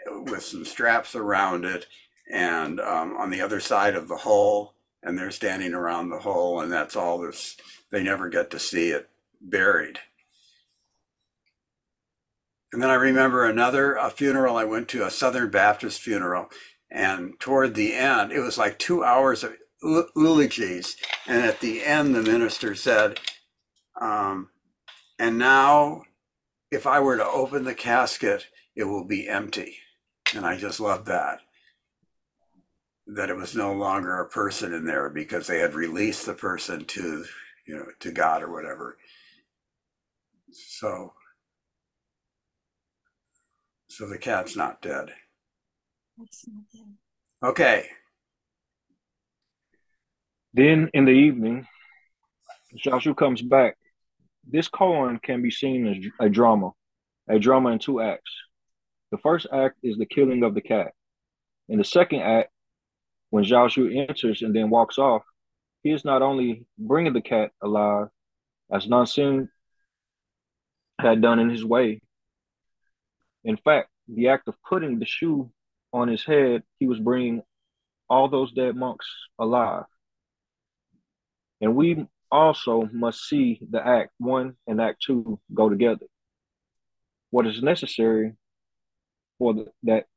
with 0.10 0.44
some 0.44 0.66
straps 0.66 1.16
around 1.16 1.66
it 1.66 1.88
and 2.32 2.80
um, 2.80 3.16
on 3.18 3.30
the 3.30 3.42
other 3.42 3.60
side 3.60 3.96
of 3.96 4.08
the 4.08 4.18
hole 4.18 4.74
and 5.04 5.18
they're 5.18 5.32
standing 5.32 5.74
around 5.74 6.10
the 6.10 6.20
hole 6.20 6.62
and 6.62 6.72
that's 6.72 6.96
all 6.96 7.20
this 7.20 7.58
they 7.92 8.04
never 8.04 8.30
get 8.30 8.52
to 8.52 8.60
see 8.60 8.90
it 8.90 9.10
buried 9.42 10.00
and 12.74 12.82
then 12.82 12.90
i 12.90 12.96
remember 12.96 13.46
another 13.46 13.96
a 13.96 14.10
funeral 14.10 14.58
i 14.58 14.64
went 14.64 14.88
to 14.90 15.06
a 15.06 15.12
southern 15.12 15.50
baptist 15.50 16.02
funeral. 16.02 16.50
And 16.90 17.38
toward 17.40 17.76
the 17.76 17.94
end 17.94 18.32
it 18.32 18.40
was 18.40 18.58
like 18.58 18.80
two 18.80 19.04
hours 19.04 19.44
of 19.44 19.54
eulogies. 19.82 20.96
And 21.28 21.44
at 21.44 21.60
the 21.60 21.84
end 21.84 22.16
the 22.16 22.22
minister 22.22 22.76
said 22.76 23.20
um, 24.00 24.50
and 25.20 25.38
now 25.38 26.04
if 26.72 26.88
i 26.88 27.00
were 27.00 27.18
to 27.18 27.26
open 27.26 27.64
the 27.64 27.76
casket 27.76 28.48
it 28.76 28.86
will 28.86 29.06
be 29.06 29.28
empty. 29.28 29.78
And 30.36 30.46
i 30.46 30.58
just 30.58 30.80
love 30.80 31.06
that 31.06 31.40
that 33.08 33.30
it 33.30 33.38
was 33.38 33.56
no 33.56 33.72
longer 33.72 34.20
a 34.20 34.28
person 34.28 34.74
in 34.74 34.86
there 34.86 35.10
because 35.10 35.48
they 35.48 35.60
had 35.60 35.74
released 35.74 36.26
the 36.26 36.34
person 36.34 36.84
to 36.84 37.24
you 37.66 37.76
know 37.76 37.86
to 38.00 38.12
god 38.12 38.44
or 38.44 38.52
whatever. 38.52 38.98
So 40.52 41.14
so 43.88 44.08
the 44.08 44.18
cat's 44.18 44.56
not 44.56 44.82
dead 44.82 45.10
That's 46.18 46.46
not 46.48 46.64
dead. 46.74 46.96
okay 47.44 47.86
Then 50.54 50.90
in 50.94 51.06
the 51.06 51.12
evening, 51.12 51.68
Joshu 52.84 53.16
comes 53.16 53.42
back. 53.44 53.78
This 54.50 54.70
koan 54.70 55.22
can 55.22 55.42
be 55.42 55.52
seen 55.52 55.86
as 55.88 55.98
a 56.20 56.30
drama, 56.30 56.72
a 57.30 57.38
drama 57.38 57.70
in 57.72 57.80
two 57.80 58.02
acts. 58.02 58.32
The 59.12 59.20
first 59.20 59.46
act 59.54 59.76
is 59.84 59.98
the 59.98 60.06
killing 60.06 60.44
of 60.44 60.56
the 60.56 60.62
cat. 60.62 60.94
In 61.70 61.78
the 61.78 61.84
second 61.84 62.22
act, 62.22 62.50
when 63.30 63.44
Joshu 63.44 63.96
enters 63.96 64.42
and 64.42 64.56
then 64.56 64.70
walks 64.70 64.98
off, 64.98 65.24
he 65.84 65.92
is 65.92 66.04
not 66.04 66.22
only 66.22 66.66
bringing 66.78 67.14
the 67.14 67.22
cat 67.22 67.52
alive, 67.62 68.08
as 68.72 68.88
Nansen 68.88 69.50
had 71.00 71.22
done 71.22 71.40
in 71.40 71.50
his 71.50 71.64
way. 71.64 72.02
In 73.48 73.56
fact, 73.56 73.88
the 74.10 74.28
act 74.28 74.50
of 74.50 74.56
putting 74.68 75.00
the 75.00 75.06
shoe 75.06 75.50
on 75.94 76.10
his 76.10 76.26
head, 76.26 76.64
he 76.80 76.88
was 76.88 77.00
bringing 77.00 77.42
all 78.10 78.28
those 78.28 78.52
dead 78.52 78.76
monks 78.76 79.08
alive. 79.40 79.86
And 81.62 81.74
we 81.74 82.06
also 82.30 82.90
must 82.92 83.24
see 83.24 83.62
the 83.72 83.86
act 83.86 84.12
one 84.18 84.58
and 84.68 84.82
act 84.82 85.02
two 85.02 85.40
go 85.54 85.70
together. 85.70 86.06
What 87.30 87.48
is 87.48 87.64
necessary 87.64 88.34
for 89.40 89.54
the, 89.54 89.68
that 89.84 90.08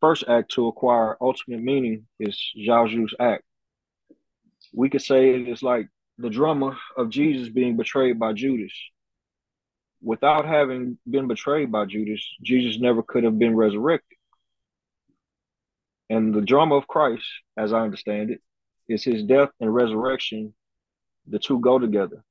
first 0.00 0.22
act 0.28 0.52
to 0.52 0.68
acquire 0.68 1.16
ultimate 1.20 1.60
meaning 1.60 2.06
is 2.20 2.40
Zhaozhou's 2.56 3.14
act. 3.18 3.42
We 4.72 4.88
could 4.88 5.02
say 5.02 5.30
it 5.30 5.48
is 5.48 5.64
like 5.64 5.88
the 6.16 6.30
drama 6.30 6.78
of 6.96 7.10
Jesus 7.10 7.48
being 7.48 7.76
betrayed 7.76 8.20
by 8.20 8.34
Judas. 8.34 8.72
Without 10.02 10.46
having 10.46 10.98
been 11.08 11.26
betrayed 11.26 11.72
by 11.72 11.84
Judas, 11.84 12.24
Jesus 12.42 12.80
never 12.80 13.02
could 13.02 13.24
have 13.24 13.38
been 13.38 13.56
resurrected. 13.56 14.16
And 16.10 16.34
the 16.34 16.40
drama 16.40 16.76
of 16.76 16.86
Christ, 16.86 17.26
as 17.56 17.72
I 17.72 17.80
understand 17.80 18.30
it, 18.30 18.40
is 18.88 19.04
his 19.04 19.24
death 19.24 19.50
and 19.60 19.74
resurrection. 19.74 20.54
The 21.26 21.38
two 21.38 21.60
go 21.60 21.78
together. 21.78 22.24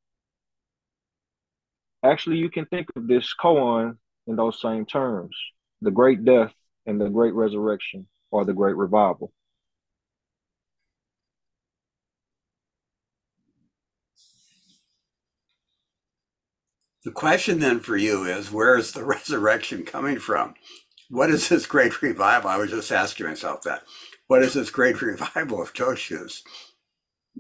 Actually, 2.04 2.38
you 2.38 2.50
can 2.50 2.66
think 2.66 2.88
of 2.96 3.08
this 3.08 3.34
koan 3.40 3.98
in 4.28 4.36
those 4.36 4.62
same 4.62 4.86
terms 4.86 5.36
the 5.82 5.92
great 5.92 6.26
death 6.26 6.54
and 6.88 7.00
the 7.00 7.10
great 7.10 7.34
resurrection 7.34 8.08
or 8.32 8.46
the 8.46 8.54
great 8.54 8.76
revival. 8.76 9.32
The 17.08 17.14
question 17.14 17.60
then 17.60 17.80
for 17.80 17.96
you 17.96 18.26
is 18.26 18.52
where 18.52 18.78
is 18.78 18.92
the 18.92 19.06
resurrection 19.06 19.86
coming 19.86 20.20
from? 20.20 20.56
What 21.10 21.30
is 21.30 21.48
this 21.48 21.66
great 21.66 22.02
revival? 22.02 22.50
I 22.50 22.58
was 22.58 22.70
just 22.70 22.92
asking 22.92 23.28
myself 23.28 23.62
that. 23.64 23.84
What 24.28 24.44
is 24.44 24.56
this 24.56 24.70
great 24.70 25.02
revival 25.02 25.62
of 25.62 25.72
Joshu's? 25.72 26.44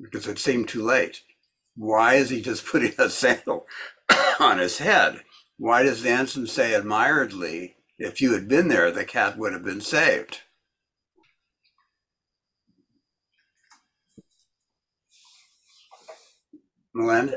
Because 0.02 0.26
it 0.26 0.40
seemed 0.40 0.70
too 0.70 0.82
late. 0.82 1.20
Why 1.76 2.14
is 2.14 2.30
he 2.30 2.42
just 2.42 2.66
putting 2.72 2.94
a 2.98 3.10
sandal 3.10 3.68
on 4.40 4.60
his 4.60 4.78
head? 4.78 5.26
Why 5.58 5.84
does 5.84 6.02
Nansen 6.02 6.48
say 6.48 6.72
admiredly 6.72 7.74
if 8.00 8.22
you 8.22 8.32
had 8.36 8.48
been 8.48 8.70
there, 8.70 8.90
the 8.90 9.04
cat 9.04 9.38
would 9.38 9.52
have 9.52 9.66
been 9.66 9.82
saved. 9.82 10.44
Melinda? 16.94 17.36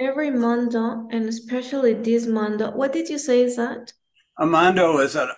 Every 0.00 0.30
mondo, 0.30 1.08
and 1.10 1.28
especially 1.28 1.94
this 1.94 2.26
mondo, 2.26 2.70
what 2.70 2.92
did 2.92 3.08
you 3.08 3.18
say 3.18 3.42
is 3.42 3.56
that? 3.56 3.92
A 4.38 4.46
mondo 4.46 4.98
is 4.98 5.16
an 5.16 5.30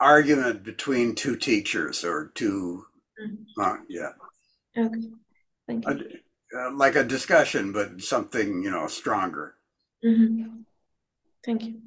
argument 0.00 0.64
between 0.64 1.14
two 1.14 1.36
teachers 1.36 2.04
or 2.04 2.32
two, 2.34 2.84
uh, 3.60 3.76
yeah, 3.88 4.10
Okay, 4.76 5.10
thank 5.66 5.86
you. 5.86 6.20
a, 6.54 6.58
uh, 6.58 6.72
like 6.74 6.96
a 6.96 7.04
discussion, 7.04 7.72
but 7.72 8.00
something, 8.00 8.62
you 8.62 8.70
know, 8.70 8.86
stronger. 8.88 9.54
Mhm. 10.04 10.64
Thank 11.44 11.64
you. 11.64 11.80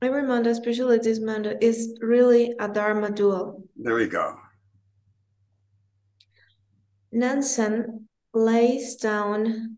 Every 0.00 0.22
mondo, 0.22 0.50
especially 0.50 0.98
this 0.98 1.18
mondo, 1.20 1.56
is 1.60 1.98
really 2.00 2.54
a 2.58 2.68
Dharma 2.68 3.10
duel. 3.10 3.68
There 3.76 3.94
we 3.94 4.06
go. 4.06 4.38
Nansen 7.12 8.08
lays 8.34 8.96
down 8.96 9.77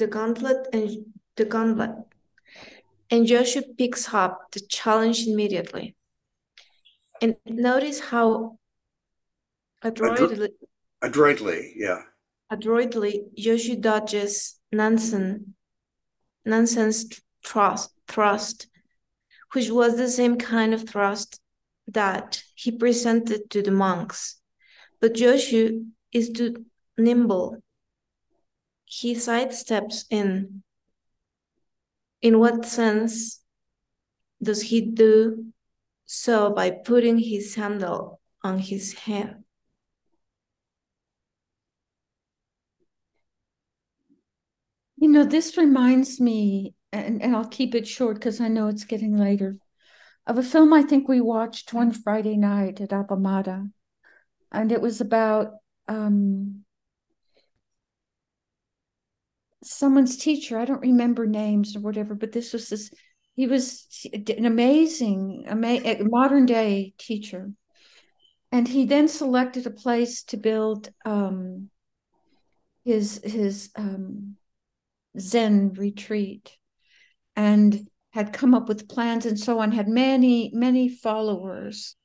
the 0.00 0.06
gauntlet 0.06 0.66
and 0.72 1.04
the 1.36 1.44
gauntlet, 1.44 1.90
and 3.10 3.26
Joshu 3.26 3.62
picks 3.76 4.12
up 4.12 4.50
the 4.52 4.60
challenge 4.60 5.26
immediately. 5.26 5.94
And 7.22 7.36
notice 7.46 8.00
how 8.00 8.58
adroitly, 9.82 10.48
Adroitly, 11.02 11.74
yeah. 11.76 12.02
adroitly 12.50 13.24
Joshu 13.38 13.80
dodges 13.80 14.58
Nansen, 14.72 15.54
Nansen's 16.46 17.20
thrust, 17.46 17.90
thrust, 18.08 18.68
which 19.52 19.70
was 19.70 19.96
the 19.96 20.08
same 20.08 20.36
kind 20.36 20.72
of 20.72 20.88
thrust 20.88 21.40
that 21.88 22.42
he 22.54 22.70
presented 22.72 23.50
to 23.50 23.60
the 23.60 23.70
monks. 23.70 24.40
But 25.00 25.14
Joshu 25.14 25.88
is 26.12 26.30
too 26.30 26.64
nimble. 26.96 27.62
He 28.92 29.14
sidesteps 29.14 30.04
in. 30.10 30.64
In 32.22 32.40
what 32.40 32.66
sense 32.66 33.40
does 34.42 34.62
he 34.62 34.80
do 34.80 35.52
so 36.06 36.50
by 36.50 36.72
putting 36.72 37.16
his 37.16 37.54
sandal 37.54 38.20
on 38.42 38.58
his 38.58 38.94
head? 38.94 39.44
You 44.96 45.08
know, 45.08 45.24
this 45.24 45.56
reminds 45.56 46.20
me, 46.20 46.74
and, 46.92 47.22
and 47.22 47.36
I'll 47.36 47.46
keep 47.46 47.76
it 47.76 47.86
short 47.86 48.16
because 48.16 48.40
I 48.40 48.48
know 48.48 48.66
it's 48.66 48.84
getting 48.84 49.16
later, 49.16 49.56
of 50.26 50.36
a 50.36 50.42
film 50.42 50.72
I 50.74 50.82
think 50.82 51.06
we 51.06 51.20
watched 51.20 51.72
one 51.72 51.92
Friday 51.92 52.36
night 52.36 52.80
at 52.80 52.90
Appamada. 52.90 53.70
And 54.50 54.72
it 54.72 54.80
was 54.80 55.00
about 55.00 55.52
um, 55.86 56.64
someone's 59.62 60.16
teacher. 60.16 60.58
I 60.58 60.64
don't 60.64 60.80
remember 60.80 61.26
names 61.26 61.76
or 61.76 61.80
whatever, 61.80 62.14
but 62.14 62.32
this 62.32 62.52
was 62.52 62.68
this, 62.68 62.90
he 63.36 63.46
was 63.46 63.86
an 64.12 64.46
amazing, 64.46 65.44
ama- 65.46 66.04
modern 66.04 66.46
day 66.46 66.94
teacher. 66.98 67.52
And 68.52 68.66
he 68.66 68.84
then 68.84 69.06
selected 69.06 69.66
a 69.66 69.70
place 69.70 70.24
to 70.24 70.36
build 70.36 70.88
um, 71.04 71.70
his 72.84 73.20
his 73.22 73.70
um, 73.76 74.36
Zen 75.18 75.74
retreat 75.74 76.56
and 77.36 77.88
had 78.12 78.32
come 78.32 78.54
up 78.54 78.68
with 78.68 78.88
plans 78.88 79.24
and 79.24 79.38
so 79.38 79.60
on, 79.60 79.70
had 79.70 79.88
many, 79.88 80.50
many 80.52 80.88
followers. 80.88 81.96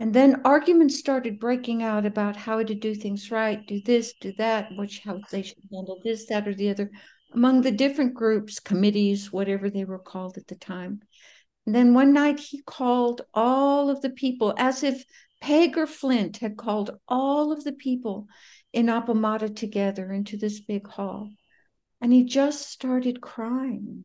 And 0.00 0.14
then 0.14 0.42
arguments 0.44 0.98
started 0.98 1.40
breaking 1.40 1.82
out 1.82 2.06
about 2.06 2.36
how 2.36 2.62
to 2.62 2.74
do 2.74 2.94
things 2.94 3.30
right, 3.32 3.66
do 3.66 3.80
this, 3.80 4.14
do 4.20 4.32
that, 4.38 4.68
which 4.76 5.00
how 5.00 5.20
they 5.30 5.42
should 5.42 5.58
handle 5.72 6.00
this, 6.04 6.26
that, 6.26 6.46
or 6.46 6.54
the 6.54 6.70
other, 6.70 6.90
among 7.34 7.62
the 7.62 7.72
different 7.72 8.14
groups, 8.14 8.60
committees, 8.60 9.32
whatever 9.32 9.68
they 9.68 9.84
were 9.84 9.98
called 9.98 10.36
at 10.36 10.46
the 10.46 10.54
time. 10.54 11.00
And 11.66 11.74
then 11.74 11.94
one 11.94 12.12
night 12.12 12.38
he 12.38 12.62
called 12.62 13.22
all 13.34 13.90
of 13.90 14.00
the 14.00 14.10
people, 14.10 14.54
as 14.56 14.84
if 14.84 15.04
Peg 15.40 15.76
or 15.76 15.86
Flint 15.86 16.38
had 16.38 16.56
called 16.56 16.92
all 17.08 17.52
of 17.52 17.64
the 17.64 17.72
people 17.72 18.28
in 18.72 18.86
Appamada 18.86 19.54
together 19.54 20.12
into 20.12 20.36
this 20.36 20.60
big 20.60 20.86
hall. 20.86 21.30
And 22.00 22.12
he 22.12 22.22
just 22.22 22.70
started 22.70 23.20
crying 23.20 24.04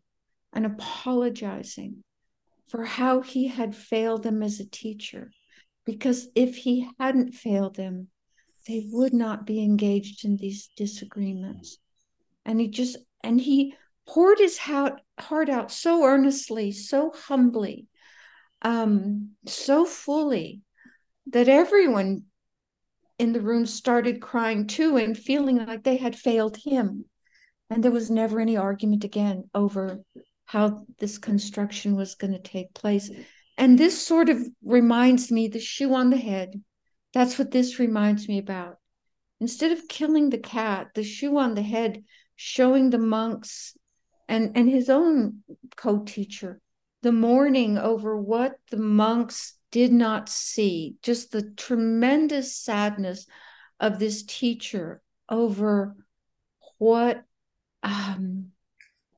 and 0.52 0.66
apologizing 0.66 2.04
for 2.68 2.84
how 2.84 3.22
he 3.22 3.48
had 3.48 3.76
failed 3.76 4.24
them 4.24 4.42
as 4.42 4.60
a 4.60 4.70
teacher. 4.70 5.32
Because 5.86 6.28
if 6.36 6.56
he 6.56 6.90
hadn't 7.00 7.34
failed 7.34 7.76
them, 7.76 8.08
they 8.68 8.88
would 8.92 9.14
not 9.14 9.46
be 9.46 9.62
engaged 9.62 10.24
in 10.24 10.38
these 10.38 10.70
disagreements. 10.78 11.78
And 12.46 12.60
he 12.60 12.68
just, 12.70 12.98
and 13.22 13.40
he 13.40 13.76
poured 14.08 14.40
his 14.40 14.58
heart, 14.58 15.02
out 15.50 15.72
so 15.72 16.04
earnestly, 16.04 16.72
so 16.72 17.12
humbly, 17.12 17.88
um, 18.62 19.32
so 19.46 19.86
fully 19.86 20.62
that 21.28 21.48
everyone 21.48 22.24
in 23.20 23.34
the 23.34 23.42
room 23.42 23.66
started 23.66 24.22
crying 24.22 24.68
too 24.68 24.98
and 24.98 25.18
feeling 25.18 25.58
like 25.66 25.84
they 25.84 25.98
had 25.98 26.16
failed 26.16 26.58
him. 26.58 27.06
And 27.70 27.84
there 27.84 27.92
was 27.92 28.12
never 28.12 28.40
any 28.40 28.58
argument 28.58 29.04
again 29.04 29.50
over 29.54 30.00
how 30.46 30.86
this 31.00 31.18
construction 31.18 31.96
was 31.96 32.16
going 32.16 32.34
to 32.34 32.40
take 32.40 32.74
place. 32.74 33.10
And 33.58 33.78
this 33.78 34.02
sort 34.02 34.30
of 34.30 34.42
reminds 34.64 35.32
me 35.32 35.48
the 35.48 35.60
shoe 35.60 35.94
on 35.94 36.10
the 36.10 36.18
head. 36.18 36.62
That's 37.14 37.38
what 37.38 37.52
this 37.52 37.80
reminds 37.80 38.28
me 38.28 38.40
about. 38.40 38.78
Instead 39.40 39.72
of 39.72 39.88
killing 39.88 40.30
the 40.30 40.40
cat, 40.40 40.88
the 40.96 41.04
shoe 41.04 41.38
on 41.38 41.54
the 41.54 41.62
head 41.62 42.04
showing 42.36 42.90
the 42.90 42.98
monks 42.98 43.78
and, 44.28 44.58
and 44.58 44.70
his 44.70 44.90
own 44.90 45.44
co 45.76 46.00
teacher 46.00 46.62
the 47.04 47.12
mourning 47.12 47.78
over 47.78 48.18
what 48.18 48.56
the 48.72 48.78
monks 48.78 49.56
did 49.72 49.92
not 49.92 50.30
see, 50.30 50.96
just 51.04 51.32
the 51.32 51.52
tremendous 51.58 52.56
sadness 52.56 53.28
of 53.80 54.00
this 54.00 54.24
teacher 54.24 55.02
over 55.30 55.96
what 56.78 57.24
um, 57.84 58.52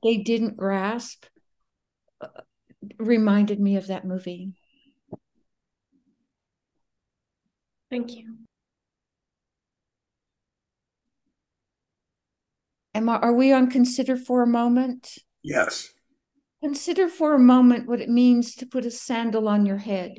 they 0.02 0.18
didn't 0.18 0.58
grasp 0.58 1.26
reminded 2.98 3.60
me 3.60 3.78
of 3.78 3.88
that 3.88 4.06
movie. 4.06 4.54
Thank 7.90 8.16
you. 8.16 8.38
Am 12.94 13.10
I, 13.10 13.18
are 13.18 13.34
we 13.34 13.52
on 13.52 13.70
consider 13.70 14.16
for 14.16 14.42
a 14.42 14.48
moment? 14.48 15.18
Yes. 15.44 15.92
Consider 16.64 17.10
for 17.10 17.36
a 17.36 17.40
moment 17.40 17.88
what 17.88 18.02
it 18.02 18.10
means 18.10 18.56
to 18.56 18.66
put 18.66 18.86
a 18.86 18.92
sandal 18.92 19.48
on 19.48 19.66
your 19.66 19.78
head. 19.78 20.16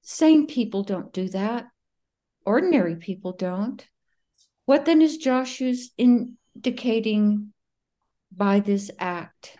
Sane 0.00 0.46
people 0.46 0.82
don't 0.82 1.12
do 1.12 1.28
that. 1.28 1.66
Ordinary 2.44 2.96
people 2.96 3.32
don't. 3.32 3.86
What 4.64 4.86
then 4.86 5.02
is 5.02 5.18
Joshu's 5.18 5.92
indicating 5.98 7.52
by 8.34 8.60
this 8.60 8.90
act? 8.98 9.58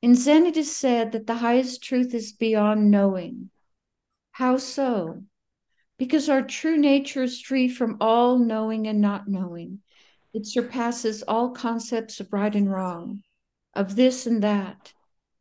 In 0.00 0.14
Zen, 0.14 0.46
it 0.46 0.56
is 0.56 0.74
said 0.74 1.10
that 1.12 1.26
the 1.26 1.34
highest 1.34 1.82
truth 1.82 2.14
is 2.14 2.32
beyond 2.32 2.90
knowing. 2.90 3.50
How 4.30 4.56
so? 4.56 5.24
Because 5.98 6.28
our 6.28 6.42
true 6.42 6.76
nature 6.76 7.24
is 7.24 7.40
free 7.40 7.68
from 7.68 7.96
all 8.00 8.38
knowing 8.38 8.86
and 8.86 9.00
not 9.00 9.26
knowing. 9.26 9.80
It 10.32 10.46
surpasses 10.46 11.24
all 11.24 11.50
concepts 11.50 12.20
of 12.20 12.32
right 12.32 12.54
and 12.54 12.70
wrong, 12.70 13.22
of 13.74 13.96
this 13.96 14.24
and 14.24 14.40
that. 14.44 14.92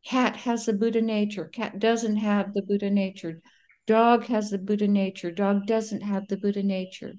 Cat 0.03 0.37
has 0.37 0.65
the 0.65 0.73
Buddha 0.73 1.01
nature. 1.01 1.45
Cat 1.45 1.77
doesn't 1.77 2.15
have 2.15 2.53
the 2.53 2.63
Buddha 2.63 2.89
nature. 2.89 3.41
Dog 3.85 4.25
has 4.25 4.49
the 4.49 4.57
Buddha 4.57 4.87
nature. 4.87 5.29
Dog 5.29 5.67
doesn't 5.67 6.01
have 6.01 6.27
the 6.29 6.37
Buddha 6.37 6.63
nature. 6.63 7.13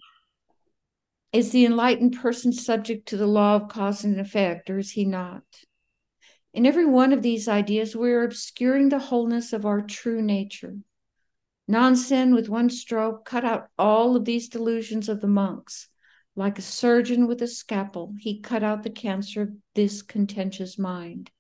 Is 1.33 1.53
the 1.53 1.67
enlightened 1.67 2.17
person 2.21 2.53
subject 2.53 3.07
to 3.09 3.17
the 3.17 3.27
law 3.27 3.55
of 3.57 3.69
cause 3.69 4.03
and 4.03 4.19
effect, 4.19 4.71
or 4.71 4.79
is 4.79 4.91
he 4.91 5.05
not? 5.05 5.45
In 6.59 6.67
every 6.67 6.87
one 6.87 7.13
of 7.13 7.23
these 7.23 7.47
ideas, 7.47 7.95
we 7.95 8.11
are 8.11 8.25
obscuring 8.25 8.89
the 8.89 8.99
wholeness 8.99 9.53
of 9.53 9.65
our 9.65 9.81
true 9.81 10.21
nature. 10.21 10.77
Nansen, 11.69 12.35
with 12.35 12.49
one 12.49 12.69
stroke, 12.69 13.25
cut 13.25 13.45
out 13.45 13.69
all 13.79 14.17
of 14.17 14.25
these 14.25 14.49
delusions 14.49 15.09
of 15.09 15.21
the 15.21 15.29
monks. 15.29 15.89
Like 16.35 16.59
a 16.59 16.63
surgeon 16.63 17.29
with 17.29 17.41
a 17.43 17.47
scalpel, 17.47 18.13
he 18.19 18.41
cut 18.41 18.65
out 18.65 18.83
the 18.83 18.91
cancer 18.91 19.43
of 19.43 19.51
this 19.77 20.03
contentious 20.03 20.77
mind. 20.77 21.31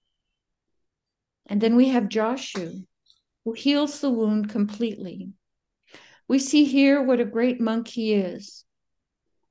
And 1.46 1.60
then 1.60 1.74
we 1.74 1.88
have 1.88 2.04
Joshu, 2.04 2.86
who 3.44 3.52
heals 3.54 4.00
the 4.00 4.10
wound 4.10 4.50
completely. 4.50 5.32
We 6.28 6.38
see 6.38 6.62
here 6.62 7.02
what 7.02 7.18
a 7.18 7.24
great 7.24 7.60
monk 7.60 7.88
he 7.88 8.14
is. 8.14 8.64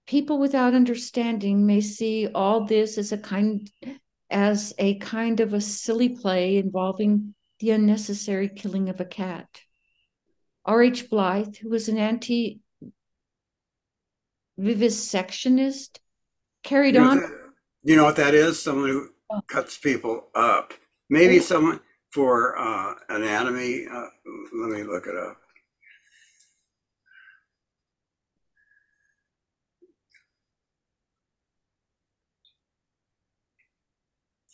People 0.05 0.39
without 0.39 0.73
understanding 0.73 1.65
may 1.65 1.81
see 1.81 2.29
all 2.33 2.63
this 2.63 2.97
as 2.97 3.11
a 3.11 3.17
kind 3.17 3.69
as 4.29 4.73
a 4.77 4.95
kind 4.95 5.39
of 5.39 5.53
a 5.53 5.61
silly 5.61 6.09
play 6.09 6.57
involving 6.57 7.33
the 7.59 7.71
unnecessary 7.71 8.49
killing 8.49 8.89
of 8.89 8.99
a 8.99 9.05
cat. 9.05 9.47
R.H. 10.65 11.09
Blyth, 11.09 11.57
who 11.57 11.69
was 11.69 11.87
an 11.87 11.97
anti 11.97 12.59
vivisectionist, 14.59 15.99
carried 16.63 16.95
You 16.95 17.01
know, 17.01 17.09
on. 17.11 17.17
that- 17.21 17.43
you 17.83 17.95
know 17.95 18.03
what 18.03 18.15
that 18.17 18.33
is? 18.33 18.61
Someone 18.61 18.89
who 18.89 19.09
Oh. 19.29 19.41
cuts 19.47 19.77
people 19.77 20.29
up. 20.35 20.73
Maybe 21.09 21.39
someone 21.39 21.79
for 22.11 22.57
uh, 22.57 22.95
anatomy. 23.09 23.87
Uh, 23.87 24.07
let 24.53 24.71
me 24.71 24.83
look 24.83 25.07
it 25.07 25.15
up. 25.15 25.37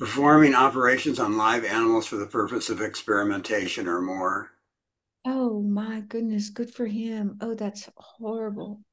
Performing 0.04 0.54
operations 0.54 1.18
on 1.18 1.38
live 1.38 1.64
animals 1.64 2.08
for 2.08 2.18
the 2.18 2.28
purpose 2.28 2.70
of 2.70 2.82
experimentation 2.82 3.88
or 3.88 4.01
more. 4.01 4.51
Oh 5.24 5.62
my 5.62 6.01
goodness, 6.01 6.49
good 6.49 6.76
for 6.76 6.86
him. 6.86 7.38
Oh, 7.39 7.56
that's 7.56 7.88
horrible. 7.95 8.82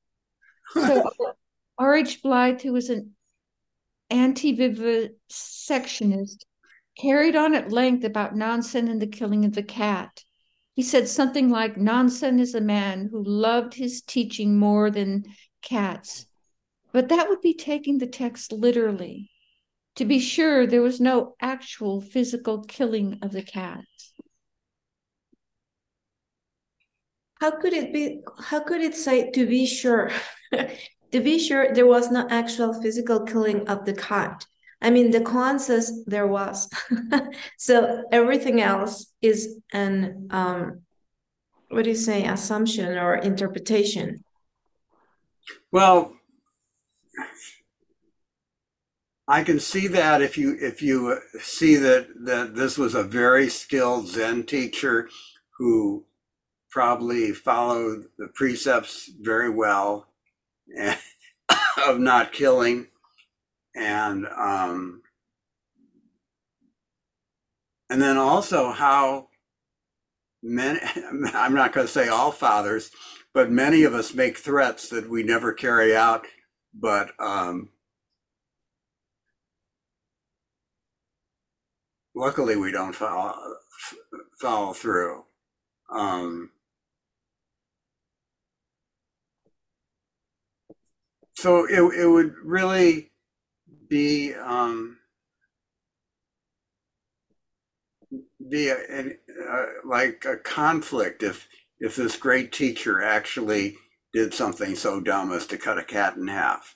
So 0.73 1.03
uh, 1.03 1.11
R.H. 1.79 2.23
Blyth, 2.23 2.63
who 2.63 2.73
was 2.73 2.91
an 2.91 3.17
anti-vivisectionist, 4.09 6.45
carried 6.97 7.35
on 7.35 7.57
at 7.57 7.73
length 7.73 8.05
about 8.05 8.37
Nansen 8.37 8.87
and 8.87 9.03
the 9.03 9.09
killing 9.09 9.45
of 9.45 9.53
the 9.53 9.65
cat. 9.65 10.23
He 10.75 10.83
said 10.83 11.09
something 11.09 11.51
like, 11.51 11.77
Nansen 11.77 12.39
is 12.39 12.55
a 12.55 12.61
man 12.61 13.09
who 13.11 13.25
loved 13.25 13.75
his 13.75 14.01
teaching 14.01 14.57
more 14.57 14.93
than 14.93 15.25
cats. 15.61 16.27
But 16.93 17.09
that 17.09 17.29
would 17.29 17.41
be 17.41 17.55
taking 17.55 17.99
the 17.99 18.07
text 18.07 18.53
literally. 18.53 19.29
To 19.97 20.05
be 20.05 20.19
sure, 20.19 20.67
there 20.67 20.83
was 20.83 21.01
no 21.01 21.35
actual 21.41 22.01
physical 22.01 22.63
killing 22.65 23.19
of 23.23 23.33
the 23.33 23.43
cat. 23.43 23.85
How 27.41 27.51
could 27.51 27.73
it 27.73 27.93
be? 27.93 28.21
How 28.39 28.61
could 28.61 28.81
it 28.81 28.95
say 28.95 29.31
to 29.31 29.47
be 29.47 29.67
sure? 29.67 30.11
to 30.53 31.21
be 31.21 31.39
sure, 31.39 31.73
there 31.75 31.87
was 31.87 32.11
no 32.11 32.27
actual 32.31 32.81
physical 32.81 33.21
killing 33.21 33.69
of 33.69 33.85
the 33.85 33.95
cat. 33.95 34.47
I 34.83 34.91
mean, 34.91 35.11
the 35.11 35.21
koan 35.21 35.59
says 35.59 36.05
there 36.07 36.27
was. 36.27 36.69
so 37.59 38.05
everything 38.13 38.61
else 38.63 39.13
is 39.21 39.59
an 39.73 40.29
um, 40.31 40.83
what 41.71 41.85
do 41.85 41.91
you 41.91 41.97
say, 41.97 42.27
assumption 42.27 42.99
or 42.99 43.15
interpretation. 43.15 44.25
Well, 45.71 46.13
I 49.31 49.45
can 49.45 49.61
see 49.61 49.87
that 49.87 50.23
if 50.23 50.37
you 50.37 50.57
if 50.61 50.83
you 50.83 51.13
uh, 51.13 51.39
see 51.41 51.77
that 51.77 52.09
that 52.25 52.57
this 52.57 52.77
was 52.77 52.97
a 52.97 53.05
very 53.05 53.49
skilled 53.49 54.09
Zen 54.09 54.43
teacher 54.43 55.09
who 55.57 56.05
probably 56.69 57.31
followed 57.31 58.07
the 58.19 58.27
precepts 58.35 59.09
very 59.21 59.49
well 59.49 60.09
and, 60.77 60.99
of 61.87 62.01
not 62.01 62.33
killing 62.33 62.89
and 63.77 64.27
um 64.27 65.03
and 67.89 68.03
then 68.03 68.17
also 68.17 68.73
how 68.73 69.29
many 70.43 70.81
I'm 71.35 71.55
not 71.55 71.73
going 71.73 71.87
to 71.87 71.93
say 71.93 72.09
all 72.09 72.33
fathers 72.33 72.91
but 73.33 73.49
many 73.49 73.85
of 73.85 73.95
us 73.95 74.13
make 74.13 74.39
threats 74.39 74.89
that 74.89 75.09
we 75.09 75.23
never 75.23 75.53
carry 75.53 75.95
out 75.95 76.27
but 76.75 77.13
um 77.21 77.69
luckily 82.15 82.57
we 82.57 82.73
don't 82.73 82.95
follow 82.95 83.35
follow 84.41 84.73
through. 84.73 85.25
Um 85.91 86.51
so 91.35 91.65
it, 91.65 92.01
it 92.01 92.07
would 92.07 92.35
really 92.45 93.11
be 93.89 94.35
um 94.35 94.99
be 98.49 98.69
a, 98.69 99.13
uh, 99.51 99.67
like 99.85 100.25
a 100.25 100.37
conflict 100.37 101.23
if 101.23 101.49
if 101.79 101.97
this 101.97 102.17
great 102.17 102.53
teacher 102.53 103.03
actually 103.03 103.77
did 104.13 104.35
something 104.35 104.75
so 104.75 105.01
dumb 105.01 105.33
as 105.33 105.47
to 105.47 105.57
cut 105.57 105.79
a 105.79 105.85
cat 105.85 106.17
in 106.17 106.27
half 106.29 106.75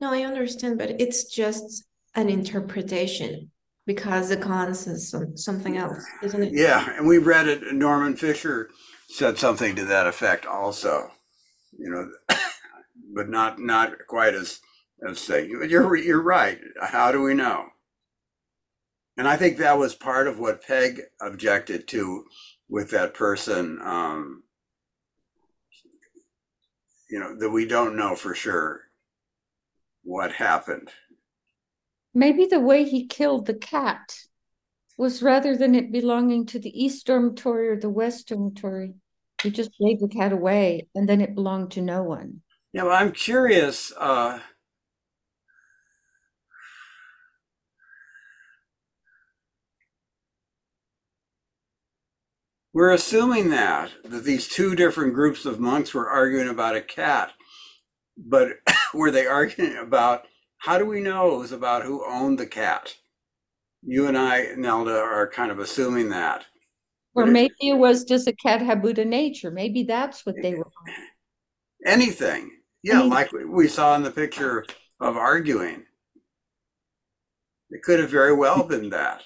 No, 0.00 0.12
I 0.12 0.22
understand, 0.22 0.78
but 0.78 1.00
it's 1.00 1.24
just 1.24 1.84
an 2.14 2.28
interpretation 2.28 3.50
because 3.86 4.28
the 4.28 4.36
koan 4.36 4.70
is 4.70 5.10
some, 5.10 5.36
something 5.36 5.76
else, 5.76 6.04
isn't 6.22 6.42
it? 6.42 6.52
Yeah, 6.52 6.96
and 6.96 7.06
we 7.06 7.18
read 7.18 7.48
it. 7.48 7.72
Norman 7.72 8.16
Fischer 8.16 8.70
said 9.08 9.38
something 9.38 9.76
to 9.76 9.84
that 9.86 10.06
effect 10.06 10.44
also. 10.44 11.10
You 11.78 11.90
know, 11.90 12.36
but 13.14 13.28
not 13.28 13.58
not 13.58 13.92
quite 14.06 14.34
as 14.34 14.60
as 15.08 15.18
say. 15.18 15.46
You're 15.46 15.96
you're 15.96 16.22
right. 16.22 16.58
How 16.80 17.12
do 17.12 17.22
we 17.22 17.34
know? 17.34 17.66
And 19.16 19.26
I 19.26 19.36
think 19.36 19.56
that 19.56 19.78
was 19.78 19.94
part 19.94 20.26
of 20.26 20.38
what 20.38 20.62
Peg 20.62 21.00
objected 21.22 21.88
to 21.88 22.24
with 22.68 22.90
that 22.90 23.14
person. 23.14 23.78
Um, 23.82 24.42
you 27.08 27.20
know 27.20 27.36
that 27.38 27.50
we 27.50 27.66
don't 27.66 27.96
know 27.96 28.14
for 28.14 28.34
sure 28.34 28.85
what 30.06 30.32
happened. 30.32 30.88
Maybe 32.14 32.46
the 32.46 32.60
way 32.60 32.84
he 32.84 33.06
killed 33.06 33.46
the 33.46 33.54
cat 33.54 34.16
was 34.96 35.22
rather 35.22 35.56
than 35.56 35.74
it 35.74 35.92
belonging 35.92 36.46
to 36.46 36.58
the 36.58 36.70
East 36.70 37.06
Dormitory 37.06 37.68
or 37.68 37.76
the 37.78 37.90
West 37.90 38.28
Dormitory, 38.28 38.94
he 39.42 39.50
just 39.50 39.70
gave 39.78 40.00
the 40.00 40.08
cat 40.08 40.32
away 40.32 40.86
and 40.94 41.08
then 41.08 41.20
it 41.20 41.34
belonged 41.34 41.72
to 41.72 41.82
no 41.82 42.02
one. 42.02 42.40
Yeah, 42.72 42.84
well, 42.84 42.96
I'm 42.96 43.12
curious. 43.12 43.92
Uh, 43.98 44.38
we're 52.72 52.92
assuming 52.92 53.50
that 53.50 53.90
that 54.04 54.24
these 54.24 54.46
two 54.46 54.76
different 54.76 55.14
groups 55.14 55.44
of 55.44 55.60
monks 55.60 55.92
were 55.92 56.08
arguing 56.08 56.48
about 56.48 56.76
a 56.76 56.80
cat, 56.80 57.32
but 58.16 58.48
were 58.94 59.10
they 59.10 59.26
arguing 59.26 59.76
about 59.76 60.26
how 60.58 60.78
do 60.78 60.86
we 60.86 61.00
know 61.00 61.34
it 61.34 61.38
was 61.38 61.52
about 61.52 61.84
who 61.84 62.04
owned 62.06 62.38
the 62.38 62.46
cat? 62.46 62.94
You 63.82 64.08
and 64.08 64.16
I, 64.18 64.48
Nelda, 64.56 64.96
are 64.98 65.30
kind 65.30 65.50
of 65.50 65.58
assuming 65.58 66.08
that. 66.10 66.44
Or 67.14 67.24
maybe 67.26 67.54
it 67.60 67.78
was 67.78 68.04
just 68.04 68.26
a 68.26 68.32
cat 68.32 68.60
have 68.62 68.82
Buddha 68.82 69.04
nature? 69.04 69.50
Maybe 69.50 69.84
that's 69.84 70.26
what 70.26 70.34
they 70.42 70.54
were. 70.54 70.66
anything. 71.86 72.50
Yeah, 72.82 73.00
mean- 73.00 73.10
like 73.10 73.32
we- 73.32 73.44
we 73.44 73.68
saw 73.68 73.94
in 73.96 74.02
the 74.02 74.10
picture 74.10 74.64
of 75.00 75.16
arguing. 75.16 75.84
It 77.70 77.82
could 77.82 78.00
have 78.00 78.10
very 78.10 78.34
well 78.34 78.62
been 78.68 78.90
that. 78.90 79.22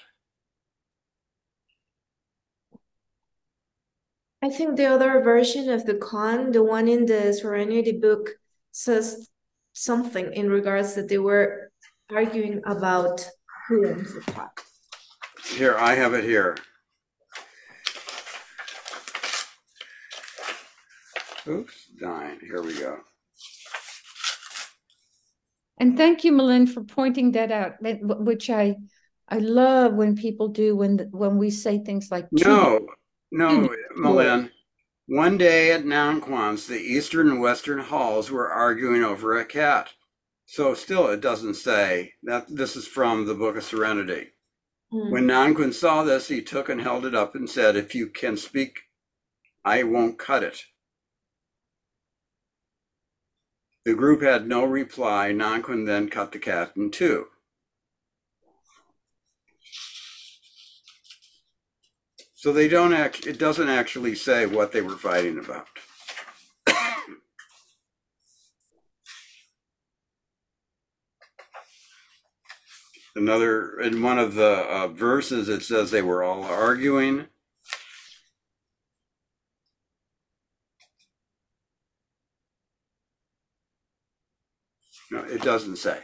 I 4.43 4.49
think 4.49 4.75
the 4.75 4.85
other 4.87 5.21
version 5.21 5.69
of 5.69 5.85
the 5.85 5.93
koan, 5.93 6.51
the 6.51 6.63
one 6.63 6.87
in 6.87 7.05
the 7.05 7.31
Serenity 7.33 7.91
book, 7.91 8.31
says 8.71 9.29
something 9.73 10.31
in 10.33 10.49
regards 10.49 10.95
that 10.95 11.07
they 11.09 11.17
were 11.17 11.71
arguing 12.09 12.61
about 12.65 13.27
who 13.67 13.87
owns 13.87 14.13
the 14.13 14.21
cat. 14.31 14.51
Here, 15.45 15.75
I 15.77 15.93
have 15.95 16.13
it 16.13 16.23
here. 16.23 16.57
Oops, 21.47 21.73
dying. 21.99 22.39
Here 22.41 22.61
we 22.61 22.73
go. 22.77 22.99
And 25.79 25.97
thank 25.97 26.23
you, 26.23 26.31
Malin, 26.31 26.67
for 26.67 26.83
pointing 26.83 27.31
that 27.31 27.51
out, 27.51 27.81
that- 27.81 27.99
wh- 28.01 28.21
which 28.25 28.49
I 28.49 28.75
I 29.27 29.37
love 29.39 29.93
when 29.93 30.15
people 30.15 30.49
do 30.49 30.75
when 30.75 31.09
when 31.11 31.37
we 31.37 31.49
say 31.49 31.79
things 31.79 32.11
like 32.11 32.27
"to 32.37 32.47
No, 32.47 32.87
no. 33.31 33.69
Malin. 33.95 34.51
One 35.07 35.37
day 35.37 35.71
at 35.71 35.83
Nanquan's, 35.83 36.67
the 36.67 36.79
eastern 36.79 37.29
and 37.29 37.41
western 37.41 37.79
halls 37.79 38.31
were 38.31 38.51
arguing 38.51 39.03
over 39.03 39.37
a 39.37 39.45
cat. 39.45 39.89
So 40.45 40.73
still, 40.73 41.07
it 41.07 41.21
doesn't 41.21 41.55
say 41.55 42.13
that 42.23 42.45
this 42.49 42.75
is 42.75 42.87
from 42.87 43.25
the 43.25 43.33
Book 43.33 43.55
of 43.55 43.63
Serenity. 43.63 44.31
Mm. 44.93 45.11
When 45.11 45.27
Nanquan 45.27 45.73
saw 45.73 46.03
this, 46.03 46.27
he 46.27 46.41
took 46.41 46.69
and 46.69 46.81
held 46.81 47.05
it 47.05 47.15
up 47.15 47.35
and 47.35 47.49
said, 47.49 47.75
If 47.75 47.95
you 47.95 48.07
can 48.07 48.37
speak, 48.37 48.81
I 49.63 49.83
won't 49.83 50.19
cut 50.19 50.43
it. 50.43 50.63
The 53.85 53.95
group 53.95 54.21
had 54.21 54.47
no 54.47 54.63
reply. 54.63 55.31
Nanquan 55.33 55.85
then 55.85 56.09
cut 56.09 56.31
the 56.31 56.39
cat 56.39 56.73
in 56.75 56.91
two. 56.91 57.27
So 62.41 62.51
they 62.51 62.67
don't 62.67 62.91
act, 62.91 63.27
it 63.27 63.37
doesn't 63.37 63.69
actually 63.69 64.15
say 64.15 64.47
what 64.47 64.71
they 64.71 64.81
were 64.81 64.97
fighting 64.97 65.37
about. 65.37 65.67
Another, 73.15 73.79
in 73.81 74.01
one 74.01 74.17
of 74.17 74.33
the 74.33 74.65
uh, 74.67 74.87
verses, 74.87 75.49
it 75.49 75.61
says 75.61 75.91
they 75.91 76.01
were 76.01 76.23
all 76.23 76.43
arguing. 76.43 77.27
No, 85.11 85.19
it 85.25 85.43
doesn't 85.43 85.75
say. 85.75 85.99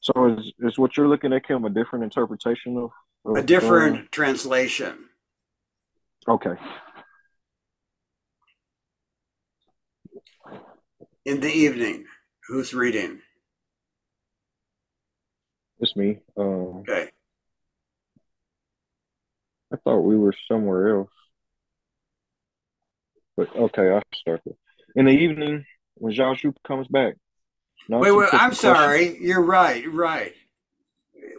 So 0.00 0.34
is 0.36 0.52
is 0.58 0.78
what 0.78 0.96
you're 0.96 1.06
looking 1.06 1.32
at, 1.32 1.46
Kim, 1.46 1.64
a 1.64 1.70
different 1.70 2.02
interpretation 2.02 2.76
of, 2.76 2.84
of 2.84 2.90
A 3.26 3.42
different 3.42 4.10
translation. 4.12 5.08
okay. 6.26 6.54
In 11.26 11.40
the 11.40 11.52
evening, 11.52 12.06
who's 12.48 12.72
reading? 12.72 13.20
It's 15.78 15.94
me. 15.94 16.18
Um, 16.36 16.82
Okay. 16.88 17.10
I 19.72 19.76
thought 19.84 20.00
we 20.00 20.16
were 20.16 20.34
somewhere 20.48 20.96
else. 20.98 21.10
But 23.36 23.54
okay, 23.54 23.90
I'll 23.90 24.02
start 24.14 24.40
there. 24.44 24.56
In 24.96 25.04
the 25.04 25.12
evening, 25.12 25.64
when 25.94 26.12
Zhaozhou 26.12 26.54
comes 26.66 26.88
back. 26.88 27.14
Wait, 27.88 28.10
wait, 28.12 28.28
I'm 28.32 28.52
sorry. 28.54 29.16
You're 29.20 29.44
right, 29.44 29.84
right. 29.90 30.32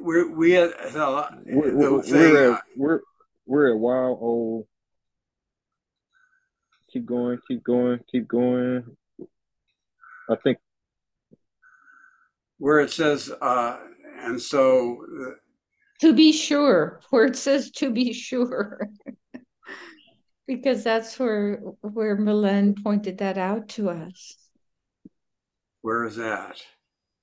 We're, 0.02 0.32
we 0.36 0.52
had 0.52 0.72
the, 0.94 1.28
We're, 1.46 1.72
the 1.72 1.78
we're, 1.78 2.02
thing, 2.02 2.34
we're, 2.34 2.52
uh, 2.52 2.56
at, 2.56 2.64
we're, 2.76 3.00
we're 3.46 3.74
at 3.74 3.80
wild 3.80 4.18
old. 4.22 4.68
Keep 6.92 7.06
going, 7.06 7.40
keep 7.48 7.64
going, 7.64 8.00
keep 8.12 8.28
going. 8.28 8.98
I 10.30 10.36
think 10.44 10.58
where 12.58 12.80
it 12.80 12.92
says, 12.92 13.32
uh, 13.42 13.80
and 14.20 14.42
so 14.42 14.98
uh, 15.26 15.32
To 16.02 16.14
be 16.14 16.32
sure, 16.32 17.02
where 17.10 17.26
it 17.26 17.36
says 17.36 17.72
to 17.72 17.92
be 17.92 18.14
sure. 18.14 18.88
Because 20.48 20.84
that's 20.84 21.18
where 21.18 21.58
where 21.80 22.18
Milan 22.18 22.76
pointed 22.84 23.20
that 23.20 23.38
out 23.38 23.70
to 23.70 23.90
us. 23.90 24.36
where 25.82 26.04
is 26.04 26.18
that? 26.18 26.62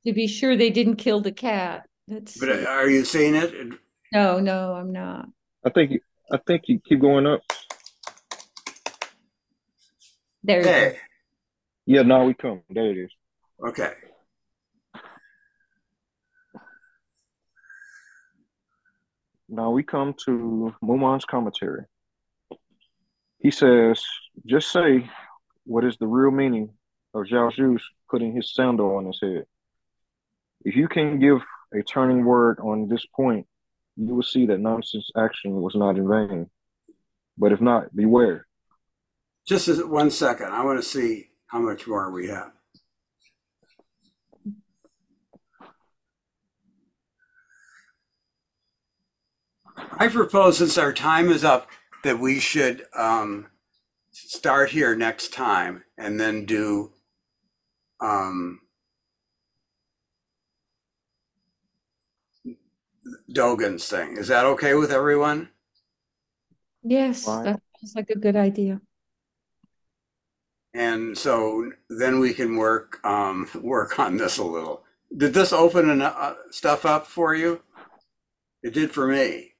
To 0.06 0.14
be 0.14 0.26
sure 0.26 0.56
they 0.56 0.70
didn't 0.70 0.96
kill 0.96 1.20
the 1.20 1.32
cat. 1.32 1.86
That's 2.08 2.38
But 2.38 2.48
uh, 2.48 2.64
are 2.68 2.88
you 2.88 3.04
seeing 3.04 3.34
it? 3.34 3.52
no, 4.12 4.40
no, 4.40 4.72
I'm 4.72 4.92
not. 4.92 5.28
I 5.64 5.70
think 5.70 6.00
I 6.32 6.38
think 6.46 6.62
you 6.66 6.80
keep 6.80 7.00
going 7.00 7.26
up. 7.26 7.42
There 10.42 10.58
you 10.58 10.64
go. 10.64 10.92
Yeah, 11.84 12.02
now 12.02 12.24
we 12.24 12.32
come. 12.32 12.62
There 12.70 12.90
it 12.90 12.98
is. 12.98 13.10
okay. 13.66 13.92
Now 19.50 19.70
we 19.70 19.82
come 19.82 20.14
to 20.26 20.74
Mumon's 20.82 21.24
commentary. 21.24 21.84
He 23.38 23.50
says, 23.50 24.02
just 24.46 24.70
say 24.70 25.08
what 25.64 25.84
is 25.84 25.96
the 25.98 26.06
real 26.06 26.30
meaning 26.30 26.70
of 27.14 27.24
Zhaozhou's 27.24 27.82
putting 28.10 28.34
his 28.34 28.54
sandal 28.54 28.96
on 28.96 29.06
his 29.06 29.18
head. 29.22 29.44
If 30.64 30.76
you 30.76 30.88
can 30.88 31.18
give 31.18 31.38
a 31.74 31.82
turning 31.82 32.24
word 32.24 32.58
on 32.60 32.88
this 32.88 33.04
point, 33.14 33.46
you 33.96 34.14
will 34.14 34.22
see 34.22 34.46
that 34.46 34.60
Nansen's 34.60 35.10
action 35.16 35.60
was 35.60 35.74
not 35.74 35.96
in 35.96 36.08
vain. 36.08 36.50
But 37.36 37.52
if 37.52 37.60
not, 37.60 37.94
beware. 37.94 38.46
Just 39.46 39.86
one 39.86 40.10
second. 40.10 40.48
I 40.48 40.64
want 40.64 40.80
to 40.80 40.86
see 40.86 41.28
how 41.46 41.60
much 41.60 41.86
more 41.86 42.10
we 42.10 42.28
have. 42.28 42.52
I 50.00 50.08
propose, 50.08 50.58
since 50.58 50.78
our 50.78 50.92
time 50.92 51.28
is 51.30 51.44
up, 51.44 51.68
that 52.04 52.18
we 52.18 52.38
should 52.40 52.84
um, 52.94 53.48
start 54.12 54.70
here 54.70 54.94
next 54.94 55.32
time 55.32 55.84
and 55.96 56.20
then 56.20 56.44
do 56.44 56.92
um, 58.00 58.60
Dogen's 63.32 63.88
thing. 63.88 64.16
Is 64.16 64.28
that 64.28 64.46
okay 64.46 64.74
with 64.74 64.90
everyone? 64.90 65.50
Yes, 66.82 67.24
Fine. 67.24 67.44
that 67.44 67.60
sounds 67.80 67.94
like 67.94 68.10
a 68.10 68.18
good 68.18 68.36
idea. 68.36 68.80
And 70.74 71.16
so 71.16 71.72
then 71.88 72.20
we 72.20 72.34
can 72.34 72.56
work 72.56 73.04
um, 73.04 73.48
work 73.62 73.98
on 73.98 74.16
this 74.16 74.38
a 74.38 74.44
little. 74.44 74.84
Did 75.16 75.34
this 75.34 75.52
open 75.52 75.88
enough 75.88 76.16
uh, 76.18 76.34
stuff 76.50 76.84
up 76.84 77.06
for 77.06 77.34
you? 77.34 77.62
It 78.62 78.74
did 78.74 78.90
for 78.90 79.06
me. 79.06 79.54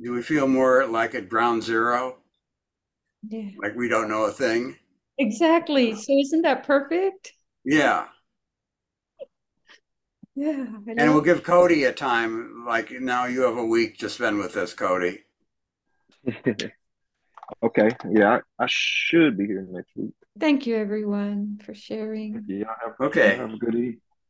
Do 0.00 0.12
we 0.12 0.22
feel 0.22 0.48
more 0.48 0.84
like 0.86 1.14
at 1.14 1.28
ground 1.28 1.62
zero? 1.62 2.16
Yeah. 3.28 3.50
Like 3.62 3.76
we 3.76 3.88
don't 3.88 4.08
know 4.08 4.24
a 4.24 4.32
thing? 4.32 4.76
Exactly. 5.18 5.94
So 5.94 6.12
isn't 6.12 6.42
that 6.42 6.64
perfect? 6.64 7.34
Yeah. 7.64 8.06
Yeah. 10.34 10.66
I 10.88 10.90
And 10.96 11.12
we'll 11.12 11.20
give 11.20 11.42
Cody 11.42 11.84
a 11.84 11.92
time, 11.92 12.64
like 12.66 12.90
now 12.90 13.26
you 13.26 13.42
have 13.42 13.56
a 13.56 13.64
week 13.64 13.98
to 13.98 14.08
spend 14.08 14.38
with 14.38 14.54
this, 14.54 14.72
Cody. 14.72 15.20
okay. 17.62 17.90
Yeah, 18.10 18.40
I, 18.58 18.64
I 18.64 18.66
should 18.68 19.36
be 19.36 19.46
here 19.46 19.66
next 19.70 19.90
week. 19.96 20.14
Thank 20.38 20.66
you 20.66 20.76
everyone 20.76 21.60
for 21.64 21.74
sharing. 21.74 22.44
Yeah, 22.46 22.64
have, 22.82 22.94
Okay. 23.00 23.36
have 23.36 23.52
a 23.52 23.56
good 23.58 23.74
evening. 23.74 24.00